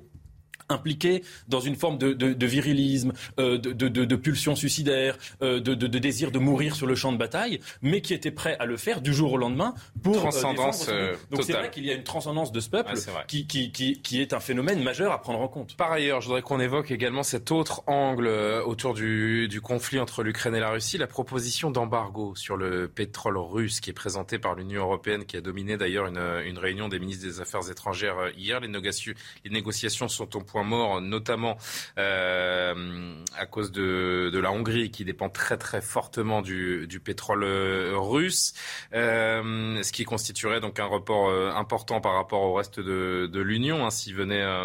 [0.69, 6.75] impliqué dans une forme de, virilisme, euh, de, pulsion suicidaire, euh, de, désir de mourir
[6.75, 9.37] sur le champ de bataille, mais qui était prêt à le faire du jour au
[9.37, 10.89] lendemain pour euh, transcendance.
[11.31, 12.95] Donc c'est vrai qu'il y a une transcendance de ce peuple
[13.27, 15.77] qui, qui, est un phénomène majeur à prendre en compte.
[15.77, 18.29] Par ailleurs, je voudrais qu'on évoque également cet autre angle
[18.67, 23.39] autour du, du conflit entre l'Ukraine et la Russie, la proposition d'embargo sur le pétrole
[23.39, 26.99] russe qui est présentée par l'Union européenne, qui a dominé d'ailleurs une, une réunion des
[26.99, 28.61] ministres des Affaires étrangères hier.
[28.61, 31.57] Les, les négociations sont au point mort, notamment
[31.99, 38.55] euh, à cause de, la Hongrie qui dépend très très fortement du, pétrole euh, russe,
[38.95, 43.91] euh, ce qui constituerait donc un report important par rapport au reste de, l'Union hein,
[43.91, 44.15] si,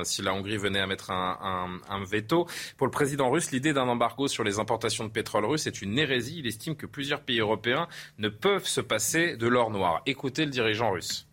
[0.04, 2.48] si la Hongrie venait à mettre un, un veto.
[2.78, 5.98] Pour le président russe, l'idée d'un embargo sur les importations de pétrole russe est une
[5.98, 6.40] hérésie.
[6.40, 7.88] Il estime que plusieurs pays européens
[8.18, 10.02] ne peuvent se passer de l'or noir.
[10.06, 11.31] Écoutez le dirigeant russe.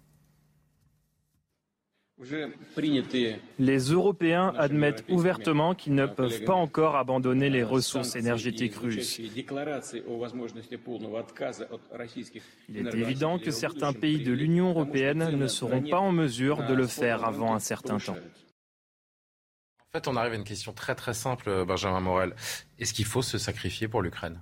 [3.59, 9.19] Les Européens admettent ouvertement qu'ils ne peuvent pas encore abandonner les ressources énergétiques russes.
[9.19, 9.39] Il
[12.77, 16.89] est évident que certains pays de l'Union européenne ne seront pas en mesure de le
[16.89, 18.17] faire avant un certain temps.
[19.81, 22.35] En fait, on arrive à une question très très simple, Benjamin Morel.
[22.79, 24.41] Est-ce qu'il faut se sacrifier pour l'Ukraine?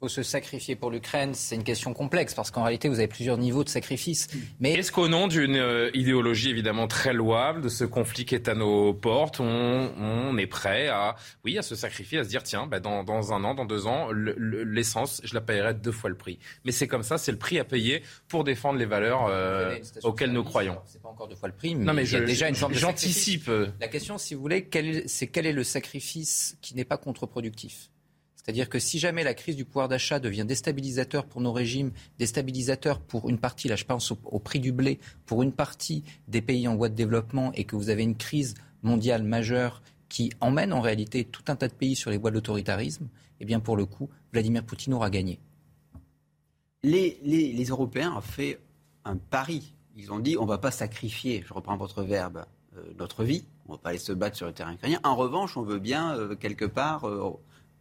[0.00, 3.36] Faut se sacrifier pour l'Ukraine, c'est une question complexe parce qu'en réalité, vous avez plusieurs
[3.36, 4.28] niveaux de sacrifice.
[4.58, 8.48] Mais est-ce qu'au nom d'une euh, idéologie évidemment très louable de ce conflit qui est
[8.48, 12.66] à nos portes, on, est prêt à, oui, à se sacrifier, à se dire tiens,
[12.66, 16.38] bah, dans, un an, dans deux ans, l'essence, je la paierai deux fois le prix.
[16.64, 20.32] Mais c'est comme ça, c'est le prix à payer pour défendre les valeurs euh, auxquelles
[20.32, 20.78] nous croyons.
[20.86, 22.54] C'est pas encore deux fois le prix, mais, non, mais il y a déjà une
[22.54, 23.50] forme J'anticipe.
[23.78, 24.66] La question, si vous voulez,
[25.06, 27.90] c'est quel est le sacrifice qui n'est pas contre-productif?
[28.42, 32.98] C'est-à-dire que si jamais la crise du pouvoir d'achat devient déstabilisateur pour nos régimes, déstabilisateur
[32.98, 36.66] pour une partie, là je pense au, prix du blé, pour une partie des pays
[36.66, 40.80] en voie de développement et que vous avez une crise mondiale majeure qui emmène en
[40.80, 43.08] réalité tout un tas de pays sur les voies de l'autoritarisme,
[43.40, 45.38] eh bien pour le coup, Vladimir Poutine aura gagné.
[46.82, 48.58] Les, Européens ont fait
[49.04, 49.74] un pari.
[49.96, 53.44] Ils ont dit on ne va pas sacrifier, je reprends votre verbe, euh, notre vie,
[53.66, 54.98] on ne va pas aller se battre sur le terrain ukrainien.
[55.04, 57.38] En revanche, on veut bien, euh, quelque part, euh,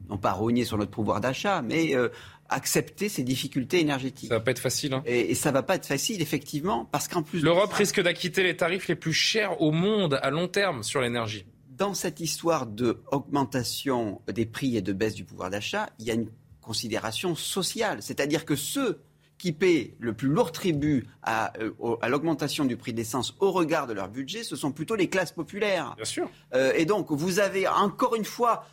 [0.08, 2.10] non pas rogner sur notre pouvoir d'achat, mais euh,
[2.50, 4.30] accepter ces difficultés énergétiques.
[4.30, 4.94] Ça va pas être facile.
[4.94, 5.04] Hein.
[5.06, 7.42] Et, et, ça va pas être facile, effectivement, parce qu'en plus...
[7.42, 11.46] L'Europe risque d'acquitter les tarifs les plus chers au monde à long terme sur l'énergie.
[11.70, 16.16] Dans cette histoire d'augmentation des prix et de baisse du pouvoir d'achat, il y a
[16.16, 16.30] une
[16.62, 18.02] considération sociale.
[18.02, 19.02] C'est-à-dire que ceux
[19.38, 21.72] qui paient le plus lourd tribut à, euh,
[22.02, 25.08] à l'augmentation du prix de l'essence au regard de leur budget, ce sont plutôt les
[25.08, 25.94] classes populaires.
[25.96, 26.30] Bien sûr.
[26.54, 28.66] Euh, et donc, vous avez encore une fois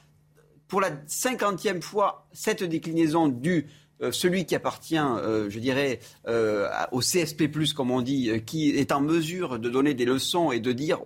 [0.69, 3.67] pour la cinquantième fois cette déclinaison du
[4.03, 8.93] euh, celui qui appartient, euh, je dirais, euh, au CSP+, comme on dit, qui est
[8.93, 11.01] en mesure de donner des leçons et de dire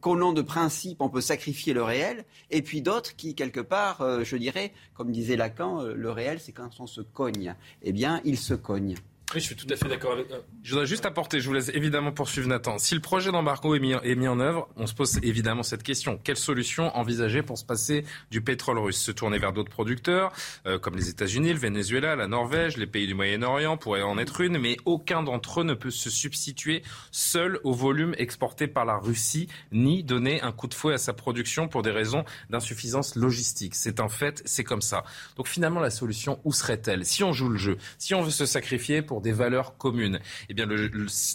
[0.00, 4.24] qu'au nom de principe, on peut sacrifier le réel, et puis d'autres qui, quelque part,
[4.24, 7.54] je dirais, comme disait Lacan, le réel, c'est quand on se cogne.
[7.82, 8.94] Eh bien, il se cogne.
[9.34, 10.26] Oui, je suis tout à fait d'accord avec.
[10.62, 12.78] Je voudrais juste apporter, je vous laisse évidemment poursuivre Nathan.
[12.78, 15.82] Si le projet d'embargo est mis, est mis en œuvre, on se pose évidemment cette
[15.82, 16.20] question.
[16.22, 18.98] Quelle solution envisager pour se passer du pétrole russe?
[18.98, 20.32] Se tourner vers d'autres producteurs,
[20.66, 24.42] euh, comme les États-Unis, le Venezuela, la Norvège, les pays du Moyen-Orient pourraient en être
[24.42, 28.98] une, mais aucun d'entre eux ne peut se substituer seul au volume exporté par la
[28.98, 33.74] Russie, ni donner un coup de fouet à sa production pour des raisons d'insuffisance logistique.
[33.76, 35.04] C'est un fait, c'est comme ça.
[35.36, 37.06] Donc finalement, la solution, où serait-elle?
[37.06, 40.20] Si on joue le jeu, si on veut se sacrifier pour des valeurs communes.
[40.48, 40.66] Eh bien,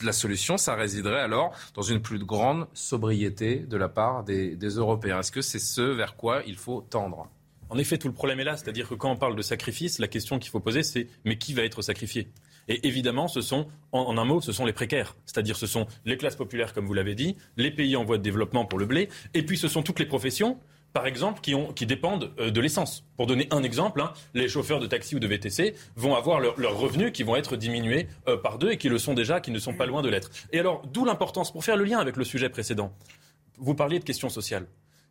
[0.03, 5.19] la solution, ça résiderait alors dans une plus grande sobriété de la part des, Européens.
[5.19, 7.29] Est-ce que c'est ce vers quoi il faut tendre?
[7.69, 8.55] En effet, tout le problème est là.
[8.55, 11.53] C'est-à-dire que quand on parle de sacrifice, la question qu'il faut poser, c'est mais qui
[11.53, 12.29] va être sacrifié?
[12.67, 15.15] Et évidemment, ce sont, en, un mot, ce sont les précaires.
[15.25, 18.23] C'est-à-dire, ce sont les classes populaires, comme vous l'avez dit, les pays en voie de
[18.23, 20.59] développement pour le blé, et puis ce sont toutes les professions
[20.97, 23.05] par exemple, qui, dépendent euh, de l'essence.
[23.17, 26.75] Pour donner un exemple, hein, les chauffeurs de taxi ou de VTC vont avoir leurs
[26.75, 29.59] revenus qui vont être diminués euh, par deux et qui le sont déjà, qui ne
[29.59, 30.31] sont pas loin de l'être.
[30.51, 32.91] Et alors, d'où l'importance, pour faire le lien avec le sujet précédent,
[33.59, 34.65] vous parliez de questions sociales.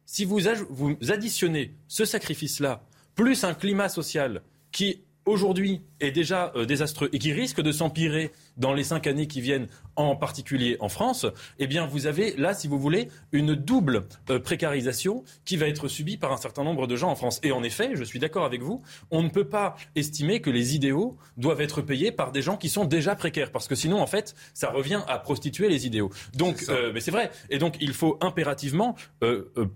[0.07, 0.41] Si vous,
[0.71, 2.83] vous additionnez ce sacrifice-là,
[3.15, 4.43] plus un climat social
[4.73, 9.27] qui aujourd'hui est déjà euh, désastreux et qui risque de s'empirer dans les cinq années
[9.27, 9.67] qui viennent,
[9.97, 11.27] en particulier en France,
[11.59, 15.89] eh bien vous avez là, si vous voulez, une double euh, précarisation qui va être
[15.89, 17.41] subie par un certain nombre de gens en France.
[17.43, 20.75] Et en effet, je suis d'accord avec vous, on ne peut pas estimer que les
[20.75, 24.07] idéaux doivent être payés par des gens qui sont déjà précaires, parce que sinon, en
[24.07, 26.11] fait, ça revient à prostituer les idéaux.
[26.35, 27.31] Donc, euh, mais c'est vrai.
[27.51, 28.97] Et donc, il faut impérativement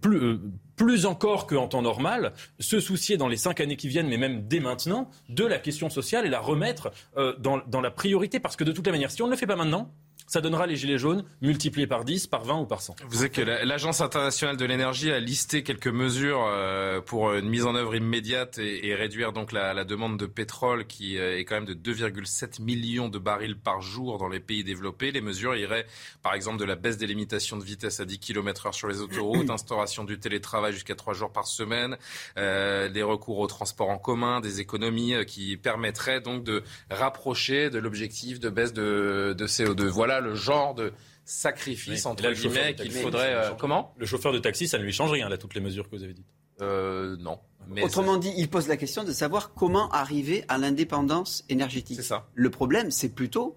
[0.01, 0.39] plus
[0.81, 4.49] plus encore qu'en temps normal, se soucier dans les cinq années qui viennent, mais même
[4.49, 8.41] dès maintenant, de la question sociale et la remettre euh, dans, dans la priorité.
[8.41, 9.93] Parce que de toute la manière, si on ne le fait pas maintenant,
[10.31, 12.95] ça donnera les gilets jaunes multipliés par 10, par 20 ou par 100.
[13.09, 17.67] Vous savez que l'Agence internationale de l'énergie a listé quelques mesures euh, pour une mise
[17.67, 21.65] en œuvre immédiate et, réduire donc la, demande de pétrole qui euh, est quand même
[21.65, 25.11] de 2,7 millions de barils par jour dans les pays développés.
[25.11, 25.87] Les mesures iraient
[26.23, 29.01] par exemple de la baisse des limitations de vitesse à 10 km h sur les
[29.01, 31.97] autoroutes, instauration du télétravail jusqu'à 3 jours par semaine,
[32.39, 37.81] euh, des recours au transport en commun, des économies qui permettraient donc de rapprocher de
[37.81, 39.87] l'objectif de baisse de, de CO2.
[39.87, 40.93] Voilà le genre de
[41.25, 43.35] sacrifice entre guillemets qu'il faudrait.
[43.35, 45.89] Euh, comment Le chauffeur de taxi, ça ne lui change rien là toutes les mesures
[45.89, 46.27] que vous avez dites.
[46.61, 47.39] Euh, non.
[47.69, 51.97] Mais Autrement dit, il pose la question de savoir comment arriver à l'indépendance énergétique.
[51.97, 52.27] C'est ça.
[52.35, 53.57] Le problème, c'est plutôt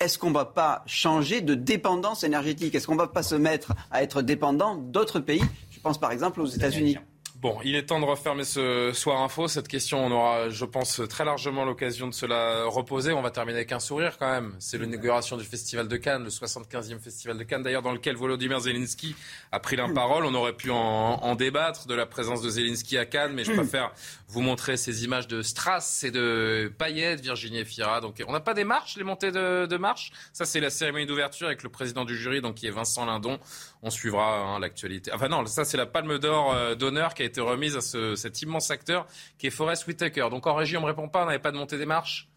[0.00, 2.74] est-ce qu'on ne va pas changer de dépendance énergétique?
[2.74, 5.42] Est-ce qu'on ne va pas se mettre à être dépendant d'autres pays?
[5.70, 6.98] Je pense par exemple aux États-Unis.
[7.40, 9.46] Bon, il est temps de refermer ce soir info.
[9.46, 13.12] Cette question, on aura, je pense, très largement l'occasion de se la reposer.
[13.12, 14.56] On va terminer avec un sourire quand même.
[14.58, 18.58] C'est l'inauguration du Festival de Cannes, le 75e Festival de Cannes, d'ailleurs dans lequel Volodymyr
[18.58, 19.14] Zelensky
[19.52, 20.24] a pris la parole.
[20.24, 23.92] On aurait pu en, débattre de la présence de Zelensky à Cannes, mais je préfère
[24.26, 28.00] vous montrer ces images de Strass et de Payet, Virginie Fira.
[28.00, 30.10] Donc, on n'a pas des marches, les montées de, de marches.
[30.32, 33.38] Ça, c'est la cérémonie d'ouverture avec le président du jury, donc qui est Vincent Lindon.
[33.82, 35.12] On suivra hein, l'actualité.
[35.12, 38.16] Enfin non, ça c'est la palme d'or euh, d'honneur qui a été remise à ce,
[38.16, 39.06] cet immense acteur
[39.38, 40.28] qui est Forrest Whitaker.
[40.30, 42.28] Donc en régie, on me répond pas, on n'avait pas de montée des marches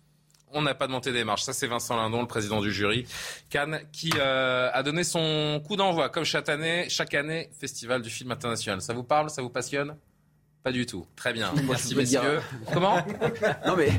[0.53, 1.43] on n'a pas de montée des marches.
[1.43, 3.05] Ça, c'est Vincent Lindon, le président du jury,
[3.49, 8.09] Cannes, qui euh, a donné son coup d'envoi, comme chaque année, chaque année, Festival du
[8.09, 8.81] film international.
[8.81, 9.95] Ça vous parle Ça vous passionne?
[10.63, 11.07] Pas du tout.
[11.15, 11.51] Très bien.
[11.67, 12.39] Merci, messieurs.
[12.71, 12.97] Comment?
[13.65, 13.89] Non, mais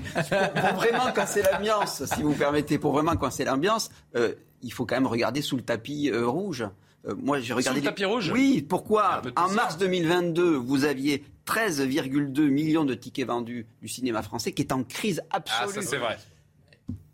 [0.55, 4.95] pour vraiment casser l'ambiance, si vous permettez, pour vraiment casser l'ambiance, euh, il faut quand
[4.95, 6.65] même regarder sous le tapis rouge.
[7.07, 7.81] Euh, moi, j'ai regardé.
[7.81, 13.67] Le tapis rouge Oui, pourquoi En mars 2022, vous aviez 13,2 millions de tickets vendus
[13.81, 15.73] du cinéma français qui est en crise absolue.
[15.79, 16.19] Ah, ça c'est vrai.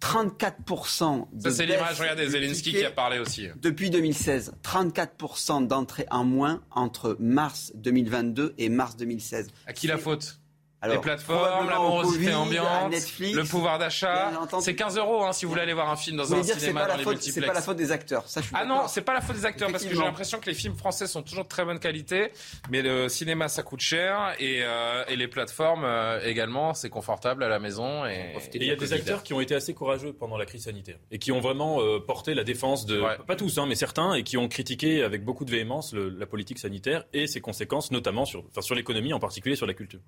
[0.01, 3.48] 34% de Ça, c'est l'image, regardez, Zelensky qui a parlé aussi.
[3.60, 9.48] Depuis 2016, 34% d'entrées en moins entre mars 2022 et mars 2016.
[9.66, 10.39] À qui la faute
[10.86, 14.30] les plateformes, la morosité ambiante, le pouvoir d'achat.
[14.60, 16.96] C'est 15 euros hein, si vous voulez aller voir un film dans un cinéma dans
[16.96, 17.34] les multiplexes.
[17.34, 18.24] C'est pas la faute des acteurs.
[18.55, 20.76] ah non, c'est pas la faute des acteurs parce que j'ai l'impression que les films
[20.76, 22.32] français sont toujours de très bonne qualité,
[22.70, 27.42] mais le cinéma ça coûte cher et, euh, et les plateformes euh, également, c'est confortable
[27.42, 28.06] à la maison.
[28.06, 30.98] Et il y a des acteurs qui ont été assez courageux pendant la crise sanitaire
[31.10, 34.22] et qui ont vraiment euh, porté la défense de, pas tous, hein, mais certains, et
[34.22, 38.44] qui ont critiqué avec beaucoup de véhémence la politique sanitaire et ses conséquences, notamment sur,
[38.50, 40.00] enfin, sur l'économie, en particulier sur la culture.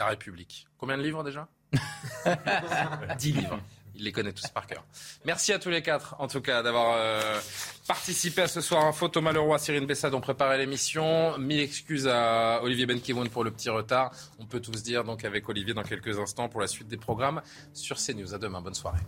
[0.00, 0.66] La République.
[0.78, 1.46] Combien de livres déjà?
[3.18, 3.60] 10 livres.
[3.94, 4.82] Il les connaît tous par cœur.
[5.26, 7.38] Merci à tous les quatre, en tout cas, d'avoir euh,
[7.86, 9.08] participer à ce soir info.
[9.08, 11.36] Thomas Leroy, Cyrine Bessade ont préparé l'émission.
[11.36, 14.10] Mille excuses à Olivier Benkemoun pour le petit retard.
[14.38, 17.42] On peut tous dire donc avec Olivier dans quelques instants pour la suite des programmes
[17.74, 18.32] sur CNews.
[18.32, 18.62] À demain.
[18.62, 19.00] Bonne soirée.